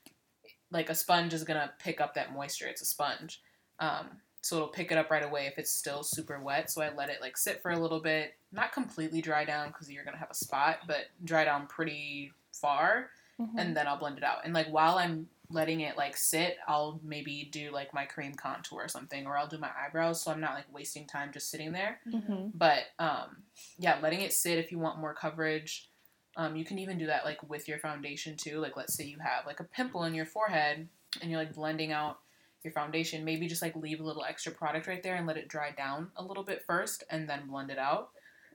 like 0.72 0.90
a 0.90 0.96
sponge 0.96 1.34
is 1.34 1.44
gonna 1.44 1.74
pick 1.80 2.00
up 2.02 2.14
that 2.16 2.34
moisture. 2.34 2.68
It's 2.68 2.82
a 2.82 2.86
sponge, 2.86 3.42
um, 3.80 4.22
so 4.42 4.56
it'll 4.56 4.70
pick 4.70 4.92
it 4.92 4.98
up 4.98 5.12
right 5.12 5.24
away 5.24 5.46
if 5.48 5.58
it's 5.58 5.72
still 5.72 6.02
super 6.04 6.40
wet. 6.40 6.72
So 6.72 6.82
I 6.82 6.94
let 6.94 7.10
it 7.10 7.22
like 7.22 7.38
sit 7.38 7.62
for 7.62 7.72
a 7.72 7.80
little 7.80 8.00
bit, 8.00 8.36
not 8.52 8.72
completely 8.72 9.22
dry 9.22 9.44
down 9.46 9.68
because 9.70 9.92
you're 9.92 10.04
gonna 10.06 10.18
have 10.18 10.32
a 10.32 10.36
spot, 10.36 10.80
but 10.88 11.08
dry 11.24 11.44
down 11.46 11.68
pretty 11.68 12.32
far, 12.54 13.10
Mhm. 13.40 13.54
and 13.58 13.78
then 13.78 13.88
I'll 13.88 13.98
blend 13.98 14.18
it 14.18 14.24
out. 14.24 14.46
And 14.46 14.54
like 14.54 14.68
while 14.68 14.98
I'm 14.98 15.30
letting 15.50 15.82
it 15.82 15.98
like 15.98 16.16
sit, 16.16 16.58
I'll 16.66 17.00
maybe 17.04 17.50
do 17.52 17.72
like 17.72 17.94
my 17.94 18.06
cream 18.06 18.34
contour 18.34 18.84
or 18.84 18.88
something, 18.88 19.28
or 19.28 19.38
I'll 19.38 19.48
do 19.48 19.58
my 19.58 19.70
eyebrows, 19.78 20.22
so 20.22 20.32
I'm 20.32 20.40
not 20.40 20.54
like 20.54 20.74
wasting 20.74 21.06
time 21.06 21.34
just 21.34 21.50
sitting 21.50 21.74
there. 21.74 22.00
Mhm. 22.08 22.52
But 22.56 22.86
um, 23.00 23.44
yeah, 23.78 24.00
letting 24.02 24.22
it 24.22 24.32
sit 24.32 24.58
if 24.58 24.72
you 24.72 24.80
want 24.80 25.00
more 25.00 25.14
coverage. 25.14 25.91
Um, 26.38 26.56
you 26.56 26.64
can 26.64 26.80
even 26.80 26.98
do 26.98 27.08
that 27.08 27.26
like 27.26 27.48
with 27.50 27.68
your 27.68 27.78
foundation 27.80 28.38
too. 28.38 28.60
Like 28.60 28.78
let's 28.78 28.94
say 28.94 29.04
you 29.04 29.18
have 29.20 29.46
like 29.46 29.60
a 29.60 29.66
pimple 29.66 30.04
in 30.06 30.14
your 30.14 30.26
forehead 30.26 30.88
and 31.22 31.30
you're 31.30 31.40
like 31.40 31.54
blending 31.54 31.92
out 31.92 32.20
your 32.64 32.72
foundation. 32.74 33.26
Maybe 33.26 33.48
just 33.48 33.62
like 33.62 33.76
leave 33.76 34.00
a 34.00 34.04
little 34.04 34.24
extra 34.24 34.52
product 34.52 34.88
right 34.88 35.04
there 35.04 35.16
and 35.16 35.28
let 35.28 35.38
it 35.38 35.48
dry 35.48 35.72
down 35.72 36.12
a 36.16 36.24
little 36.24 36.44
bit 36.44 36.64
first 36.66 37.04
and 37.10 37.30
then 37.30 37.48
blend 37.48 37.70
it 37.70 37.78
out. 37.78 38.10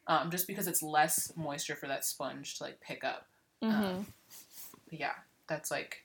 Um, 0.06 0.30
just 0.30 0.46
because 0.46 0.66
it's 0.68 0.82
less 0.82 1.32
moisture 1.36 1.74
for 1.76 1.86
that 1.88 2.04
sponge 2.04 2.56
to 2.58 2.64
like 2.64 2.80
pick 2.80 3.04
up. 3.04 3.26
Mhm. 3.62 4.06
But 4.88 5.00
yeah, 5.00 5.14
that's 5.48 5.70
like 5.70 6.04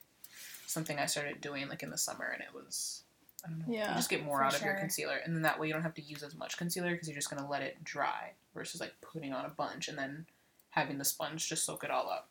something 0.66 0.98
I 0.98 1.06
started 1.06 1.40
doing 1.40 1.68
like 1.68 1.82
in 1.82 1.90
the 1.90 1.98
summer 1.98 2.26
and 2.26 2.42
it 2.42 2.52
was 2.54 3.02
I 3.44 3.48
don't 3.48 3.58
know. 3.60 3.64
Yeah, 3.74 3.90
You 3.90 3.96
just 3.96 4.10
get 4.10 4.24
more 4.24 4.42
out 4.42 4.54
of 4.54 4.62
your 4.62 4.74
concealer 4.74 5.16
and 5.16 5.34
then 5.34 5.42
that 5.42 5.58
way 5.58 5.66
you 5.68 5.72
don't 5.72 5.82
have 5.82 5.94
to 5.94 6.02
use 6.02 6.22
as 6.22 6.34
much 6.34 6.56
concealer 6.58 6.92
because 6.92 7.08
you're 7.08 7.16
just 7.16 7.30
gonna 7.30 7.48
let 7.48 7.62
it 7.62 7.82
dry 7.82 8.32
versus 8.54 8.80
like 8.80 8.92
putting 9.00 9.32
on 9.32 9.44
a 9.44 9.48
bunch 9.50 9.88
and 9.88 9.96
then 9.96 10.26
having 10.72 10.98
the 10.98 11.04
sponge 11.04 11.48
just 11.48 11.64
soak 11.64 11.84
it 11.84 11.90
all 11.90 12.08
up. 12.10 12.28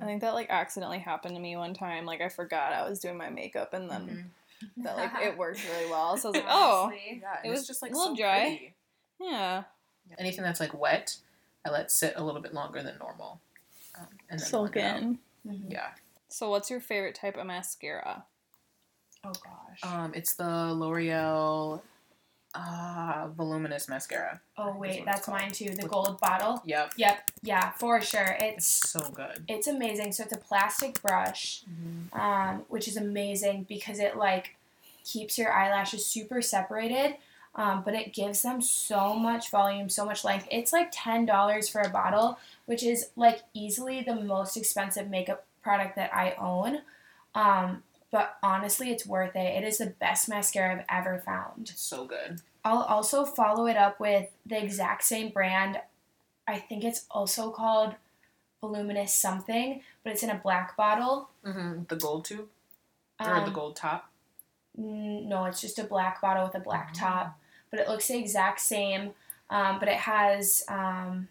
I 0.00 0.04
think 0.04 0.20
that 0.20 0.34
like 0.34 0.48
accidentally 0.50 0.98
happened 0.98 1.34
to 1.34 1.40
me 1.40 1.56
one 1.56 1.74
time. 1.74 2.06
Like 2.06 2.20
I 2.20 2.28
forgot 2.28 2.72
I 2.72 2.88
was 2.88 3.00
doing 3.00 3.16
my 3.18 3.28
makeup 3.30 3.74
and 3.74 3.90
then 3.90 4.30
that 4.78 4.96
like 4.96 5.10
it 5.22 5.36
worked 5.36 5.66
really 5.68 5.90
well. 5.90 6.16
So 6.16 6.28
I 6.28 6.32
was 6.32 6.36
like, 6.42 6.46
oh, 6.48 6.92
Yeah, 6.92 7.38
It 7.44 7.48
it 7.48 7.50
was 7.50 7.60
was 7.60 7.66
just 7.66 7.82
like 7.82 7.92
a 7.92 7.96
little 7.96 8.14
so 8.16 8.22
dry. 8.22 8.40
pretty. 8.40 8.74
yeah, 9.20 9.64
Anything 10.18 10.44
that's 10.44 10.60
like 10.60 10.78
wet, 10.78 11.16
I 11.66 11.70
let 11.70 11.90
sit 11.90 12.14
a 12.16 12.22
little 12.24 12.40
bit 12.40 12.54
longer 12.54 12.82
than 12.82 12.96
normal. 12.98 13.40
Um, 13.98 14.06
and 14.30 14.38
then 14.40 14.46
soak 14.46 14.72
blend 14.74 14.86
it 14.86 14.90
out. 14.90 15.02
in. 15.02 15.18
Mhm. 15.46 15.72
Yeah. 15.72 15.88
So 16.28 16.48
what's 16.50 16.70
your 16.70 16.80
favorite 16.80 17.14
type 17.14 17.36
of 17.36 17.46
mascara? 17.46 18.24
Oh 19.24 19.32
gosh. 19.32 19.80
Um, 19.92 20.12
it's 20.14 20.34
the 20.34 20.44
L'Oreal 20.74 21.80
uh, 22.54 23.28
Voluminous 23.36 23.88
Mascara. 23.88 24.40
oh 24.58 24.76
wait, 24.76 25.04
that's 25.04 25.26
mine 25.28 25.50
too. 25.52 25.70
The 25.70 25.82
With- 25.82 25.90
gold 25.90 26.20
bottle. 26.20 26.62
Yep. 26.64 26.92
Yep. 26.96 27.30
Yeah, 27.42 27.70
for 27.72 28.00
sure. 28.00 28.36
It's 28.40 28.56
It's 28.82 28.90
so 28.90 29.10
good. 29.10 29.44
it's 29.48 29.66
amazing. 29.66 30.12
So 30.12 30.22
it's 30.24 30.32
a 30.32 30.36
plastic 30.38 31.00
brush. 31.02 31.62
um, 32.12 32.62
which 32.68 32.86
is 32.88 32.96
amazing 32.96 33.66
because 33.68 33.98
it 33.98 34.16
like 34.16 34.56
keeps 35.04 35.36
your 35.36 35.52
eyelashes 35.52 36.06
super 36.06 36.40
separated, 36.40 37.16
um, 37.56 37.82
but 37.84 37.94
it 37.94 38.12
gives 38.12 38.42
them 38.42 38.62
so 38.62 39.14
much 39.14 39.50
volume, 39.50 39.88
so 39.88 40.04
much 40.04 40.24
length. 40.24 40.46
It's 40.50 40.72
like 40.72 40.88
ten 40.92 41.26
dollars 41.26 41.68
for 41.68 41.80
a 41.80 41.88
bottle, 41.90 42.38
which 42.66 42.82
is 42.82 43.08
like 43.16 43.42
easily 43.52 44.02
the 44.02 44.14
most 44.14 44.56
expensive 44.56 45.10
makeup 45.10 45.44
product 45.62 45.96
that 45.96 46.14
I 46.14 46.34
own. 46.38 46.82
Um, 47.34 47.82
but 48.14 48.36
honestly, 48.44 48.92
it's 48.92 49.04
worth 49.04 49.34
it. 49.34 49.56
It 49.64 49.66
is 49.66 49.78
the 49.78 49.86
best 49.86 50.28
mascara 50.28 50.72
I've 50.72 50.84
ever 50.88 51.18
found. 51.18 51.70
It's 51.70 51.82
so 51.82 52.04
good. 52.04 52.40
I'll 52.64 52.82
also 52.84 53.24
follow 53.24 53.66
it 53.66 53.76
up 53.76 53.98
with 53.98 54.28
the 54.46 54.56
exact 54.62 55.02
same 55.02 55.30
brand. 55.30 55.80
I 56.46 56.60
think 56.60 56.84
it's 56.84 57.06
also 57.10 57.50
called 57.50 57.96
voluminous 58.60 59.12
something, 59.12 59.80
but 60.04 60.12
it's 60.12 60.22
in 60.22 60.30
a 60.30 60.36
black 60.36 60.76
bottle. 60.76 61.28
Mm-hmm. 61.44 61.82
The 61.88 61.96
gold 61.96 62.24
tube 62.26 62.46
or 63.18 63.26
the 63.26 63.32
Um, 63.46 63.52
gold 63.52 63.74
top. 63.74 64.08
No, 64.76 65.46
it's 65.46 65.60
just 65.60 65.80
a 65.80 65.84
black 65.84 66.20
bottle 66.20 66.44
with 66.44 66.54
a 66.54 66.60
black 66.60 66.90
Oh. 66.92 66.98
top, 67.00 67.38
but 67.68 67.80
it 67.80 67.88
looks 67.88 68.06
the 68.06 68.16
exact 68.16 68.60
same. 68.60 69.14
Um, 69.50 69.80
but 69.80 69.88
it 69.88 69.96
has 69.96 70.64
um, 70.68 71.26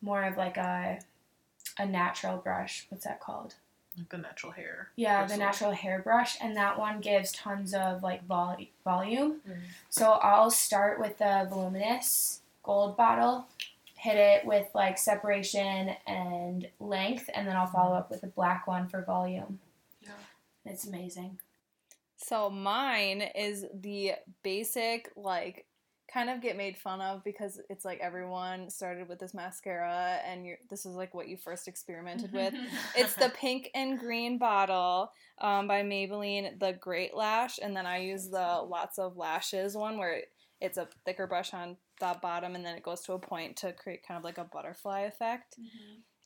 more 0.00 0.22
of 0.22 0.36
like 0.36 0.56
a 0.56 1.00
a 1.78 1.86
natural 1.86 2.36
brush. 2.36 2.86
What's 2.90 3.04
that 3.06 3.18
called? 3.18 3.56
Like 3.98 4.08
the 4.08 4.18
natural 4.18 4.52
hair. 4.52 4.88
Yeah, 4.96 5.22
the 5.22 5.26
bristle. 5.28 5.44
natural 5.44 5.70
hairbrush, 5.72 6.36
and 6.40 6.56
that 6.56 6.78
one 6.78 7.00
gives 7.00 7.32
tons 7.32 7.74
of 7.74 8.02
like 8.02 8.24
vol- 8.24 8.56
volume. 8.84 9.40
Mhm. 9.46 9.60
So 9.90 10.12
I'll 10.12 10.50
start 10.50 10.98
with 10.98 11.18
the 11.18 11.46
voluminous 11.50 12.40
gold 12.62 12.96
bottle, 12.96 13.46
hit 13.96 14.16
it 14.16 14.44
with 14.46 14.68
like 14.74 14.96
separation 14.98 15.90
and 16.06 16.68
length, 16.80 17.28
and 17.34 17.46
then 17.46 17.56
I'll 17.56 17.66
follow 17.66 17.94
up 17.94 18.10
with 18.10 18.22
a 18.22 18.28
black 18.28 18.66
one 18.66 18.88
for 18.88 19.02
volume. 19.02 19.60
Yeah. 20.00 20.10
It's 20.64 20.86
amazing. 20.86 21.40
So 22.16 22.48
mine 22.48 23.20
is 23.20 23.66
the 23.74 24.14
basic 24.42 25.10
like 25.16 25.66
kind 26.12 26.28
of 26.28 26.40
get 26.42 26.56
made 26.56 26.76
fun 26.76 27.00
of 27.00 27.24
because 27.24 27.60
it's 27.68 27.84
like 27.84 27.98
everyone 28.00 28.68
started 28.68 29.08
with 29.08 29.18
this 29.18 29.34
mascara 29.34 30.18
and 30.26 30.44
you're 30.44 30.58
this 30.68 30.84
is 30.84 30.94
like 30.94 31.14
what 31.14 31.28
you 31.28 31.36
first 31.36 31.68
experimented 31.68 32.32
with. 32.32 32.54
It's 32.96 33.14
the 33.14 33.32
pink 33.36 33.70
and 33.74 33.98
green 33.98 34.38
bottle 34.38 35.10
um, 35.40 35.66
by 35.66 35.82
Maybelline, 35.82 36.58
the 36.58 36.72
Great 36.74 37.14
Lash, 37.14 37.58
and 37.62 37.76
then 37.76 37.86
I 37.86 37.98
use 37.98 38.28
the 38.28 38.62
Lots 38.68 38.98
of 38.98 39.16
Lashes 39.16 39.76
one 39.76 39.98
where 39.98 40.14
it, 40.14 40.28
it's 40.60 40.78
a 40.78 40.88
thicker 41.04 41.26
brush 41.26 41.54
on 41.54 41.76
the 42.00 42.16
bottom 42.20 42.54
and 42.54 42.64
then 42.64 42.76
it 42.76 42.82
goes 42.82 43.00
to 43.02 43.12
a 43.14 43.18
point 43.18 43.56
to 43.58 43.72
create 43.72 44.06
kind 44.06 44.18
of 44.18 44.24
like 44.24 44.38
a 44.38 44.44
butterfly 44.44 45.00
effect. 45.00 45.56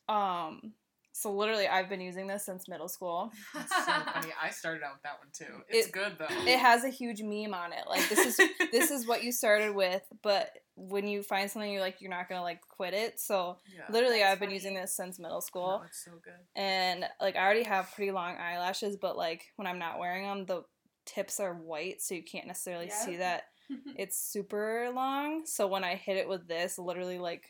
Um, 0.09 0.73
so 1.19 1.33
literally, 1.33 1.67
I've 1.67 1.89
been 1.89 2.01
using 2.01 2.27
this 2.27 2.45
since 2.45 2.67
middle 2.67 2.87
school. 2.87 3.31
It's 3.55 3.75
so 3.75 3.91
funny. 3.91 4.31
I 4.41 4.49
started 4.51 4.83
out 4.83 4.93
with 4.93 5.03
that 5.03 5.17
one 5.19 5.29
too. 5.33 5.63
It's 5.69 5.87
It- 5.87 5.91
good 5.93 6.13
though. 6.19 6.27
It 6.45 6.59
has 6.59 6.83
a 6.83 6.89
huge 6.89 7.21
meme 7.21 7.53
on 7.53 7.73
it. 7.73 7.85
Like 7.89 8.07
this 8.09 8.19
is 8.19 8.37
this 8.71 8.91
is 8.91 9.07
what 9.07 9.23
you 9.23 9.31
started 9.31 9.73
with, 9.75 10.03
but 10.21 10.51
when 10.75 11.07
you 11.07 11.23
find 11.23 11.49
something 11.49 11.71
you 11.71 11.79
like, 11.79 12.01
you're 12.01 12.11
not 12.11 12.29
gonna 12.29 12.43
like 12.43 12.61
quit 12.69 12.93
it. 12.93 13.19
So 13.19 13.57
yeah. 13.75 13.83
literally, 13.89 14.23
I've 14.23 14.39
been 14.39 14.51
using 14.51 14.75
this 14.75 14.95
since 14.95 15.17
middle 15.19 15.37
No, 15.37 15.41
school, 15.41 15.81
it's 15.87 16.03
so 16.05 16.11
good. 16.23 16.33
and 16.55 17.05
like 17.19 17.35
I 17.35 17.43
already 17.43 17.63
have 17.63 17.91
pretty 17.95 18.11
long 18.11 18.37
eyelashes, 18.37 18.95
but 18.97 19.17
like 19.17 19.43
when 19.55 19.65
I'm 19.67 19.79
not 19.79 19.97
wearing 19.99 20.23
them, 20.25 20.45
the 20.45 20.63
tips 21.05 21.39
are 21.39 21.53
white, 21.53 22.01
so 22.01 22.13
you 22.15 22.23
can't 22.23 22.45
necessarily 22.47 22.87
Yep. 22.87 22.95
see 22.95 23.15
that 23.17 23.43
it's 23.97 24.17
super 24.17 24.91
long. 24.93 25.45
So 25.45 25.67
when 25.67 25.83
I 25.83 25.95
hit 25.95 26.17
it 26.17 26.29
with 26.29 26.47
this, 26.47 26.77
literally 26.77 27.17
like 27.17 27.43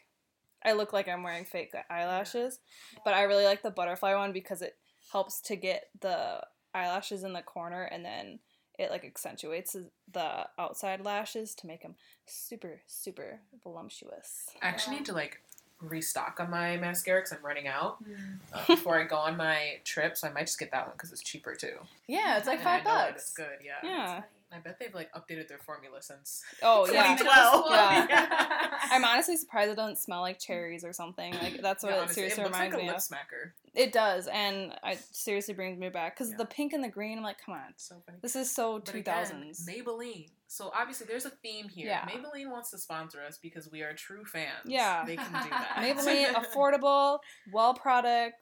I 0.65 0.73
look 0.73 0.93
like 0.93 1.07
I'm 1.07 1.23
wearing 1.23 1.45
fake 1.45 1.73
eyelashes. 1.89 2.59
But 3.05 3.13
I 3.13 3.23
really 3.23 3.45
like 3.45 3.61
the 3.63 3.71
butterfly 3.71 4.15
one 4.15 4.31
because 4.33 4.61
it 4.61 4.75
helps 5.11 5.39
to 5.41 5.55
get 5.55 5.89
the 6.01 6.41
eyelashes 6.73 7.23
in 7.23 7.33
the 7.33 7.41
corner 7.41 7.83
and 7.83 8.03
then 8.03 8.39
it 8.77 8.91
like 8.91 9.03
accentuates 9.05 9.75
the 10.11 10.47
outside 10.59 11.01
lashes 11.03 11.55
to 11.55 11.65
make 11.67 11.81
them 11.81 11.95
super 12.27 12.81
super 12.85 13.39
voluptuous. 13.63 14.49
I 14.61 14.67
actually 14.67 14.93
Yeah. 14.95 14.99
need 14.99 15.05
to 15.07 15.13
like 15.13 15.41
restock 15.79 16.39
on 16.39 16.49
my 16.49 16.75
mascara 16.77 17.21
because 17.21 17.31
I'm 17.33 17.45
running 17.45 17.67
out 17.67 18.03
Mm. 18.03 18.39
uh, 18.53 18.65
before 18.67 18.99
I 18.99 19.03
go 19.03 19.15
on 19.17 19.37
my 19.37 19.79
trip. 19.83 20.17
So 20.17 20.27
I 20.27 20.31
might 20.31 20.45
just 20.47 20.59
get 20.59 20.71
that 20.71 20.87
one 20.87 20.95
because 20.95 21.11
it's 21.11 21.21
cheaper 21.23 21.55
too. 21.55 21.77
Yeah, 22.07 22.37
it's 22.37 22.47
like 22.47 22.59
And 22.59 22.67
I 22.67 22.75
five 22.77 22.85
know 22.85 22.93
that 22.97 23.15
It's 23.15 23.31
bucks. 23.31 23.49
good. 23.49 23.65
Yeah. 23.65 23.77
Yeah. 23.83 24.23
I 24.53 24.59
bet 24.59 24.79
they've 24.79 24.93
like 24.93 25.11
updated 25.13 25.49
their 25.49 25.57
formula 25.57 26.01
since. 26.01 26.41
Oh 26.63 26.87
yeah. 26.91 27.15
2012. 27.17 27.65
Yeah. 28.09 28.69
I'm 28.91 29.03
honestly 29.03 29.35
surprised 29.35 29.71
it 29.71 29.75
doesn't 29.75 29.97
smell 29.97 30.21
like 30.21 30.39
cherries 30.39 30.85
or 30.85 30.93
something. 30.93 31.33
Like 31.33 31.61
that's 31.61 31.83
what 31.83 31.89
Yeah, 31.91 31.97
it 31.97 31.99
honestly, 32.03 32.15
seriously 32.15 32.43
it 32.43 32.45
looks 32.45 32.55
reminds 32.57 32.73
like 32.75 32.81
a 32.81 32.85
me 32.85 32.89
lip 32.89 32.97
of. 32.97 33.03
smacker. 33.03 33.51
It 33.75 33.91
does, 33.91 34.27
and 34.27 34.73
it 34.85 34.99
seriously 35.11 35.53
brings 35.53 35.77
me 35.77 35.89
back 35.89 36.15
because 36.15 36.31
Yeah. 36.31 36.37
the 36.37 36.45
pink 36.45 36.71
and 36.73 36.83
the 36.83 36.87
green. 36.89 37.17
I'm 37.17 37.23
like, 37.23 37.37
come 37.45 37.55
on, 37.55 37.73
so 37.75 38.01
funny. 38.05 38.19
this 38.21 38.35
is 38.37 38.49
so 38.49 38.75
But 38.79 38.85
two 38.85 38.97
again, 38.99 39.15
thousands. 39.15 39.67
Maybelline. 39.67 40.29
So 40.47 40.71
obviously 40.73 41.07
there's 41.07 41.25
a 41.25 41.29
theme 41.29 41.67
here. 41.67 41.87
Yeah. 41.87 42.07
Maybelline 42.07 42.49
wants 42.49 42.71
to 42.71 42.77
sponsor 42.77 43.19
us 43.27 43.37
because 43.37 43.69
we 43.69 43.81
are 43.81 43.93
true 43.93 44.23
fans. 44.23 44.63
Yeah. 44.65 45.03
They 45.05 45.17
can 45.17 45.25
do 45.25 45.49
that. 45.49 45.75
Maybelline, 45.77 46.33
affordable, 46.33 47.19
well 47.51 47.73
product. 47.73 48.35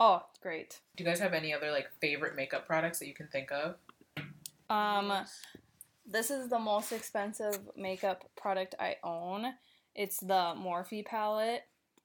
Oh, 0.00 0.22
great. 0.42 0.80
Do 0.96 1.04
you 1.04 1.08
guys 1.08 1.20
have 1.20 1.32
any 1.32 1.54
other 1.54 1.70
like 1.70 1.86
favorite 2.00 2.34
makeup 2.34 2.66
products 2.66 2.98
that 2.98 3.06
you 3.06 3.14
can 3.14 3.28
think 3.28 3.52
of? 3.52 3.76
Um, 4.74 5.24
this 6.06 6.30
is 6.30 6.48
the 6.48 6.58
most 6.58 6.92
expensive 6.92 7.58
makeup 7.76 8.24
product 8.36 8.74
I 8.78 8.96
own. 9.02 9.46
It's 9.94 10.18
the 10.18 10.54
Morphe 10.56 11.04
palette, 11.04 11.62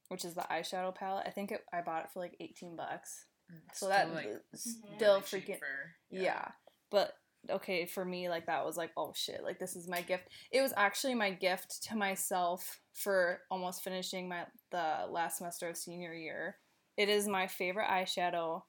which 0.09 0.23
is 0.23 0.35
the 0.35 0.45
eyeshadow 0.51 0.93
palette. 0.93 1.25
I 1.27 1.31
think 1.31 1.51
it, 1.51 1.61
I 1.73 1.81
bought 1.81 2.05
it 2.05 2.11
for 2.11 2.19
like 2.19 2.35
eighteen 2.39 2.75
bucks. 2.75 3.25
So 3.73 3.87
that 3.87 4.05
Still, 4.07 4.15
like, 4.15 4.27
still 4.53 5.21
freaking 5.21 5.57
for- 5.57 5.95
yeah. 6.11 6.49
But 6.91 7.13
okay, 7.49 7.85
for 7.85 8.05
me, 8.05 8.29
like 8.29 8.45
that 8.45 8.65
was 8.65 8.77
like, 8.77 8.91
oh 8.95 9.13
shit, 9.15 9.43
like 9.43 9.59
this 9.59 9.75
is 9.75 9.87
my 9.87 10.01
gift. 10.01 10.27
It 10.51 10.61
was 10.61 10.73
actually 10.77 11.15
my 11.15 11.31
gift 11.31 11.83
to 11.89 11.95
myself 11.95 12.79
for 12.93 13.39
almost 13.49 13.83
finishing 13.83 14.29
my 14.29 14.45
the 14.71 15.07
last 15.09 15.37
semester 15.37 15.67
of 15.69 15.77
senior 15.77 16.13
year. 16.13 16.57
It 16.95 17.09
is 17.09 17.27
my 17.27 17.47
favorite 17.47 17.87
eyeshadow. 17.87 18.61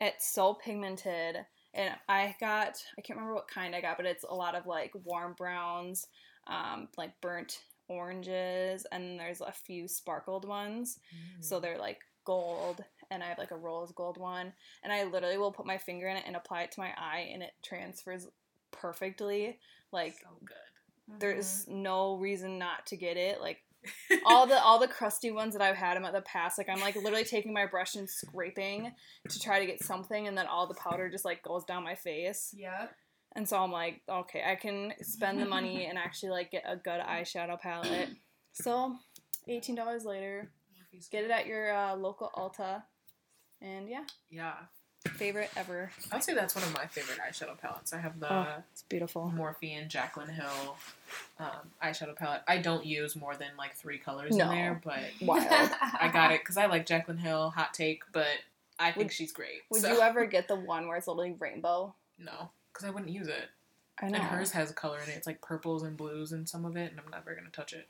It's 0.00 0.32
so 0.32 0.54
pigmented. 0.54 1.38
And 1.74 1.94
I 2.08 2.34
got 2.40 2.82
I 2.98 3.00
can't 3.02 3.16
remember 3.18 3.34
what 3.34 3.48
kind 3.48 3.74
I 3.74 3.80
got, 3.80 3.96
but 3.96 4.06
it's 4.06 4.24
a 4.28 4.34
lot 4.34 4.54
of 4.54 4.66
like 4.66 4.92
warm 5.04 5.34
browns, 5.34 6.06
um, 6.46 6.88
like 6.96 7.20
burnt 7.20 7.60
oranges, 7.88 8.86
and 8.92 9.18
there's 9.18 9.40
a 9.40 9.52
few 9.52 9.88
sparkled 9.88 10.46
ones. 10.46 10.98
Mm. 11.14 11.44
So 11.44 11.60
they're 11.60 11.78
like 11.78 11.98
gold, 12.24 12.84
and 13.10 13.22
I 13.22 13.26
have 13.28 13.38
like 13.38 13.50
a 13.52 13.56
rose 13.56 13.92
gold 13.92 14.18
one. 14.18 14.52
And 14.82 14.92
I 14.92 15.04
literally 15.04 15.38
will 15.38 15.52
put 15.52 15.66
my 15.66 15.78
finger 15.78 16.08
in 16.08 16.16
it 16.16 16.24
and 16.26 16.36
apply 16.36 16.62
it 16.62 16.72
to 16.72 16.80
my 16.80 16.90
eye, 16.96 17.30
and 17.32 17.42
it 17.42 17.52
transfers 17.62 18.26
perfectly. 18.72 19.58
Like 19.92 20.16
so 20.22 20.28
good. 20.44 20.56
there's 21.20 21.64
Mm-hmm. 21.68 21.82
no 21.82 22.16
reason 22.16 22.58
not 22.58 22.86
to 22.86 22.96
get 22.96 23.16
it. 23.16 23.40
Like 23.40 23.58
all 24.26 24.46
the 24.46 24.58
all 24.62 24.78
the 24.78 24.88
crusty 24.88 25.30
ones 25.30 25.54
that 25.54 25.62
I've 25.62 25.76
had 25.76 25.96
in 25.96 26.02
the 26.02 26.22
past, 26.22 26.58
like 26.58 26.68
I'm 26.68 26.80
like 26.80 26.96
literally 26.96 27.24
taking 27.24 27.52
my 27.52 27.66
brush 27.66 27.94
and 27.94 28.08
scraping 28.08 28.92
to 29.28 29.40
try 29.40 29.60
to 29.60 29.66
get 29.66 29.82
something, 29.82 30.26
and 30.26 30.36
then 30.36 30.46
all 30.46 30.66
the 30.66 30.74
powder 30.74 31.10
just 31.10 31.24
like 31.24 31.42
goes 31.42 31.64
down 31.64 31.84
my 31.84 31.94
face. 31.94 32.54
Yeah. 32.56 32.88
And 33.36 33.48
so 33.48 33.58
I'm 33.58 33.70
like, 33.70 34.02
okay, 34.08 34.42
I 34.44 34.56
can 34.56 34.92
spend 35.02 35.40
the 35.40 35.46
money 35.46 35.86
and 35.88 35.96
actually 35.96 36.30
like 36.30 36.50
get 36.50 36.64
a 36.66 36.76
good 36.76 37.00
eyeshadow 37.00 37.60
palette. 37.60 38.10
So, 38.52 38.96
eighteen 39.48 39.76
dollars 39.76 40.04
later, 40.04 40.50
get 41.10 41.24
it 41.24 41.30
at 41.30 41.46
your 41.46 41.74
uh, 41.74 41.94
local 41.96 42.30
Ulta, 42.36 42.82
and 43.60 43.88
yeah, 43.88 44.04
Yeah. 44.28 44.54
Favorite 45.08 45.50
ever. 45.56 45.90
I 46.12 46.16
would 46.16 46.24
say 46.24 46.34
that's 46.34 46.54
one 46.54 46.64
of 46.64 46.74
my 46.74 46.86
favorite 46.86 47.18
eyeshadow 47.18 47.58
palettes. 47.58 47.92
I 47.92 47.98
have 47.98 48.20
the 48.20 48.32
Oh. 48.32 48.46
It's 48.72 48.82
beautiful. 48.82 49.32
Morphe 49.34 49.62
and 49.80 49.90
Jaclyn 49.90 50.28
Hill 50.30 50.76
um, 51.38 51.46
eyeshadow 51.82 52.14
palette. 52.16 52.42
I 52.46 52.58
don't 52.58 52.84
use 52.84 53.16
more 53.16 53.34
than 53.36 53.48
like 53.58 53.74
three 53.74 53.98
colors 53.98 54.36
No. 54.36 54.50
in 54.50 54.56
there, 54.56 54.80
but 54.84 55.00
Wild. 55.22 55.46
I 56.00 56.10
got 56.12 56.32
it 56.32 56.40
because 56.42 56.56
I 56.56 56.66
like 56.66 56.86
Jaclyn 56.86 57.18
Hill. 57.18 57.50
Hot 57.50 57.72
take, 57.72 58.02
but 58.12 58.26
I 58.78 58.92
think 58.92 59.06
Would- 59.08 59.12
she's 59.12 59.32
great. 59.32 59.62
Would 59.70 59.82
so- 59.82 59.92
you 59.92 60.00
ever 60.00 60.26
get 60.26 60.48
the 60.48 60.56
one 60.56 60.86
where 60.86 60.96
it's 60.96 61.06
literally 61.06 61.34
rainbow? 61.38 61.94
No, 62.18 62.50
because 62.72 62.86
I 62.86 62.90
wouldn't 62.90 63.10
use 63.10 63.28
it. 63.28 63.48
I 64.02 64.08
know. 64.08 64.16
And 64.18 64.24
hers 64.24 64.52
has 64.52 64.70
color 64.72 64.98
in 65.04 65.10
it. 65.10 65.16
It's 65.16 65.26
like 65.26 65.40
purples 65.42 65.82
and 65.82 65.96
blues 65.96 66.32
in 66.32 66.46
some 66.46 66.64
of 66.64 66.76
it, 66.76 66.90
and 66.90 67.00
I'm 67.00 67.10
never 67.10 67.34
gonna 67.34 67.50
touch 67.50 67.72
it. 67.72 67.88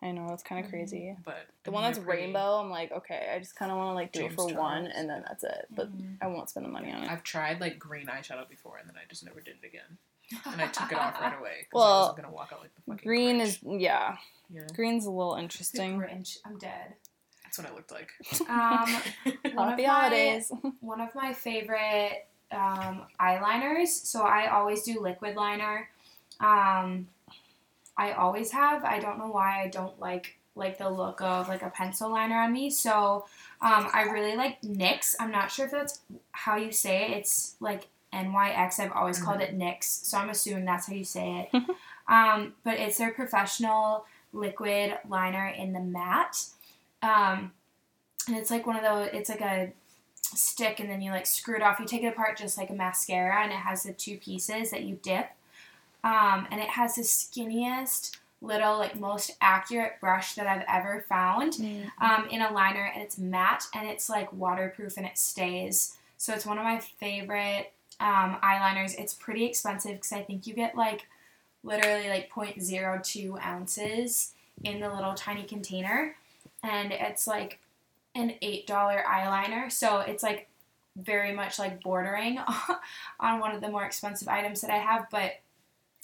I 0.00 0.12
know 0.12 0.28
it's 0.32 0.42
kind 0.44 0.60
of 0.64 0.66
Mhm. 0.66 0.70
crazy. 0.70 1.16
But 1.24 1.48
The 1.64 1.70
I 1.70 1.74
one 1.74 1.82
that's 1.82 1.98
rainbow, 1.98 2.60
I'm 2.60 2.70
like, 2.70 2.92
okay, 2.92 3.32
I 3.34 3.38
just 3.40 3.56
kind 3.56 3.72
of 3.72 3.78
want 3.78 3.90
to 3.90 3.94
like 3.94 4.12
do 4.12 4.20
James 4.20 4.32
it 4.32 4.36
for 4.36 4.54
one, 4.54 4.86
and 4.86 5.10
then 5.10 5.24
that's 5.26 5.42
it. 5.44 5.66
But 5.70 5.90
Mhm. 5.90 6.18
I 6.22 6.28
won't 6.28 6.48
spend 6.50 6.66
the 6.66 6.70
money 6.70 6.92
on 6.92 7.02
it. 7.02 7.10
I've 7.10 7.24
tried 7.24 7.60
like 7.60 7.78
green 7.78 8.06
eyeshadow 8.06 8.48
before, 8.48 8.76
and 8.78 8.88
then 8.88 8.96
I 8.96 9.06
just 9.08 9.24
never 9.24 9.40
did 9.40 9.56
it 9.62 9.66
again. 9.66 9.98
And 10.44 10.60
I 10.62 10.68
took 10.68 10.92
it 10.92 10.98
off 10.98 11.20
right 11.20 11.36
away 11.38 11.60
because 11.60 11.72
I 11.74 11.78
Well, 11.78 11.98
wasn't 12.00 12.16
gonna 12.18 12.34
walk 12.34 12.52
out 12.52 12.60
like 12.60 12.74
the 12.74 12.82
fucking 12.82 13.06
Green 13.06 13.40
is 13.40 13.58
yeah, 13.62 14.18
yeah. 14.50 14.66
green's 14.74 15.06
a 15.06 15.10
little 15.10 15.34
interesting. 15.34 15.98
Grinch. 15.98 16.38
I'm 16.44 16.58
dead. 16.58 16.94
That's 17.44 17.58
what 17.58 17.66
I 17.66 17.74
looked 17.74 17.90
like. 17.90 18.10
Um, 18.48 19.02
one 19.56 19.68
of 19.68 19.70
Happy 19.70 19.82
my 19.86 19.88
holidays. 19.88 20.52
one 20.80 21.00
of 21.00 21.14
my 21.14 21.32
favorite 21.32 22.26
um, 22.52 23.06
eyeliners. 23.18 23.88
So 23.88 24.22
I 24.22 24.48
always 24.48 24.82
do 24.82 25.00
liquid 25.00 25.34
liner. 25.34 25.88
Um, 26.40 27.08
I 27.98 28.12
always 28.12 28.52
have. 28.52 28.84
I 28.84 29.00
don't 29.00 29.18
know 29.18 29.28
why 29.28 29.62
I 29.62 29.68
don't 29.68 29.98
like 30.00 30.38
like 30.54 30.78
the 30.78 30.88
look 30.88 31.20
of 31.20 31.48
like 31.48 31.62
a 31.62 31.70
pencil 31.70 32.10
liner 32.10 32.36
on 32.36 32.52
me. 32.52 32.70
So 32.70 33.26
um, 33.60 33.88
I 33.92 34.02
really 34.10 34.36
like 34.36 34.60
NYX. 34.62 35.14
I'm 35.20 35.30
not 35.30 35.50
sure 35.50 35.66
if 35.66 35.72
that's 35.72 36.00
how 36.32 36.56
you 36.56 36.72
say 36.72 37.04
it. 37.04 37.18
It's 37.18 37.56
like 37.60 37.88
NYX. 38.12 38.80
I've 38.80 38.92
always 38.92 39.20
called 39.20 39.40
it 39.40 39.56
NYX. 39.56 39.84
So 39.84 40.18
I'm 40.18 40.30
assuming 40.30 40.64
that's 40.64 40.86
how 40.86 40.94
you 40.94 41.04
say 41.04 41.48
it. 41.52 41.62
um, 42.08 42.54
but 42.64 42.74
it's 42.74 42.98
their 42.98 43.12
professional 43.12 44.04
liquid 44.32 44.98
liner 45.08 45.46
in 45.46 45.72
the 45.72 45.80
matte. 45.80 46.46
Um, 47.02 47.52
and 48.26 48.36
it's 48.36 48.50
like 48.50 48.66
one 48.66 48.76
of 48.76 48.82
those. 48.82 49.10
It's 49.12 49.28
like 49.28 49.40
a 49.40 49.72
stick 50.22 50.80
and 50.80 50.90
then 50.90 51.00
you 51.00 51.10
like 51.10 51.26
screw 51.26 51.56
it 51.56 51.62
off. 51.62 51.80
You 51.80 51.86
take 51.86 52.02
it 52.02 52.08
apart 52.08 52.36
just 52.36 52.58
like 52.58 52.70
a 52.70 52.74
mascara 52.74 53.42
and 53.42 53.52
it 53.52 53.56
has 53.56 53.84
the 53.84 53.92
two 53.92 54.18
pieces 54.18 54.70
that 54.70 54.84
you 54.84 54.98
dip. 55.02 55.30
Um, 56.04 56.46
and 56.50 56.60
it 56.60 56.68
has 56.68 56.94
the 56.94 57.02
skinniest, 57.02 58.16
little 58.40 58.78
like 58.78 58.98
most 58.98 59.32
accurate 59.40 60.00
brush 60.00 60.34
that 60.34 60.46
I've 60.46 60.64
ever 60.68 61.04
found 61.08 61.54
um, 62.00 62.28
in 62.30 62.40
a 62.40 62.52
liner, 62.52 62.90
and 62.94 63.02
it's 63.02 63.18
matte 63.18 63.64
and 63.74 63.88
it's 63.88 64.08
like 64.08 64.32
waterproof 64.32 64.96
and 64.96 65.06
it 65.06 65.18
stays. 65.18 65.96
So 66.16 66.32
it's 66.34 66.46
one 66.46 66.58
of 66.58 66.64
my 66.64 66.78
favorite 66.78 67.72
um, 68.00 68.38
eyeliners. 68.42 68.98
It's 68.98 69.14
pretty 69.14 69.44
expensive 69.44 69.92
because 69.92 70.12
I 70.12 70.22
think 70.22 70.46
you 70.46 70.54
get 70.54 70.76
like 70.76 71.06
literally 71.62 72.08
like 72.08 72.30
0.02 72.30 73.44
ounces 73.44 74.32
in 74.64 74.80
the 74.80 74.92
little 74.92 75.14
tiny 75.14 75.44
container, 75.44 76.16
and 76.62 76.92
it's 76.92 77.26
like 77.26 77.58
an 78.14 78.34
eight 78.42 78.66
dollar 78.66 79.02
eyeliner. 79.08 79.70
So 79.70 80.00
it's 80.00 80.22
like 80.22 80.48
very 80.96 81.32
much 81.32 81.58
like 81.58 81.82
bordering 81.82 82.38
on 83.20 83.40
one 83.40 83.54
of 83.54 83.60
the 83.60 83.68
more 83.68 83.84
expensive 83.84 84.28
items 84.28 84.60
that 84.60 84.70
I 84.70 84.78
have, 84.78 85.06
but 85.10 85.40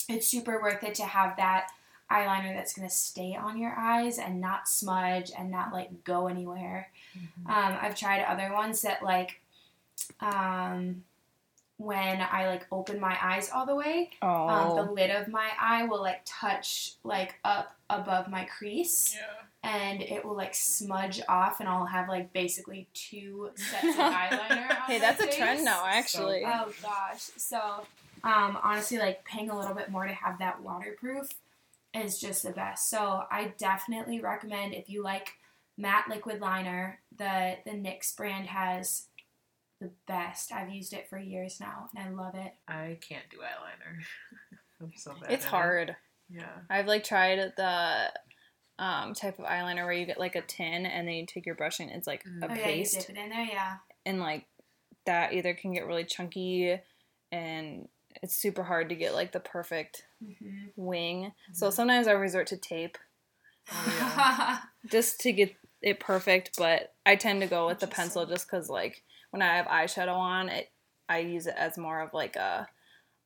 it's 0.08 0.26
super 0.28 0.60
worth 0.60 0.82
it 0.82 0.94
to 0.96 1.04
have 1.04 1.36
that 1.36 1.68
eyeliner 2.10 2.54
that's 2.54 2.74
going 2.74 2.86
to 2.88 2.94
stay 2.94 3.34
on 3.34 3.58
your 3.58 3.74
eyes 3.76 4.18
and 4.18 4.40
not 4.40 4.68
smudge 4.68 5.30
and 5.38 5.50
not 5.50 5.72
like 5.72 6.04
go 6.04 6.26
anywhere. 6.28 6.88
Mm-hmm. 7.18 7.50
Um, 7.50 7.78
I've 7.80 7.96
tried 7.96 8.22
other 8.24 8.52
ones 8.52 8.82
that 8.82 9.02
like 9.02 9.40
um, 10.20 11.02
when 11.76 12.20
I 12.20 12.46
like 12.46 12.66
open 12.70 13.00
my 13.00 13.16
eyes 13.20 13.50
all 13.52 13.66
the 13.66 13.74
way, 13.74 14.10
Oh. 14.22 14.48
um, 14.48 14.76
the 14.76 14.92
lid 14.92 15.10
of 15.10 15.28
my 15.28 15.48
eye 15.60 15.84
will 15.84 16.00
like 16.02 16.20
touch 16.24 16.92
like 17.04 17.34
up 17.44 17.74
above 17.90 18.28
my 18.30 18.44
crease 18.44 19.16
Yeah. 19.16 19.70
and 19.70 20.02
it 20.02 20.24
will 20.24 20.36
like 20.36 20.54
smudge 20.54 21.20
off 21.28 21.60
and 21.60 21.68
I'll 21.68 21.86
have 21.86 22.08
like 22.08 22.32
basically 22.32 22.86
two 22.94 23.50
sets 23.56 23.84
of 23.84 23.94
eyeliner 23.96 24.70
on 24.70 24.76
hey, 24.86 24.94
my 24.94 24.98
that's 25.00 25.20
a 25.22 25.26
face. 25.26 25.36
trend 25.36 25.64
now, 25.64 25.84
actually. 25.86 26.44
Oh 26.46 26.70
gosh. 26.82 27.22
So, 27.36 27.84
um, 28.24 28.58
honestly, 28.62 28.98
like 28.98 29.24
paying 29.24 29.50
a 29.50 29.58
little 29.58 29.74
bit 29.74 29.90
more 29.90 30.06
to 30.06 30.14
have 30.14 30.38
that 30.38 30.62
waterproof 30.62 31.28
is 31.94 32.18
just 32.18 32.42
the 32.42 32.50
best. 32.50 32.90
So 32.90 33.22
I 33.30 33.52
definitely 33.58 34.20
recommend 34.20 34.74
if 34.74 34.88
you 34.88 35.02
like 35.02 35.34
matte 35.78 36.08
liquid 36.08 36.40
liner, 36.40 37.00
the 37.16 37.56
the 37.64 37.72
NYX 37.72 38.16
brand 38.16 38.46
has 38.48 39.06
the 39.80 39.90
best. 40.08 40.52
I've 40.52 40.70
used 40.70 40.92
it 40.92 41.08
for 41.08 41.18
years 41.18 41.60
now 41.60 41.88
and 41.94 42.04
I 42.04 42.10
love 42.10 42.34
it. 42.34 42.54
I 42.66 42.98
can't 43.06 43.28
do 43.30 43.36
eyeliner. 43.38 44.02
I'm 44.80 44.92
so 44.96 45.12
bad. 45.20 45.30
it's 45.30 45.44
at 45.44 45.48
it. 45.48 45.50
hard. 45.50 45.96
Yeah. 46.30 46.48
I've 46.70 46.86
like 46.86 47.04
tried 47.04 47.52
the 47.56 48.12
um, 48.78 49.14
type 49.14 49.38
of 49.38 49.44
eyeliner 49.44 49.84
where 49.84 49.92
you 49.92 50.06
get 50.06 50.18
like 50.18 50.34
a 50.36 50.42
tin 50.42 50.86
and 50.86 51.06
then 51.06 51.14
you 51.14 51.26
take 51.26 51.46
your 51.46 51.54
brush 51.54 51.78
and 51.80 51.90
it's 51.90 52.06
like 52.06 52.24
Mm. 52.24 52.42
a 52.42 52.50
oh 52.50 52.54
yeah, 52.54 52.58
you 52.60 52.62
paste, 52.64 53.00
dip 53.06 53.10
it 53.10 53.16
in 53.22 53.28
there, 53.30 53.44
yeah. 53.44 53.76
and 54.06 54.18
like 54.20 54.46
that 55.06 55.32
either 55.34 55.54
can 55.54 55.72
get 55.74 55.86
really 55.86 56.04
chunky 56.04 56.80
and 57.30 57.88
it's 58.22 58.36
super 58.36 58.62
hard 58.62 58.88
to 58.88 58.94
get 58.94 59.14
like 59.14 59.32
the 59.32 59.40
perfect 59.40 60.04
hmm 60.20 60.66
wing. 60.76 61.32
So 61.52 61.68
Mhm. 61.68 61.72
sometimes 61.72 62.06
I 62.08 62.12
resort 62.12 62.46
to 62.48 62.56
tape 62.56 62.98
Oh, 63.70 63.94
yeah. 63.96 64.58
just 64.90 65.20
to 65.20 65.32
get 65.32 65.54
it 65.80 66.00
perfect, 66.00 66.56
but 66.58 66.94
I 67.06 67.16
tend 67.16 67.40
to 67.42 67.46
go 67.46 67.66
with 67.66 67.78
the 67.80 67.86
pencil 67.86 68.26
just 68.26 68.46
because 68.46 68.68
like 68.68 69.02
when 69.30 69.42
I 69.42 69.56
have 69.56 69.66
eyeshadow 69.66 70.16
on, 70.16 70.48
it 70.48 70.70
I 71.08 71.18
use 71.18 71.46
it 71.46 71.54
as 71.56 71.76
more 71.78 72.00
of 72.00 72.12
like 72.14 72.36
a 72.36 72.68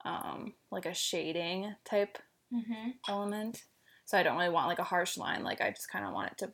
um, 0.04 0.54
like 0.70 0.86
a 0.86 0.94
shading 0.94 1.74
type 1.84 2.18
hmm 2.52 2.90
element. 3.08 3.64
So 4.04 4.16
I 4.16 4.22
don't 4.22 4.36
really 4.38 4.48
want 4.50 4.68
like 4.68 4.78
a 4.78 4.84
harsh 4.84 5.16
line. 5.16 5.42
Like 5.44 5.60
I 5.60 5.70
just 5.70 5.90
kind 5.90 6.04
of 6.04 6.12
want 6.12 6.32
it 6.32 6.38
to 6.38 6.52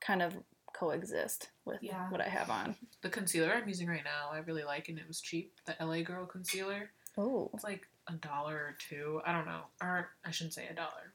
kind 0.00 0.22
of 0.22 0.34
coexist 0.74 1.48
with 1.64 1.78
Yeah. 1.82 2.08
what 2.10 2.20
I 2.20 2.28
have 2.28 2.50
on. 2.50 2.76
The 3.02 3.08
concealer 3.10 3.52
I'm 3.52 3.68
using 3.68 3.88
right 3.88 4.04
now, 4.04 4.30
I 4.32 4.38
really 4.38 4.64
like, 4.64 4.88
and 4.88 4.98
it 4.98 5.06
was 5.06 5.20
cheap. 5.20 5.52
The 5.66 5.76
LA 5.80 6.02
Girl 6.02 6.26
concealer. 6.26 6.90
Oh, 7.18 7.50
It's 7.52 7.64
like 7.64 7.86
a 8.06 8.12
dollar 8.14 8.54
or 8.56 8.76
two. 8.78 9.20
I 9.26 9.32
don't 9.32 9.46
know. 9.46 9.62
Or 9.82 10.10
I 10.24 10.30
shouldn't 10.30 10.54
say 10.54 10.68
a 10.68 10.74
dollar. 10.74 11.12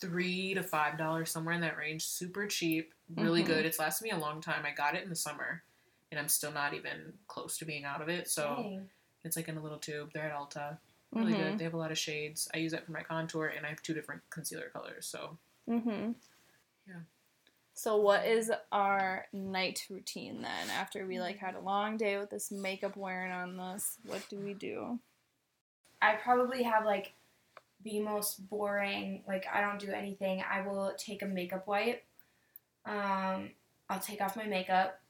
Three 0.00 0.54
to 0.54 0.62
five 0.62 0.96
dollars, 0.98 1.30
somewhere 1.30 1.54
in 1.54 1.60
that 1.62 1.76
range. 1.76 2.04
Super 2.06 2.46
cheap. 2.46 2.92
Really 3.16 3.42
Mhm. 3.42 3.46
good. 3.46 3.66
It's 3.66 3.78
lasted 3.78 4.04
me 4.04 4.10
a 4.10 4.18
long 4.18 4.40
time. 4.40 4.64
I 4.64 4.70
got 4.70 4.94
it 4.94 5.02
in 5.02 5.08
the 5.08 5.16
summer, 5.16 5.64
and 6.12 6.20
I'm 6.20 6.28
still 6.28 6.52
not 6.52 6.74
even 6.74 7.18
close 7.26 7.56
to 7.58 7.64
being 7.64 7.84
out 7.84 8.00
of 8.02 8.08
it. 8.08 8.28
So 8.28 8.54
Dang. 8.56 8.90
it's 9.24 9.36
like 9.36 9.48
in 9.48 9.56
a 9.56 9.62
little 9.62 9.78
tube. 9.78 10.12
They're 10.12 10.30
at 10.30 10.36
Ulta. 10.36 10.78
Really 11.12 11.32
Mhm. 11.32 11.36
good. 11.38 11.58
They 11.58 11.64
have 11.64 11.74
a 11.74 11.78
lot 11.78 11.90
of 11.90 11.98
shades. 11.98 12.48
I 12.54 12.58
use 12.58 12.74
it 12.74 12.84
for 12.84 12.92
my 12.92 13.02
contour, 13.02 13.46
and 13.46 13.64
I 13.64 13.70
have 13.70 13.82
two 13.82 13.94
different 13.94 14.22
concealer 14.30 14.68
colors. 14.70 15.06
So 15.06 15.38
Mm-hmm. 15.66 16.12
Yeah. 16.86 17.00
So 17.74 17.96
what 17.96 18.24
is 18.26 18.50
our 18.72 19.26
night 19.32 19.86
routine 19.90 20.40
then? 20.42 20.70
After 20.70 21.06
we 21.06 21.20
like 21.20 21.36
had 21.38 21.54
a 21.54 21.60
long 21.60 21.96
day 21.98 22.18
with 22.18 22.30
this 22.30 22.50
makeup 22.50 22.96
wearing 22.96 23.32
on 23.32 23.56
this, 23.56 23.98
what 24.04 24.26
do 24.30 24.38
we 24.38 24.54
do? 24.54 24.98
I 26.00 26.14
probably 26.14 26.62
have 26.62 26.84
like 26.84 27.14
the 27.84 28.00
most 28.00 28.48
boring, 28.48 29.22
like 29.26 29.46
I 29.52 29.60
don't 29.60 29.78
do 29.78 29.90
anything. 29.90 30.42
I 30.48 30.66
will 30.66 30.92
take 30.96 31.22
a 31.22 31.26
makeup 31.26 31.66
wipe. 31.66 32.04
Um, 32.84 33.50
I'll 33.88 34.00
take 34.00 34.20
off 34.20 34.36
my 34.36 34.44
makeup. 34.44 35.00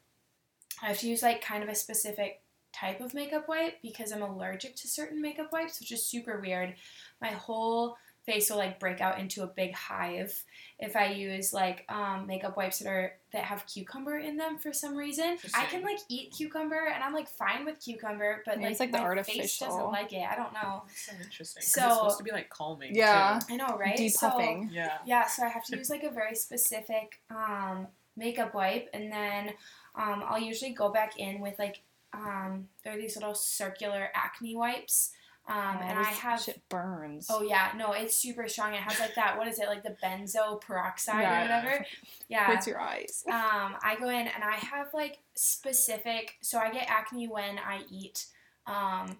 I 0.82 0.86
have 0.86 0.98
to 0.98 1.08
use 1.08 1.22
like 1.22 1.42
kind 1.42 1.62
of 1.62 1.68
a 1.68 1.74
specific 1.74 2.42
type 2.72 3.00
of 3.00 3.14
makeup 3.14 3.48
wipe 3.48 3.80
because 3.82 4.12
I'm 4.12 4.22
allergic 4.22 4.76
to 4.76 4.88
certain 4.88 5.20
makeup 5.20 5.52
wipes, 5.52 5.80
which 5.80 5.92
is 5.92 6.06
super 6.06 6.40
weird. 6.40 6.74
My 7.20 7.28
whole 7.28 7.96
face 8.32 8.50
will 8.50 8.58
like 8.58 8.78
break 8.78 9.00
out 9.00 9.18
into 9.18 9.42
a 9.42 9.46
big 9.46 9.72
hive 9.74 10.44
if 10.78 10.94
I 10.94 11.06
use 11.12 11.52
like 11.52 11.84
um, 11.88 12.26
makeup 12.26 12.56
wipes 12.56 12.78
that 12.78 12.88
are 12.88 13.12
that 13.32 13.42
have 13.44 13.66
cucumber 13.66 14.18
in 14.18 14.36
them 14.36 14.58
for 14.58 14.72
some 14.72 14.94
reason. 14.96 15.36
I 15.54 15.64
can 15.66 15.82
like 15.82 15.98
eat 16.08 16.32
cucumber 16.36 16.86
and 16.94 17.02
I'm 17.02 17.12
like 17.14 17.28
fine 17.28 17.64
with 17.64 17.80
cucumber, 17.80 18.42
but 18.46 18.56
Yeah, 18.58 18.62
like, 18.62 18.70
it's, 18.72 18.80
like, 18.80 18.92
the 18.92 18.98
my 18.98 19.22
face 19.22 19.58
doesn't 19.58 19.90
like 19.92 20.12
it. 20.12 20.24
I 20.28 20.36
don't 20.36 20.52
know. 20.52 20.82
that's 20.86 21.06
so 21.06 21.12
interesting. 21.22 21.60
'cause 21.62 21.72
So- 21.72 21.86
it's 21.86 21.94
supposed 21.96 22.18
to 22.18 22.24
be 22.24 22.30
like 22.32 22.48
calming. 22.50 22.94
Yeah. 22.94 23.38
too. 23.46 23.54
I 23.54 23.56
know, 23.56 23.76
right? 23.76 24.10
So, 24.10 24.66
Yeah. 24.70 24.98
yeah, 25.04 25.26
so 25.26 25.44
I 25.44 25.48
have 25.48 25.64
to 25.64 25.76
use 25.76 25.90
like 25.90 26.04
a 26.04 26.10
very 26.10 26.34
specific 26.34 27.20
um, 27.30 27.88
makeup 28.16 28.54
wipe, 28.54 28.88
and 28.92 29.10
then 29.12 29.50
um, 29.94 30.22
I'll 30.26 30.38
usually 30.40 30.72
go 30.72 30.90
back 30.90 31.18
in 31.18 31.40
with 31.40 31.58
like 31.58 31.80
um, 32.12 32.68
there 32.82 32.94
are 32.94 32.96
these 32.96 33.16
little 33.16 33.34
circular 33.34 34.08
acne 34.14 34.54
wipes, 34.56 35.10
um, 35.48 35.78
and 35.82 35.98
I 35.98 36.02
have. 36.04 36.40
shit 36.42 36.60
burns. 36.68 37.26
Oh 37.30 37.42
yeah, 37.42 37.72
no, 37.76 37.92
it's 37.92 38.14
super 38.14 38.46
strong. 38.48 38.74
It 38.74 38.80
has 38.80 39.00
like 39.00 39.14
that. 39.14 39.36
What 39.38 39.48
is 39.48 39.58
it? 39.58 39.66
Like 39.66 39.82
the 39.82 39.96
benzo 40.02 40.60
peroxide 40.60 41.22
Yeah. 41.22 41.38
or 41.38 41.42
whatever. 41.42 41.86
Yeah. 42.28 42.44
hurts 42.44 42.66
your 42.66 42.78
eyes. 42.78 43.24
Um, 43.26 43.76
I 43.82 43.96
go 43.98 44.10
in 44.10 44.26
and 44.28 44.44
I 44.44 44.56
have 44.56 44.92
like 44.92 45.18
specific. 45.34 46.36
So 46.42 46.58
I 46.58 46.70
get 46.70 46.86
acne 46.90 47.26
when 47.28 47.58
I 47.58 47.80
eat 47.90 48.26
um, 48.66 49.16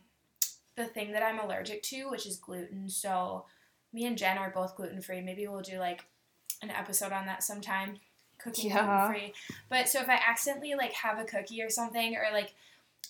the 0.76 0.84
thing 0.84 1.12
that 1.12 1.22
I'm 1.22 1.38
allergic 1.38 1.82
to, 1.84 2.10
which 2.10 2.26
is 2.26 2.36
gluten. 2.36 2.90
So 2.90 3.46
me 3.94 4.04
and 4.04 4.18
Jen 4.18 4.36
are 4.36 4.50
both 4.50 4.76
gluten 4.76 5.00
free. 5.00 5.22
Maybe 5.22 5.48
we'll 5.48 5.62
do 5.62 5.78
like 5.78 6.04
an 6.60 6.68
episode 6.70 7.12
on 7.12 7.24
that 7.26 7.42
sometime. 7.42 7.96
Cooking 8.38 8.70
Yeah. 8.70 8.84
gluten 9.08 9.08
free. 9.20 9.32
But 9.70 9.88
so 9.88 10.00
if 10.02 10.08
I 10.10 10.20
accidentally 10.28 10.74
like 10.74 10.92
have 10.92 11.18
a 11.18 11.24
cookie 11.24 11.62
or 11.62 11.70
something, 11.70 12.14
or 12.14 12.26
like 12.32 12.52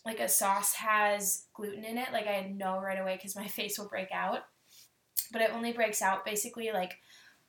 like 0.05 0.21
a 0.21 0.29
sauce 0.29 0.75
has 0.75 1.45
gluten 1.55 1.85
in 1.85 1.99
it, 1.99 2.13
like 2.13 2.27
I 2.27 2.53
know 2.55 2.81
right 2.81 3.01
away 3.01 3.17
because 3.17 3.37
my 3.37 3.47
face 3.49 3.79
will 3.79 3.89
break 3.89 4.11
out. 4.13 4.41
But 5.33 5.43
it 5.43 5.51
only 5.53 5.73
breaks 5.73 6.01
out 6.01 6.25
basically 6.25 6.71
like 6.73 6.99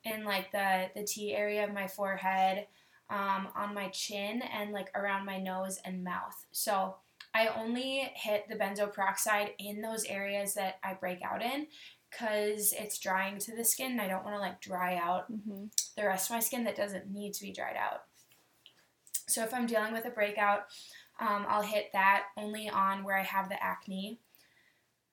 in 0.03 0.25
like 0.25 0.51
the 0.51 0.89
the 0.95 1.03
T 1.03 1.33
area 1.33 1.63
of 1.63 1.73
my 1.73 1.87
forehead, 1.87 2.67
um, 3.09 3.47
on 3.55 3.73
my 3.73 3.89
chin, 3.89 4.41
and 4.41 4.71
like 4.71 4.91
around 4.95 5.25
my 5.25 5.39
nose 5.39 5.79
and 5.85 6.03
mouth. 6.03 6.45
So 6.51 6.95
I 7.33 7.47
only 7.47 8.11
hit 8.15 8.45
the 8.49 8.55
benzo 8.55 8.91
peroxide 8.91 9.51
in 9.59 9.81
those 9.81 10.03
areas 10.05 10.55
that 10.55 10.79
I 10.83 10.93
break 10.95 11.21
out 11.21 11.41
in 11.43 11.67
because 12.09 12.73
it's 12.73 12.97
drying 12.97 13.37
to 13.37 13.55
the 13.55 13.63
skin 13.63 13.91
and 13.91 14.01
I 14.01 14.07
don't 14.07 14.23
want 14.23 14.35
to 14.35 14.41
like 14.41 14.61
dry 14.61 14.95
out 14.95 15.25
hmm 15.27 15.65
the 15.95 16.05
rest 16.05 16.29
of 16.29 16.35
my 16.35 16.39
skin 16.39 16.63
that 16.63 16.77
doesn't 16.77 17.11
need 17.11 17.33
to 17.33 17.41
be 17.41 17.51
dried 17.51 17.75
out. 17.75 18.03
So 19.27 19.43
if 19.43 19.53
I'm 19.53 19.67
dealing 19.67 19.93
with 19.93 20.05
a 20.05 20.09
breakout, 20.09 20.67
um, 21.19 21.45
I'll 21.47 21.61
hit 21.61 21.89
that 21.93 22.25
only 22.37 22.69
on 22.69 23.03
where 23.03 23.17
I 23.17 23.23
have 23.23 23.49
the 23.49 23.61
acne. 23.61 24.19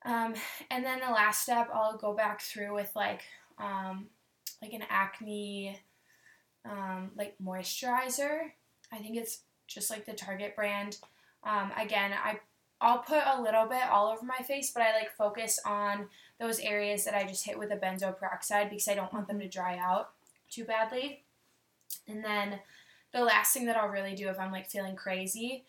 Um, 0.05 0.35
and 0.71 0.85
then 0.85 0.99
the 0.99 1.11
last 1.11 1.41
step, 1.41 1.69
I'll 1.73 1.97
go 1.97 2.13
back 2.13 2.41
through 2.41 2.73
with 2.73 2.91
like 2.95 3.23
um, 3.57 4.07
like 4.61 4.73
an 4.73 4.83
acne 4.89 5.79
um, 6.65 7.11
like 7.15 7.35
moisturizer. 7.43 8.51
I 8.91 8.97
think 8.97 9.17
it's 9.17 9.41
just 9.67 9.89
like 9.89 10.05
the 10.05 10.13
Target 10.13 10.55
brand. 10.55 10.97
Um, 11.43 11.71
again, 11.77 12.11
I 12.13 12.39
I'll 12.79 12.99
put 12.99 13.23
a 13.25 13.41
little 13.41 13.65
bit 13.65 13.83
all 13.91 14.07
over 14.07 14.23
my 14.23 14.43
face, 14.45 14.71
but 14.71 14.83
I 14.83 14.93
like 14.93 15.11
focus 15.17 15.59
on 15.65 16.07
those 16.39 16.59
areas 16.59 17.05
that 17.05 17.15
I 17.15 17.25
just 17.25 17.45
hit 17.45 17.57
with 17.57 17.71
a 17.71 17.75
benzoyl 17.75 18.17
peroxide 18.17 18.69
because 18.69 18.87
I 18.87 18.93
don't 18.93 19.11
want 19.11 19.27
them 19.27 19.39
to 19.39 19.47
dry 19.49 19.77
out 19.77 20.11
too 20.49 20.63
badly. 20.63 21.23
And 22.07 22.23
then 22.23 22.59
the 23.13 23.23
last 23.23 23.53
thing 23.53 23.65
that 23.65 23.75
I'll 23.75 23.89
really 23.89 24.13
do 24.13 24.29
if 24.29 24.39
I'm 24.39 24.51
like 24.51 24.69
feeling 24.69 24.95
crazy, 24.95 25.65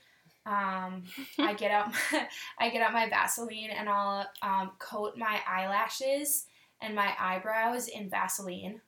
um, 0.49 1.05
I 1.39 1.53
get 1.55 1.71
out 1.71 1.93
I 2.59 2.71
get 2.71 2.83
out 2.83 2.93
my 2.93 3.09
Vaseline 3.09 3.71
and 3.71 3.89
I'll 3.89 4.27
um, 4.43 4.73
coat 4.79 5.17
my 5.17 5.41
eyelashes 5.49 6.47
and 6.81 6.95
my 6.95 7.13
eyebrows 7.21 7.89
in 7.89 8.09
Vaseline. 8.09 8.81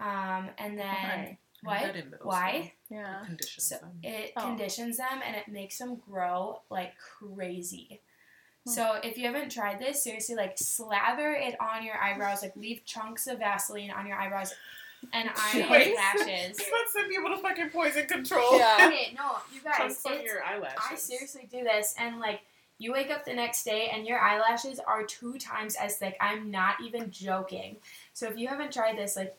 Um, 0.00 0.48
and 0.58 0.78
then 0.78 1.36
Why? 1.62 1.82
what? 1.82 1.94
Those, 1.94 2.04
Why? 2.22 2.72
Yeah. 2.88 3.18
though. 3.20 3.26
Conditions 3.26 3.66
So 3.68 3.76
them. 3.76 3.98
it 4.02 4.32
Oh. 4.36 4.40
conditions 4.42 4.96
them 4.96 5.20
and 5.26 5.36
it 5.36 5.48
makes 5.48 5.76
them 5.78 5.96
grow 5.96 6.62
like 6.70 6.92
crazy. 6.98 8.00
So 8.66 9.00
if 9.02 9.16
you 9.16 9.24
haven't 9.26 9.50
tried 9.50 9.78
this, 9.80 10.04
seriously, 10.04 10.34
like 10.36 10.56
slather 10.58 11.32
it 11.32 11.56
on 11.60 11.82
your 11.84 11.96
eyebrows. 11.96 12.42
Like 12.42 12.54
leave 12.56 12.84
chunks 12.84 13.26
of 13.26 13.38
Vaseline 13.38 13.90
on 13.90 14.06
your 14.06 14.18
eyebrows 14.18 14.54
and 15.12 15.28
on 15.28 15.58
your 15.58 15.70
Wait. 15.70 15.94
lashes. 15.94 16.58
Let's 16.58 16.92
send 16.92 17.08
people 17.08 17.30
to 17.30 17.38
fucking 17.38 17.70
poison 17.70 18.06
control. 18.06 18.58
Yeah. 18.58 18.76
Okay, 18.90 19.14
no, 19.14 19.36
you 19.54 19.60
guys, 19.62 19.76
Chunks 19.76 20.06
on 20.06 20.12
it's, 20.14 20.24
your 20.24 20.42
eyelashes. 20.42 20.78
I 20.90 20.94
seriously 20.96 21.48
do 21.50 21.62
this, 21.62 21.94
and 21.98 22.18
like 22.18 22.40
you 22.80 22.92
wake 22.92 23.10
up 23.10 23.24
the 23.26 23.34
next 23.34 23.64
day 23.64 23.90
and 23.92 24.06
your 24.06 24.18
eyelashes 24.18 24.80
are 24.80 25.04
two 25.04 25.38
times 25.38 25.76
as 25.76 25.96
thick. 25.96 26.16
I'm 26.18 26.50
not 26.50 26.76
even 26.82 27.10
joking. 27.10 27.76
So 28.14 28.26
if 28.26 28.38
you 28.38 28.48
haven't 28.48 28.72
tried 28.72 28.96
this, 28.96 29.16
like 29.16 29.36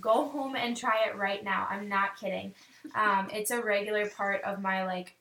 go 0.00 0.28
home 0.28 0.54
and 0.54 0.76
try 0.76 1.06
it 1.08 1.16
right 1.16 1.42
now. 1.42 1.66
I'm 1.68 1.88
not 1.88 2.16
kidding. 2.18 2.54
Um, 2.94 3.28
it's 3.32 3.50
a 3.50 3.60
regular 3.60 4.08
part 4.08 4.42
of 4.42 4.60
my 4.60 4.86
like 4.86 5.16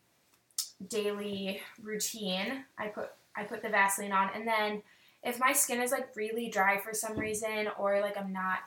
daily 0.88 1.61
routine. 1.82 2.63
I 2.78 2.88
put 2.88 3.09
I 3.36 3.43
put 3.43 3.63
the 3.63 3.69
Vaseline 3.69 4.11
on, 4.11 4.30
and 4.36 4.47
then 4.47 4.84
if 5.23 5.39
my 5.39 5.53
skin 5.53 5.82
is 5.82 5.91
like 5.91 6.15
really 6.15 6.49
dry 6.49 6.78
for 6.78 6.93
some 6.93 7.17
reason, 7.17 7.69
or 7.78 8.01
like 8.01 8.17
I'm 8.17 8.32
not 8.32 8.59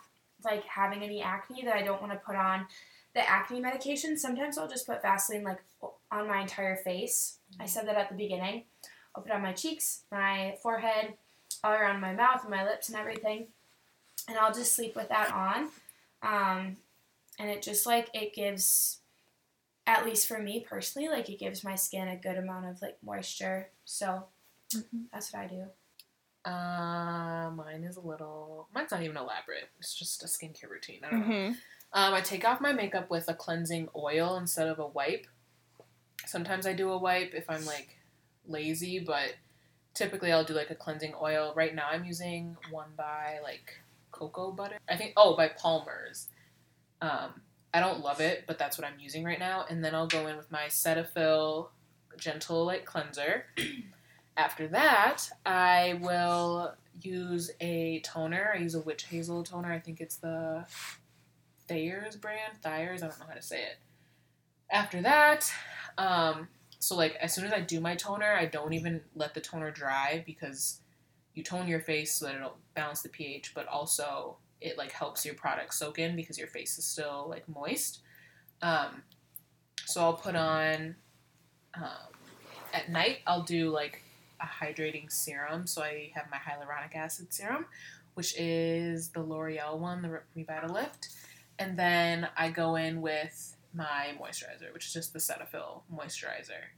like 0.44 0.64
having 0.64 1.02
any 1.02 1.22
acne 1.22 1.64
that 1.64 1.76
I 1.76 1.82
don't 1.82 2.00
want 2.00 2.12
to 2.12 2.18
put 2.18 2.36
on 2.36 2.66
the 3.14 3.28
acne 3.28 3.60
medication, 3.60 4.16
sometimes 4.16 4.56
I'll 4.56 4.68
just 4.68 4.86
put 4.86 5.02
Vaseline 5.02 5.44
like 5.44 5.58
on 6.10 6.28
my 6.28 6.40
entire 6.40 6.76
face. 6.76 7.38
I 7.58 7.66
said 7.66 7.86
that 7.86 7.96
at 7.96 8.08
the 8.08 8.14
beginning. 8.16 8.64
I'll 9.14 9.22
put 9.22 9.32
on 9.32 9.42
my 9.42 9.52
cheeks, 9.52 10.02
my 10.12 10.56
forehead, 10.62 11.14
all 11.64 11.72
around 11.72 12.00
my 12.00 12.14
mouth, 12.14 12.42
and 12.42 12.50
my 12.50 12.64
lips, 12.64 12.88
and 12.88 12.96
everything. 12.96 13.48
And 14.28 14.38
I'll 14.38 14.54
just 14.54 14.76
sleep 14.76 14.94
with 14.94 15.08
that 15.08 15.32
on. 15.32 15.68
Um, 16.22 16.76
and 17.38 17.50
it 17.50 17.62
just 17.62 17.86
like 17.86 18.08
it 18.14 18.34
gives, 18.34 18.98
at 19.86 20.04
least 20.04 20.28
for 20.28 20.38
me 20.38 20.64
personally, 20.68 21.08
like 21.08 21.28
it 21.28 21.40
gives 21.40 21.64
my 21.64 21.74
skin 21.74 22.06
a 22.06 22.16
good 22.16 22.36
amount 22.36 22.66
of 22.66 22.80
like 22.80 22.98
moisture. 23.02 23.68
So 23.84 24.24
that's 25.12 25.32
what 25.32 25.42
I 25.42 25.46
do. 25.48 25.64
Uh, 26.44 27.50
mine 27.54 27.84
is 27.84 27.96
a 27.96 28.00
little. 28.00 28.68
Mine's 28.74 28.90
not 28.90 29.02
even 29.02 29.16
elaborate. 29.16 29.68
It's 29.78 29.94
just 29.94 30.22
a 30.22 30.26
skincare 30.26 30.70
routine. 30.70 31.00
I 31.04 31.10
don't. 31.10 31.22
Mm-hmm. 31.22 31.52
Um, 31.92 32.14
I 32.14 32.20
take 32.20 32.44
off 32.44 32.60
my 32.60 32.72
makeup 32.72 33.10
with 33.10 33.28
a 33.28 33.34
cleansing 33.34 33.88
oil 33.96 34.36
instead 34.36 34.68
of 34.68 34.78
a 34.78 34.86
wipe. 34.86 35.26
Sometimes 36.24 36.66
I 36.66 36.72
do 36.72 36.90
a 36.90 36.98
wipe 36.98 37.34
if 37.34 37.50
I'm 37.50 37.64
like 37.66 37.98
lazy, 38.46 39.00
but 39.00 39.34
typically 39.94 40.32
I'll 40.32 40.44
do 40.44 40.54
like 40.54 40.70
a 40.70 40.74
cleansing 40.74 41.14
oil. 41.20 41.52
Right 41.56 41.74
now 41.74 41.88
I'm 41.90 42.04
using 42.04 42.56
one 42.70 42.90
by 42.96 43.38
like 43.42 43.78
cocoa 44.12 44.52
butter. 44.52 44.78
I 44.88 44.96
think 44.96 45.14
oh 45.16 45.36
by 45.36 45.48
Palmer's. 45.48 46.28
Um, 47.02 47.40
I 47.72 47.80
don't 47.80 48.00
love 48.00 48.20
it, 48.20 48.44
but 48.46 48.58
that's 48.58 48.78
what 48.78 48.86
I'm 48.86 48.98
using 48.98 49.24
right 49.24 49.38
now. 49.38 49.64
And 49.68 49.84
then 49.84 49.94
I'll 49.94 50.06
go 50.06 50.26
in 50.26 50.36
with 50.36 50.50
my 50.50 50.66
Cetaphil 50.68 51.68
gentle 52.16 52.64
like 52.64 52.84
cleanser. 52.84 53.46
After 54.36 54.68
that, 54.68 55.28
I 55.44 55.98
will 56.00 56.74
use 57.02 57.50
a 57.60 58.00
toner. 58.00 58.52
I 58.54 58.58
use 58.58 58.74
a 58.74 58.80
witch 58.80 59.04
hazel 59.04 59.42
toner. 59.42 59.72
I 59.72 59.78
think 59.78 60.00
it's 60.00 60.16
the 60.16 60.64
Thayer's 61.68 62.16
brand. 62.16 62.54
Thayer's, 62.62 63.02
I 63.02 63.08
don't 63.08 63.18
know 63.20 63.26
how 63.28 63.34
to 63.34 63.42
say 63.42 63.62
it. 63.62 63.78
After 64.70 65.02
that, 65.02 65.52
um, 65.98 66.48
so 66.78 66.96
like 66.96 67.14
as 67.16 67.34
soon 67.34 67.44
as 67.44 67.52
I 67.52 67.60
do 67.60 67.80
my 67.80 67.94
toner, 67.94 68.32
I 68.32 68.46
don't 68.46 68.72
even 68.72 69.02
let 69.14 69.34
the 69.34 69.40
toner 69.40 69.70
dry 69.70 70.22
because 70.26 70.80
you 71.34 71.42
tone 71.42 71.68
your 71.68 71.80
face 71.80 72.14
so 72.14 72.26
that 72.26 72.36
it'll 72.36 72.56
balance 72.74 73.02
the 73.02 73.08
pH, 73.08 73.52
but 73.54 73.66
also 73.68 74.36
it 74.60 74.78
like 74.78 74.92
helps 74.92 75.24
your 75.24 75.34
product 75.34 75.74
soak 75.74 75.98
in 75.98 76.16
because 76.16 76.38
your 76.38 76.48
face 76.48 76.78
is 76.78 76.84
still 76.84 77.26
like 77.28 77.48
moist. 77.48 78.00
Um, 78.62 79.02
so 79.86 80.02
I'll 80.02 80.14
put 80.14 80.36
on 80.36 80.96
um, 81.74 82.12
at 82.72 82.90
night. 82.90 83.18
I'll 83.26 83.42
do 83.42 83.70
like 83.70 84.02
a 84.40 84.64
hydrating 84.64 85.10
serum. 85.10 85.66
So 85.66 85.82
I 85.82 86.10
have 86.14 86.26
my 86.30 86.38
hyaluronic 86.38 86.96
acid 86.96 87.32
serum, 87.32 87.66
which 88.14 88.38
is 88.38 89.08
the 89.10 89.22
L'Oreal 89.22 89.78
one, 89.78 90.02
the 90.02 90.20
Revitalift. 90.36 91.08
And 91.58 91.78
then 91.78 92.28
I 92.36 92.50
go 92.50 92.76
in 92.76 93.00
with 93.00 93.56
my 93.74 94.14
moisturizer, 94.20 94.72
which 94.72 94.86
is 94.86 94.92
just 94.92 95.12
the 95.12 95.18
Cetaphil 95.18 95.82
moisturizer. 95.92 96.70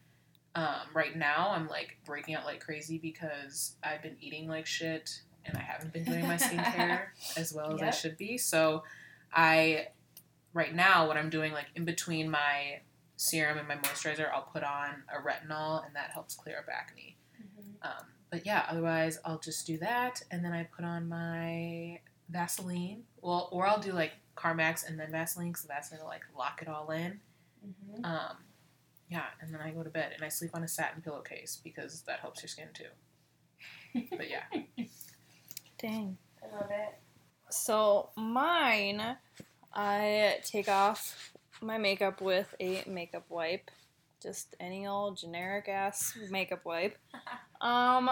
Um, 0.55 0.89
right 0.93 1.17
now, 1.17 1.51
I'm 1.51 1.69
like 1.69 1.97
breaking 2.05 2.35
out 2.35 2.45
like 2.45 2.61
crazy 2.61 2.99
because 2.99 3.77
I've 3.83 4.03
been 4.03 4.17
eating 4.21 4.49
like 4.49 4.67
shit 4.67 5.23
and 5.47 5.57
I 5.57 5.63
haven't 5.63 5.93
been 5.93 6.05
doing 6.05 6.27
my 6.27 6.37
skincare 6.37 7.07
as 7.37 7.55
well 7.55 7.73
as 7.75 7.81
I 7.81 7.91
should 7.91 8.19
be. 8.19 8.37
So, 8.37 8.83
I 9.33 9.89
right 10.53 10.75
now 10.75 11.07
what 11.07 11.17
I'm 11.17 11.31
doing 11.31 11.53
like 11.53 11.69
in 11.75 11.87
between 11.87 12.31
my 12.31 12.81
serum 13.17 13.59
and 13.59 13.69
my 13.69 13.77
moisturizer, 13.77 14.31
I'll 14.33 14.43
put 14.53 14.63
on 14.63 15.05
a 15.09 15.23
retinol 15.23 15.87
and 15.87 15.95
that 15.97 16.11
helps 16.13 16.35
clear 16.35 16.59
up 16.59 16.67
acne. 16.71 17.17
Um, 17.83 18.07
but 18.31 18.47
yeah, 18.47 18.65
otherwise 18.69 19.19
I'll 19.25 19.39
just 19.39 19.67
do 19.67 19.79
that 19.79 20.23
and 20.31 20.45
then 20.45 20.53
I 20.53 20.65
put 20.65 20.85
on 20.85 21.09
my 21.09 22.01
Vaseline. 22.31 23.03
Well, 23.21 23.49
or 23.53 23.67
I'll 23.67 23.81
do 23.81 23.93
like 23.93 24.13
Carmex 24.37 24.89
and 24.89 24.99
then 24.99 25.11
Vaseline 25.11 25.49
because 25.49 25.67
Vaseline 25.67 26.01
will 26.01 26.09
like 26.09 26.23
lock 26.37 26.63
it 26.63 26.69
all 26.69 26.91
in. 26.91 27.21
Mhm. 27.67 28.05
Um, 28.05 28.37
yeah, 29.11 29.27
and 29.41 29.53
then 29.53 29.61
I 29.61 29.71
go 29.71 29.83
to 29.83 29.91
bed 29.91 30.13
and 30.15 30.25
I 30.25 30.29
sleep 30.29 30.53
on 30.55 30.65
a 30.65 30.69
satin 30.69 31.03
pillowcase 31.03 31.61
because 31.63 32.03
that 32.03 32.21
helps 32.21 32.43
your 32.43 32.49
skin 32.49 32.69
too. 32.73 34.07
But 34.17 34.31
yeah, 34.31 34.45
Dang. 35.79 36.17
I 36.43 36.55
love 36.57 36.71
it. 36.71 36.99
So 37.51 38.09
mine, 38.17 39.17
I 39.75 40.39
take 40.45 40.69
off 40.69 41.33
my 41.61 41.77
makeup 41.77 42.21
with 42.23 42.55
a 42.61 42.83
makeup 42.87 43.27
wipe, 43.29 43.71
just 44.23 44.57
any 44.59 44.87
old 44.87 45.19
generic 45.19 45.69
ass 45.69 46.17
makeup 46.31 46.65
wipe. 46.65 46.97
Um, 47.63 48.11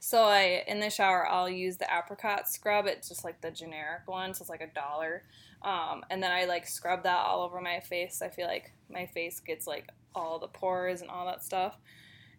so 0.00 0.24
I 0.24 0.64
in 0.66 0.80
the 0.80 0.90
shower 0.90 1.28
I'll 1.28 1.48
use 1.48 1.76
the 1.76 1.86
apricot 1.86 2.48
scrub. 2.48 2.86
It's 2.86 3.08
just 3.08 3.24
like 3.24 3.40
the 3.40 3.50
generic 3.50 4.02
one, 4.06 4.34
so 4.34 4.42
it's 4.42 4.50
like 4.50 4.62
a 4.62 4.74
dollar. 4.74 5.22
Um, 5.62 6.04
and 6.10 6.22
then 6.22 6.32
I 6.32 6.46
like 6.46 6.66
scrub 6.66 7.02
that 7.04 7.26
all 7.26 7.42
over 7.42 7.60
my 7.60 7.80
face. 7.80 8.22
I 8.22 8.30
feel 8.30 8.46
like 8.46 8.72
my 8.90 9.06
face 9.06 9.40
gets 9.40 9.66
like 9.66 9.88
all 10.14 10.38
the 10.38 10.48
pores 10.48 11.02
and 11.02 11.10
all 11.10 11.26
that 11.26 11.44
stuff. 11.44 11.76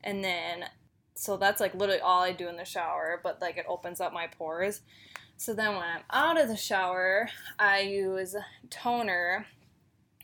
And 0.03 0.23
then 0.23 0.65
so 1.13 1.37
that's 1.37 1.61
like 1.61 1.75
literally 1.75 2.01
all 2.01 2.21
I 2.21 2.31
do 2.31 2.47
in 2.47 2.57
the 2.57 2.65
shower, 2.65 3.19
but 3.23 3.39
like 3.41 3.57
it 3.57 3.65
opens 3.67 4.01
up 4.01 4.11
my 4.11 4.27
pores. 4.27 4.81
So 5.37 5.53
then 5.53 5.75
when 5.75 5.83
I'm 5.83 6.03
out 6.11 6.39
of 6.39 6.47
the 6.47 6.57
shower, 6.57 7.29
I 7.59 7.81
use 7.81 8.35
toner. 8.69 9.45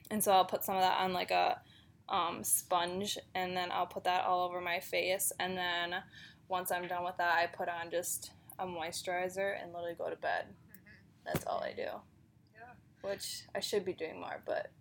And 0.09 0.23
so 0.23 0.31
I'll 0.31 0.45
put 0.45 0.63
some 0.63 0.75
of 0.75 0.81
that 0.81 0.99
on 0.99 1.13
like 1.13 1.31
a 1.31 1.61
um, 2.09 2.43
sponge 2.43 3.17
and 3.35 3.55
then 3.55 3.69
I'll 3.71 3.85
put 3.87 4.03
that 4.05 4.25
all 4.25 4.45
over 4.47 4.61
my 4.61 4.79
face. 4.79 5.31
And 5.39 5.57
then 5.57 5.95
once 6.47 6.71
I'm 6.71 6.87
done 6.87 7.03
with 7.03 7.17
that, 7.17 7.37
I 7.37 7.47
put 7.47 7.67
on 7.69 7.91
just 7.91 8.31
a 8.59 8.65
moisturizer 8.65 9.61
and 9.61 9.73
literally 9.73 9.95
go 9.97 10.09
to 10.09 10.15
bed. 10.15 10.45
That's 11.25 11.45
all 11.45 11.61
I 11.61 11.73
do. 11.73 11.81
Yeah. 11.83 11.99
Which 13.01 13.41
I 13.53 13.59
should 13.59 13.83
be 13.85 13.93
doing 13.93 14.19
more, 14.19 14.41
but 14.45 14.71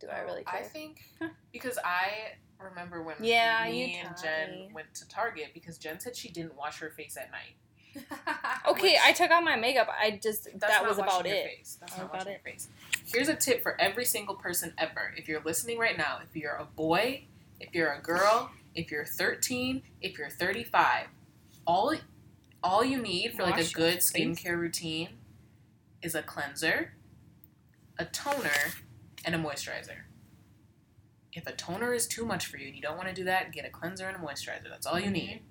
do 0.00 0.06
I 0.08 0.20
really 0.20 0.44
care? 0.44 0.60
I 0.60 0.62
think 0.64 1.00
because 1.52 1.78
I 1.84 2.32
remember 2.58 3.02
when 3.02 3.16
Yeah, 3.20 3.64
me 3.70 4.00
and 4.02 4.16
Jen 4.22 4.50
me. 4.50 4.70
went 4.74 4.94
to 4.94 5.08
Target 5.08 5.48
because 5.54 5.76
Jen 5.78 6.00
said 6.00 6.16
she 6.16 6.30
didn't 6.30 6.56
wash 6.56 6.78
her 6.80 6.90
face 6.90 7.16
at 7.16 7.30
night. 7.30 7.56
okay, 8.68 8.92
which- 8.92 9.00
I 9.04 9.12
took 9.12 9.30
out 9.30 9.42
my 9.44 9.56
makeup. 9.56 9.88
I 9.88 10.18
just 10.22 10.44
That's 10.44 10.72
that 10.72 10.86
was 10.86 10.98
about 10.98 11.26
it. 11.26 11.44
Face. 11.58 11.76
That's 11.80 11.96
not 11.96 12.06
about 12.14 12.26
your 12.28 12.38
face. 12.40 12.68
Here's 13.06 13.28
a 13.28 13.34
tip 13.34 13.62
for 13.62 13.80
every 13.80 14.04
single 14.04 14.34
person 14.36 14.72
ever. 14.78 15.12
If 15.16 15.28
you're 15.28 15.42
listening 15.42 15.78
right 15.78 15.96
now, 15.98 16.18
if 16.22 16.34
you're 16.36 16.54
a 16.54 16.64
boy, 16.64 17.24
if 17.58 17.74
you're 17.74 17.92
a 17.92 18.00
girl, 18.00 18.50
if 18.74 18.90
you're 18.90 19.04
13, 19.04 19.82
if 20.00 20.18
you're 20.18 20.30
35, 20.30 21.06
all 21.66 21.94
all 22.62 22.84
you 22.84 23.00
need 23.00 23.34
for 23.34 23.42
like 23.42 23.58
a 23.58 23.72
good 23.72 23.98
skincare 23.98 24.58
routine 24.58 25.08
is 26.02 26.14
a 26.14 26.22
cleanser, 26.22 26.92
a 27.98 28.04
toner, 28.04 28.50
and 29.24 29.34
a 29.34 29.38
moisturizer. 29.38 30.02
If 31.32 31.46
a 31.46 31.52
toner 31.52 31.94
is 31.94 32.06
too 32.06 32.24
much 32.24 32.46
for 32.46 32.56
you 32.58 32.66
and 32.66 32.76
you 32.76 32.82
don't 32.82 32.96
want 32.96 33.08
to 33.08 33.14
do 33.14 33.24
that, 33.24 33.52
get 33.52 33.64
a 33.64 33.70
cleanser 33.70 34.06
and 34.08 34.16
a 34.16 34.20
moisturizer. 34.20 34.68
That's 34.68 34.86
all 34.86 34.98
you 34.98 35.08
Mhm. 35.10 35.12
need. 35.12 35.42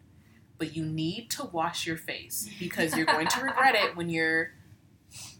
But 0.59 0.75
you 0.75 0.85
need 0.85 1.31
to 1.31 1.45
wash 1.45 1.87
your 1.87 1.97
face 1.97 2.47
because 2.59 2.95
you're 2.95 3.05
going 3.07 3.27
to 3.29 3.41
regret 3.41 3.73
it 3.75 3.95
when 3.95 4.09
you're 4.09 4.51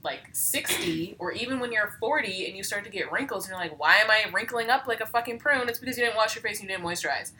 like 0.01 0.21
60 0.31 1.17
or 1.19 1.31
even 1.33 1.59
when 1.59 1.71
you're 1.71 1.93
40 1.99 2.47
and 2.47 2.57
you 2.57 2.63
start 2.63 2.83
to 2.85 2.89
get 2.89 3.11
wrinkles 3.11 3.45
and 3.45 3.51
you're 3.51 3.59
like, 3.59 3.77
why 3.79 3.97
am 3.97 4.09
I 4.09 4.23
wrinkling 4.33 4.69
up 4.71 4.87
like 4.87 5.01
a 5.01 5.05
fucking 5.05 5.37
prune? 5.39 5.69
It's 5.69 5.77
because 5.77 5.97
you 5.97 6.05
didn't 6.05 6.15
wash 6.17 6.35
your 6.35 6.41
face 6.41 6.59
and 6.61 6.69
you 6.69 6.75
didn't 6.75 6.87
moisturize. 6.87 7.33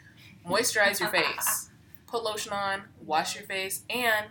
Moisturize 0.46 1.00
your 1.00 1.08
face. 1.08 1.70
Put 2.06 2.22
lotion 2.22 2.52
on, 2.52 2.82
wash 3.04 3.34
your 3.36 3.44
face, 3.44 3.84
and 3.88 4.26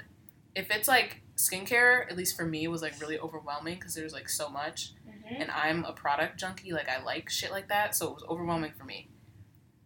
if 0.53 0.69
it's 0.69 0.87
like 0.87 1.21
skincare, 1.37 2.09
at 2.11 2.17
least 2.17 2.35
for 2.35 2.45
me, 2.45 2.67
was 2.67 2.81
like 2.81 2.99
really 2.99 3.17
overwhelming 3.17 3.75
because 3.75 3.95
there's 3.95 4.11
like 4.13 4.27
so 4.29 4.49
much 4.49 4.91
Mhm. 5.07 5.41
and 5.41 5.51
I'm 5.51 5.85
a 5.85 5.93
product 5.93 6.37
junkie. 6.39 6.73
Like 6.73 6.89
I 6.89 7.01
like 7.01 7.29
shit 7.29 7.51
like 7.51 7.69
that, 7.69 7.95
so 7.95 8.07
it 8.09 8.13
was 8.15 8.23
overwhelming 8.29 8.73
for 8.77 8.83
me. 8.83 9.07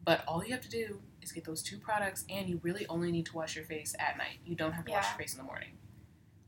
But 0.03 0.23
all 0.27 0.43
you 0.43 0.51
have 0.53 0.61
to 0.61 0.69
do 0.69 1.01
is 1.23 1.31
get 1.31 1.45
those 1.45 1.61
two 1.63 1.77
products, 1.77 2.25
and 2.29 2.47
you 2.49 2.59
really 2.63 2.85
only 2.87 3.11
need 3.11 3.25
to 3.27 3.35
wash 3.35 3.55
your 3.55 3.65
face 3.65 3.95
at 3.99 4.17
night. 4.17 4.39
You 4.45 4.55
don't 4.55 4.73
have 4.73 4.85
to 4.85 4.91
wash 4.91 5.05
your 5.11 5.17
face 5.17 5.31
in 5.33 5.37
the 5.37 5.43
morning. 5.43 5.69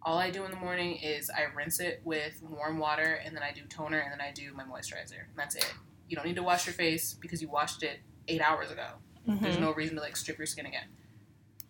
All 0.02 0.18
I 0.20 0.30
do 0.30 0.44
in 0.46 0.52
the 0.52 0.58
morning 0.58 0.98
is 0.98 1.30
I 1.32 1.44
rinse 1.56 1.80
it 1.80 2.02
with 2.04 2.42
warm 2.44 2.78
water, 2.78 3.20
and 3.26 3.36
then 3.36 3.42
I 3.44 3.52
do 3.52 3.62
toner, 3.70 3.98
and 4.00 4.12
then 4.12 4.22
I 4.22 4.32
do 4.32 4.54
my 4.54 4.64
moisturizer. 4.64 5.22
And 5.30 5.36
that's 5.38 5.56
it. 5.56 5.74
You 6.08 6.16
don't 6.16 6.26
need 6.28 6.36
to 6.36 6.44
wash 6.44 6.68
your 6.68 6.74
face 6.74 7.14
because 7.16 7.42
you 7.42 7.48
washed 7.50 7.82
it 7.82 8.00
eight 8.28 8.42
hours 8.42 8.70
ago. 8.70 8.88
There's 9.26 9.56
Mhm. 9.58 9.62
no 9.62 9.74
reason 9.74 9.96
to 9.96 10.02
like 10.02 10.16
strip 10.16 10.38
your 10.38 10.46
skin 10.46 10.68
again. 10.68 10.88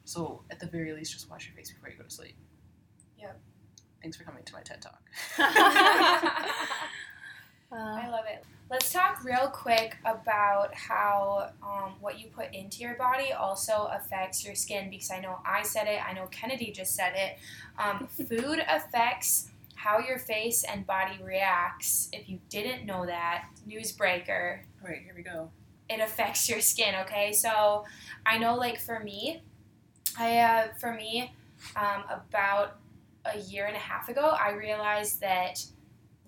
So 0.03 0.43
at 0.51 0.60
the 0.60 0.68
very 0.68 0.91
least, 0.91 1.14
just 1.14 1.30
wash 1.30 1.47
your 1.47 1.56
face 1.56 1.72
before 1.72 1.89
you 1.89 1.95
go 1.95 2.03
to 2.03 2.10
sleep. 2.10 2.36
Yep. 3.18 3.39
Thanks 4.01 4.18
for 4.18 4.26
coming 4.26 4.43
to 4.43 4.53
my 4.53 4.62
TED 4.62 4.82
Talk. 4.82 5.01
I 7.72 8.08
love 8.10 8.26
it. 8.28 8.43
Let's 8.68 8.91
talk 8.91 9.24
real 9.24 9.47
quick 9.49 9.97
about 10.05 10.74
how 10.74 11.51
um, 11.61 11.93
what 11.99 12.20
you 12.20 12.28
put 12.36 12.51
into 12.53 12.80
your 12.80 12.95
body 12.95 13.32
also 13.32 13.89
affects 13.93 14.43
your 14.43 14.55
skin 14.55 14.89
because 14.89 15.11
I 15.11 15.20
know 15.20 15.38
I 15.45 15.61
said 15.61 15.88
it, 15.88 16.01
I 16.03 16.13
know 16.13 16.26
Kennedy 16.32 16.72
just 16.72 16.95
said 16.95 17.13
it. 17.16 17.38
Um, 17.78 18.07
food 18.28 18.66
affects 18.68 19.49
how 19.76 19.99
your 19.99 20.18
face 20.18 20.63
and 20.63 20.86
body 20.88 21.20
reacts. 21.24 22.09
If 22.11 22.28
you 22.28 22.39
didn't 22.49 22.88
know 22.88 23.05
that, 23.05 23.45
newsbreaker, 23.70 24.59
All 24.82 24.89
right, 24.89 25.01
here 25.03 25.13
we 25.16 25.22
go. 25.22 25.51
it 25.88 25.99
affects 25.99 26.49
your 26.49 26.59
skin, 26.59 26.95
okay? 27.01 27.34
So 27.34 27.86
I 28.26 28.39
know, 28.39 28.55
like, 28.55 28.80
for 28.80 28.99
me, 28.99 29.43
I, 30.18 30.39
uh, 30.39 30.68
for 30.80 30.91
me, 30.91 31.32
um, 31.76 32.03
about 32.09 32.78
a 33.26 33.38
year 33.38 33.68
and 33.68 33.76
a 33.76 33.80
half 33.80 34.09
ago, 34.09 34.36
I 34.39 34.53
realized 34.53 35.22
that 35.22 35.63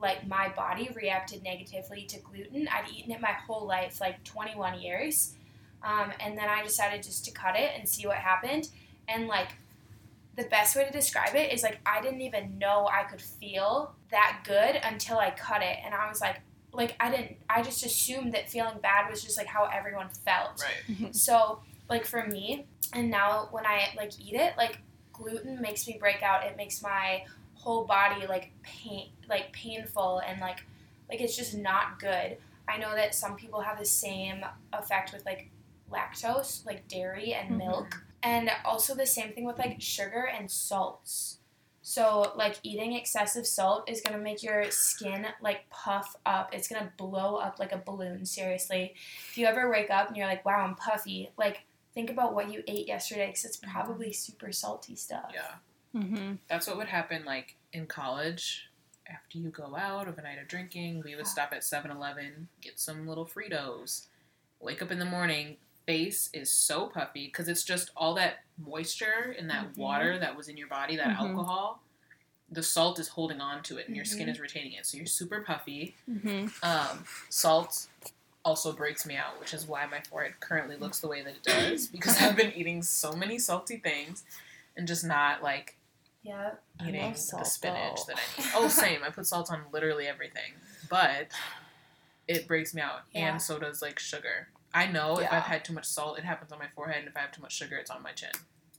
like 0.01 0.27
my 0.27 0.49
body 0.49 0.89
reacted 0.95 1.43
negatively 1.43 2.03
to 2.03 2.19
gluten. 2.19 2.67
I'd 2.67 2.89
eaten 2.89 3.11
it 3.11 3.21
my 3.21 3.31
whole 3.31 3.65
life, 3.65 3.99
like 3.99 4.23
21 4.23 4.79
years. 4.79 5.33
Um, 5.83 6.11
and 6.19 6.37
then 6.37 6.49
I 6.49 6.63
decided 6.63 7.03
just 7.03 7.25
to 7.25 7.31
cut 7.31 7.55
it 7.55 7.71
and 7.77 7.87
see 7.87 8.07
what 8.07 8.17
happened. 8.17 8.69
And 9.07 9.27
like 9.27 9.49
the 10.35 10.43
best 10.43 10.75
way 10.75 10.85
to 10.85 10.91
describe 10.91 11.35
it 11.35 11.51
is 11.51 11.63
like 11.63 11.79
I 11.85 12.01
didn't 12.01 12.21
even 12.21 12.57
know 12.57 12.87
I 12.87 13.03
could 13.03 13.21
feel 13.21 13.95
that 14.11 14.41
good 14.45 14.79
until 14.83 15.17
I 15.17 15.31
cut 15.31 15.61
it. 15.61 15.77
And 15.83 15.93
I 15.93 16.07
was 16.07 16.21
like, 16.21 16.41
like 16.71 16.95
I 16.99 17.09
didn't, 17.09 17.37
I 17.49 17.63
just 17.63 17.83
assumed 17.85 18.33
that 18.33 18.49
feeling 18.49 18.77
bad 18.81 19.09
was 19.09 19.23
just 19.23 19.37
like 19.37 19.47
how 19.47 19.65
everyone 19.65 20.09
felt. 20.09 20.63
Right. 20.63 21.15
So, 21.15 21.59
like 21.89 22.05
for 22.05 22.25
me, 22.27 22.65
and 22.93 23.09
now 23.09 23.47
when 23.51 23.65
I 23.65 23.89
like 23.97 24.11
eat 24.19 24.35
it, 24.35 24.53
like 24.57 24.79
gluten 25.11 25.61
makes 25.61 25.87
me 25.87 25.97
break 25.99 26.21
out. 26.21 26.45
It 26.45 26.55
makes 26.55 26.81
my 26.81 27.23
whole 27.67 27.83
body 27.83 28.25
like 28.27 28.51
pain, 28.63 29.09
like 29.27 29.51
painful, 29.51 30.19
and 30.19 30.39
like 30.39 30.59
like 31.09 31.19
it's 31.19 31.35
just 31.35 31.53
not 31.53 31.99
good. 31.99 32.37
I 32.65 32.77
know 32.77 32.95
that 32.95 33.13
some 33.13 33.35
people 33.35 33.59
have 33.59 33.77
the 33.77 33.85
same 33.85 34.45
effect 34.71 35.11
with 35.11 35.25
like 35.25 35.49
lactose, 35.91 36.65
like 36.65 36.87
dairy 36.87 37.33
and 37.33 37.51
Mhm. 37.51 37.57
milk, 37.57 38.03
and 38.23 38.49
also 38.63 38.95
the 38.95 39.05
same 39.05 39.33
thing 39.33 39.43
with 39.45 39.57
like 39.59 39.81
sugar 39.81 40.23
and 40.33 40.49
salts. 40.49 41.39
So, 41.81 42.33
like 42.35 42.55
eating 42.63 42.93
excessive 42.93 43.45
salt 43.47 43.89
is 43.89 43.99
gonna 44.01 44.17
make 44.17 44.43
your 44.43 44.71
skin 44.71 45.27
like 45.41 45.69
puff 45.69 46.15
up. 46.25 46.53
It's 46.53 46.67
gonna 46.69 46.91
blow 46.97 47.35
up 47.35 47.59
like 47.59 47.73
a 47.73 47.77
balloon. 47.77 48.25
Seriously, 48.25 48.93
if 49.29 49.37
you 49.37 49.45
ever 49.45 49.69
wake 49.69 49.89
up 49.89 50.07
and 50.07 50.15
you're 50.17 50.27
like, 50.27 50.45
"Wow, 50.45 50.59
I'm 50.65 50.75
puffy," 50.75 51.31
like 51.37 51.65
think 51.93 52.09
about 52.09 52.33
what 52.33 52.49
you 52.49 52.63
ate 52.67 52.87
yesterday 52.87 53.27
because 53.27 53.43
it's 53.45 53.57
probably 53.57 54.13
super 54.13 54.51
salty 54.53 54.95
stuff. 54.95 55.31
Yeah. 55.33 55.55
Hmm 56.01 56.33
That's 56.47 56.67
what 56.67 56.77
would 56.77 56.87
happen 56.87 57.25
like 57.25 57.55
in 57.73 57.85
college. 57.87 58.69
After 59.09 59.37
you 59.37 59.49
go 59.49 59.75
out 59.77 60.07
of 60.07 60.17
a 60.17 60.21
night 60.21 60.37
of 60.41 60.47
drinking, 60.49 61.01
we 61.03 61.15
would 61.15 61.27
stop 61.27 61.53
at 61.53 61.63
7 61.63 61.89
Eleven, 61.91 62.49
get 62.61 62.77
some 62.79 63.07
little 63.07 63.25
Fritos, 63.25 64.07
wake 64.59 64.81
up 64.81 64.91
in 64.91 64.99
the 64.99 65.05
morning, 65.05 65.55
face 65.85 66.29
is 66.33 66.51
so 66.51 66.87
puffy 66.87 67.27
because 67.27 67.47
it's 67.47 67.63
just 67.63 67.91
all 67.95 68.13
that 68.15 68.39
moisture 68.57 69.33
and 69.39 69.49
that 69.49 69.67
Mhm. 69.73 69.77
water 69.77 70.19
that 70.19 70.35
was 70.35 70.49
in 70.49 70.57
your 70.57 70.67
body, 70.67 70.97
that 70.97 71.07
Mhm. 71.07 71.19
alcohol. 71.29 71.81
The 72.51 72.63
salt 72.63 72.99
is 72.99 73.07
holding 73.09 73.39
on 73.39 73.63
to 73.63 73.77
it 73.77 73.87
and 73.87 73.95
your 73.95 74.03
skin 74.03 74.27
Mhm. 74.27 74.31
is 74.31 74.39
retaining 74.41 74.73
it. 74.73 74.85
So 74.85 74.97
you're 74.97 75.05
super 75.05 75.41
puffy. 75.41 75.95
hmm 76.05 76.47
Um, 76.61 77.05
salt 77.29 77.87
also 78.43 78.73
breaks 78.73 79.05
me 79.05 79.15
out, 79.15 79.39
which 79.39 79.53
is 79.53 79.65
why 79.65 79.85
my 79.85 80.01
forehead 80.01 80.39
currently 80.41 80.75
looks 80.75 80.99
the 80.99 81.07
way 81.07 81.21
that 81.21 81.35
it 81.35 81.43
does 81.43 81.87
because 81.87 82.17
I've 82.21 82.35
been 82.35 82.51
eating 82.53 82.83
so 82.83 83.13
many 83.13 83.39
salty 83.39 83.77
things 83.77 84.25
and 84.75 84.85
just 84.87 85.05
not 85.05 85.41
like 85.41 85.76
Yeah. 86.27 86.51
I 86.79 86.89
eating 86.89 87.01
love 87.01 87.15
the 87.15 87.43
spinach 87.45 88.05
though. 88.07 88.13
that 88.13 88.17
I 88.37 88.41
need. 88.41 88.49
Oh, 88.55 88.67
same. 88.67 88.99
I 89.03 89.09
put 89.17 89.25
salt 89.25 89.51
on 89.51 89.61
literally 89.71 90.07
everything, 90.07 90.53
but 90.89 91.29
it 92.27 92.47
breaks 92.47 92.73
me 92.73 92.81
out, 92.81 93.01
Yeah. 93.13 93.31
and 93.31 93.41
so 93.41 93.57
does 93.59 93.81
like 93.81 93.97
sugar. 93.99 94.49
I 94.73 94.85
know 94.87 95.19
if 95.19 95.31
I've 95.31 95.43
had 95.43 95.63
too 95.63 95.73
much 95.73 95.85
salt, 95.85 96.17
it 96.19 96.25
happens 96.25 96.51
on 96.51 96.59
my 96.59 96.67
forehead, 96.75 96.99
and 96.99 97.07
if 97.07 97.15
I 97.15 97.21
have 97.21 97.31
too 97.31 97.41
much 97.41 97.53
sugar, 97.55 97.77
it's 97.77 97.89
on 97.89 98.03
my 98.03 98.11
chin 98.11 98.31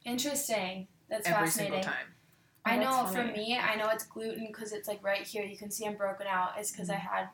Interesting. 0.04 0.86
That's 1.08 1.26
every 1.26 1.46
fascinating. 1.46 1.82
single 1.82 1.92
time. 1.92 2.14
I 2.64 2.76
Oh, 2.76 2.80
know 2.80 3.02
that's 3.02 3.14
for 3.14 3.24
me, 3.24 3.58
I 3.58 3.74
know 3.76 3.88
it's 3.88 4.04
gluten 4.04 4.46
because 4.48 4.72
it's 4.72 4.86
like 4.86 5.02
right 5.02 5.26
here. 5.26 5.42
You 5.44 5.56
can 5.56 5.70
see 5.70 5.86
I'm 5.86 5.96
broken 5.96 6.26
out. 6.26 6.52
It's 6.58 6.70
because 6.70 6.90
I 6.90 6.96
Mm-hmm. 6.96 7.14
had 7.14 7.28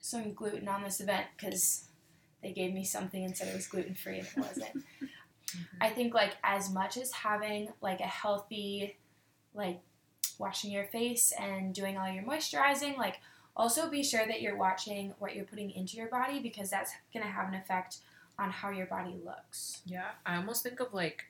some 0.00 0.32
gluten 0.32 0.68
on 0.68 0.82
this 0.84 1.00
event 1.00 1.26
because 1.36 1.88
they 2.42 2.52
gave 2.52 2.72
me 2.72 2.84
something 2.84 3.24
and 3.24 3.36
said 3.36 3.48
it 3.48 3.54
was 3.54 3.66
gluten 3.66 3.94
free 3.94 4.18
and 4.20 4.26
it 4.28 4.36
wasn't. 4.36 4.84
I 5.80 5.90
think 5.90 6.14
like 6.14 6.36
as 6.44 6.70
much 6.72 6.96
as 6.96 7.12
having 7.12 7.68
like 7.80 8.00
a 8.00 8.04
healthy, 8.04 8.96
like 9.54 9.80
washing 10.38 10.70
your 10.70 10.84
face 10.86 11.32
and 11.38 11.74
doing 11.74 11.96
all 11.98 12.10
your 12.10 12.24
moisturizing, 12.24 12.96
like 12.96 13.20
also 13.56 13.88
be 13.90 14.02
sure 14.02 14.26
that 14.26 14.40
you're 14.42 14.56
watching 14.56 15.14
what 15.18 15.34
you're 15.36 15.44
putting 15.44 15.70
into 15.70 15.96
your 15.96 16.08
body 16.08 16.40
because 16.40 16.70
that's 16.70 16.92
gonna 17.12 17.26
have 17.26 17.48
an 17.48 17.54
effect 17.54 17.98
on 18.38 18.50
how 18.50 18.70
your 18.70 18.86
body 18.86 19.14
looks. 19.24 19.82
Yeah, 19.84 20.10
I 20.24 20.36
almost 20.36 20.62
think 20.62 20.80
of 20.80 20.94
like 20.94 21.26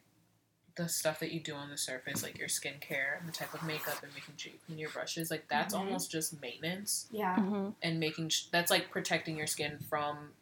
the 0.77 0.89
stuff 0.89 1.20
that 1.20 1.33
you 1.33 1.41
do 1.41 1.55
on 1.55 1.68
the 1.68 1.77
surface, 1.77 2.23
like 2.23 2.39
your 2.39 2.49
skincare 2.49 3.18
and 3.20 3.29
the 3.29 3.33
type 3.33 3.53
of 3.53 3.62
makeup 3.64 4.03
and 4.03 4.12
making 4.14 4.37
sure 4.39 4.53
you 4.53 4.59
clean 4.66 4.79
your 4.79 4.89
brushes. 4.91 5.31
Like 5.31 5.47
that's 5.49 5.75
Mhm. 5.75 5.79
almost 5.81 6.11
just 6.11 6.41
maintenance 6.41 7.09
Yeah. 7.11 7.37
hmm 7.37 7.70
and 7.83 7.99
making 8.01 8.29
sh- 8.31 8.47
that's 8.53 8.70
like 8.70 8.91
protecting 8.91 9.37
your 9.37 9.47
skin 9.49 9.79
from 9.91 10.33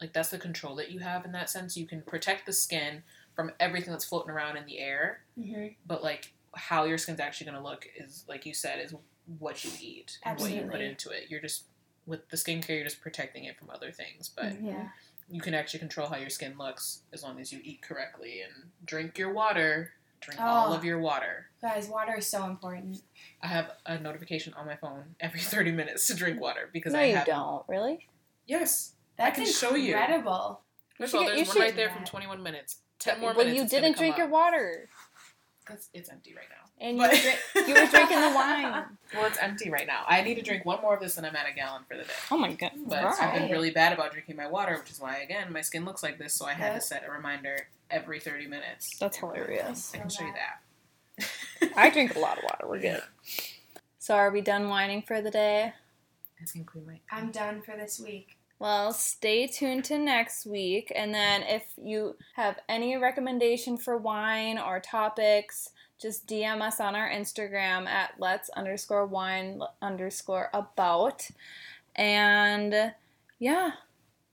like 0.00 0.12
that's 0.12 0.30
the 0.30 0.38
control 0.38 0.74
that 0.76 0.90
you 0.90 0.98
have 0.98 1.24
in 1.24 1.32
that 1.32 1.48
sense. 1.48 1.76
You 1.76 1.86
can 1.86 2.02
protect 2.02 2.44
the 2.46 2.52
skin 2.52 3.04
from 3.34 3.52
everything 3.60 3.92
that's 3.92 4.04
floating 4.04 4.30
around 4.30 4.56
in 4.56 4.66
the 4.66 4.78
air 4.80 5.22
hmm 5.36 5.68
but 5.86 6.02
like 6.02 6.32
how 6.54 6.84
your 6.84 6.98
skin's 6.98 7.20
actually 7.20 7.46
going 7.50 7.56
to 7.62 7.62
look 7.68 7.86
is 7.96 8.24
like 8.28 8.44
you 8.46 8.54
said 8.54 8.80
is 8.80 8.94
what 9.38 9.64
you 9.64 9.70
eat 9.80 10.18
and 10.24 10.38
what 10.38 10.50
you 10.50 10.62
put 10.62 10.80
into 10.80 11.10
it 11.10 11.24
you're 11.28 11.40
just 11.40 11.64
with 12.06 12.28
the 12.30 12.36
skincare 12.36 12.70
you're 12.70 12.84
just 12.84 13.00
protecting 13.00 13.44
it 13.44 13.56
from 13.58 13.70
other 13.70 13.92
things 13.92 14.28
but 14.34 14.60
Yeah. 14.60 14.88
you 15.30 15.40
can 15.40 15.54
actually 15.54 15.78
control 15.80 16.08
how 16.08 16.16
your 16.16 16.30
skin 16.30 16.54
looks 16.58 17.02
as 17.12 17.22
long 17.22 17.38
as 17.40 17.52
you 17.52 17.60
eat 17.62 17.82
correctly 17.82 18.40
and 18.42 18.70
drink 18.84 19.16
your 19.18 19.32
water 19.32 19.92
drink 20.20 20.40
Oh. 20.40 20.44
all 20.46 20.72
of 20.72 20.80
oh. 20.80 20.84
your 20.84 20.98
water 20.98 21.46
Guys, 21.62 21.88
water 21.88 22.16
is 22.18 22.26
so 22.26 22.44
important. 22.46 23.02
i 23.42 23.46
have 23.46 23.72
a 23.86 23.98
notification 23.98 24.52
on 24.54 24.66
my 24.66 24.76
phone 24.76 25.14
every 25.20 25.40
30 25.54 25.70
minutes 25.72 26.06
to 26.08 26.14
drink 26.14 26.40
water 26.40 26.68
because 26.72 26.92
No, 26.92 26.98
i 26.98 27.04
you 27.06 27.14
have 27.16 27.26
don't. 27.26 27.64
Really? 27.68 28.08
yes 28.46 28.94
That's 29.16 29.36
can 29.38 29.46
show 29.46 29.76
you. 29.76 29.94
incredible. 29.94 30.62
You 30.98 31.04
First 31.06 31.14
of 31.14 31.20
all, 31.20 31.26
should 31.26 31.36
get- 31.36 31.38
you 31.38 31.44
there's 31.44 31.56
one 31.56 31.64
right 31.66 31.76
there 31.76 31.90
from 31.90 32.04
21 32.04 32.42
minutes 32.42 32.78
10 32.98 33.20
more 33.20 33.30
Well, 33.30 33.38
minutes 33.38 33.56
you 33.56 33.62
it's 33.62 33.70
didn't 33.70 33.96
drink 33.96 34.18
your 34.18 34.26
water, 34.28 34.88
Because 35.70 35.88
it's 35.94 36.08
empty 36.10 36.34
right 36.34 36.46
now 36.50 36.56
and 36.82 36.96
you 36.96 37.02
were, 37.02 37.68
you 37.68 37.74
were 37.74 37.90
drinking 37.90 38.20
the 38.20 38.30
wine. 38.34 38.84
well 39.14 39.26
it's 39.26 39.38
empty 39.38 39.70
right 39.70 39.86
now 39.86 40.02
i 40.08 40.22
need 40.22 40.34
to 40.34 40.42
drink 40.42 40.64
one 40.64 40.80
more 40.82 40.94
of 40.94 41.00
this 41.00 41.16
and 41.18 41.26
i'm 41.26 41.36
at 41.36 41.48
a 41.48 41.52
gallon 41.54 41.82
for 41.88 41.96
the 41.96 42.02
day 42.04 42.10
Oh 42.30 42.36
my 42.38 42.52
god! 42.54 42.72
But 42.86 43.02
Wow. 43.04 43.14
I've 43.20 43.34
been 43.34 43.50
really 43.50 43.70
bad 43.70 43.92
about 43.92 44.12
drinking 44.12 44.36
my 44.36 44.46
water, 44.46 44.76
which 44.78 44.90
is 44.90 45.00
why, 45.00 45.18
again, 45.18 45.52
my 45.52 45.60
skin 45.60 45.84
looks 45.84 46.02
like 46.02 46.18
this. 46.18 46.32
So 46.34 46.46
I 46.46 46.52
had 46.52 46.72
Yep. 46.72 46.74
to 46.74 46.80
set 46.80 47.04
a 47.06 47.10
reminder 47.10 47.68
every 47.90 48.20
30 48.20 48.46
minutes. 48.46 48.96
That's 48.98 49.16
hilarious. 49.18 49.92
I 49.94 49.98
can 49.98 50.08
show 50.08 50.24
you 50.24 50.32
that. 50.34 51.26
I 51.76 51.90
drink 51.90 52.14
a 52.14 52.18
lot 52.18 52.38
of 52.38 52.44
water. 52.44 52.66
We're 52.68 52.78
good. 52.80 53.02
So, 53.98 54.14
are 54.14 54.30
we 54.30 54.40
done 54.40 54.68
whining 54.70 55.02
for 55.02 55.20
the 55.20 55.30
day? 55.30 55.74
I 56.40 56.44
think 56.46 56.74
we 56.74 56.80
might. 56.80 57.02
I'm 57.12 57.30
done 57.30 57.60
for 57.60 57.76
this 57.76 58.00
week. 58.00 58.38
Well, 58.60 58.92
stay 58.92 59.46
tuned 59.46 59.84
to 59.86 59.98
next 59.98 60.44
week. 60.44 60.92
And 60.94 61.14
then 61.14 61.42
if 61.42 61.64
you 61.82 62.16
have 62.36 62.58
any 62.68 62.96
recommendation 62.98 63.78
for 63.78 63.96
wine 63.96 64.58
or 64.58 64.80
topics, 64.80 65.70
just 65.98 66.26
DM 66.26 66.60
us 66.60 66.78
on 66.78 66.94
our 66.94 67.08
Instagram 67.08 67.86
at 67.86 68.12
let's 68.18 68.50
underscore 68.50 69.06
wine 69.06 69.62
underscore 69.80 70.50
about. 70.52 71.26
And 71.96 72.92
yeah, 73.38 73.72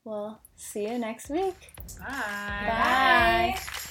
we'll 0.04 0.38
see 0.56 0.86
you 0.86 0.98
next 0.98 1.30
week. 1.30 1.74
Bye. 1.98 3.56
Bye. 3.56 3.84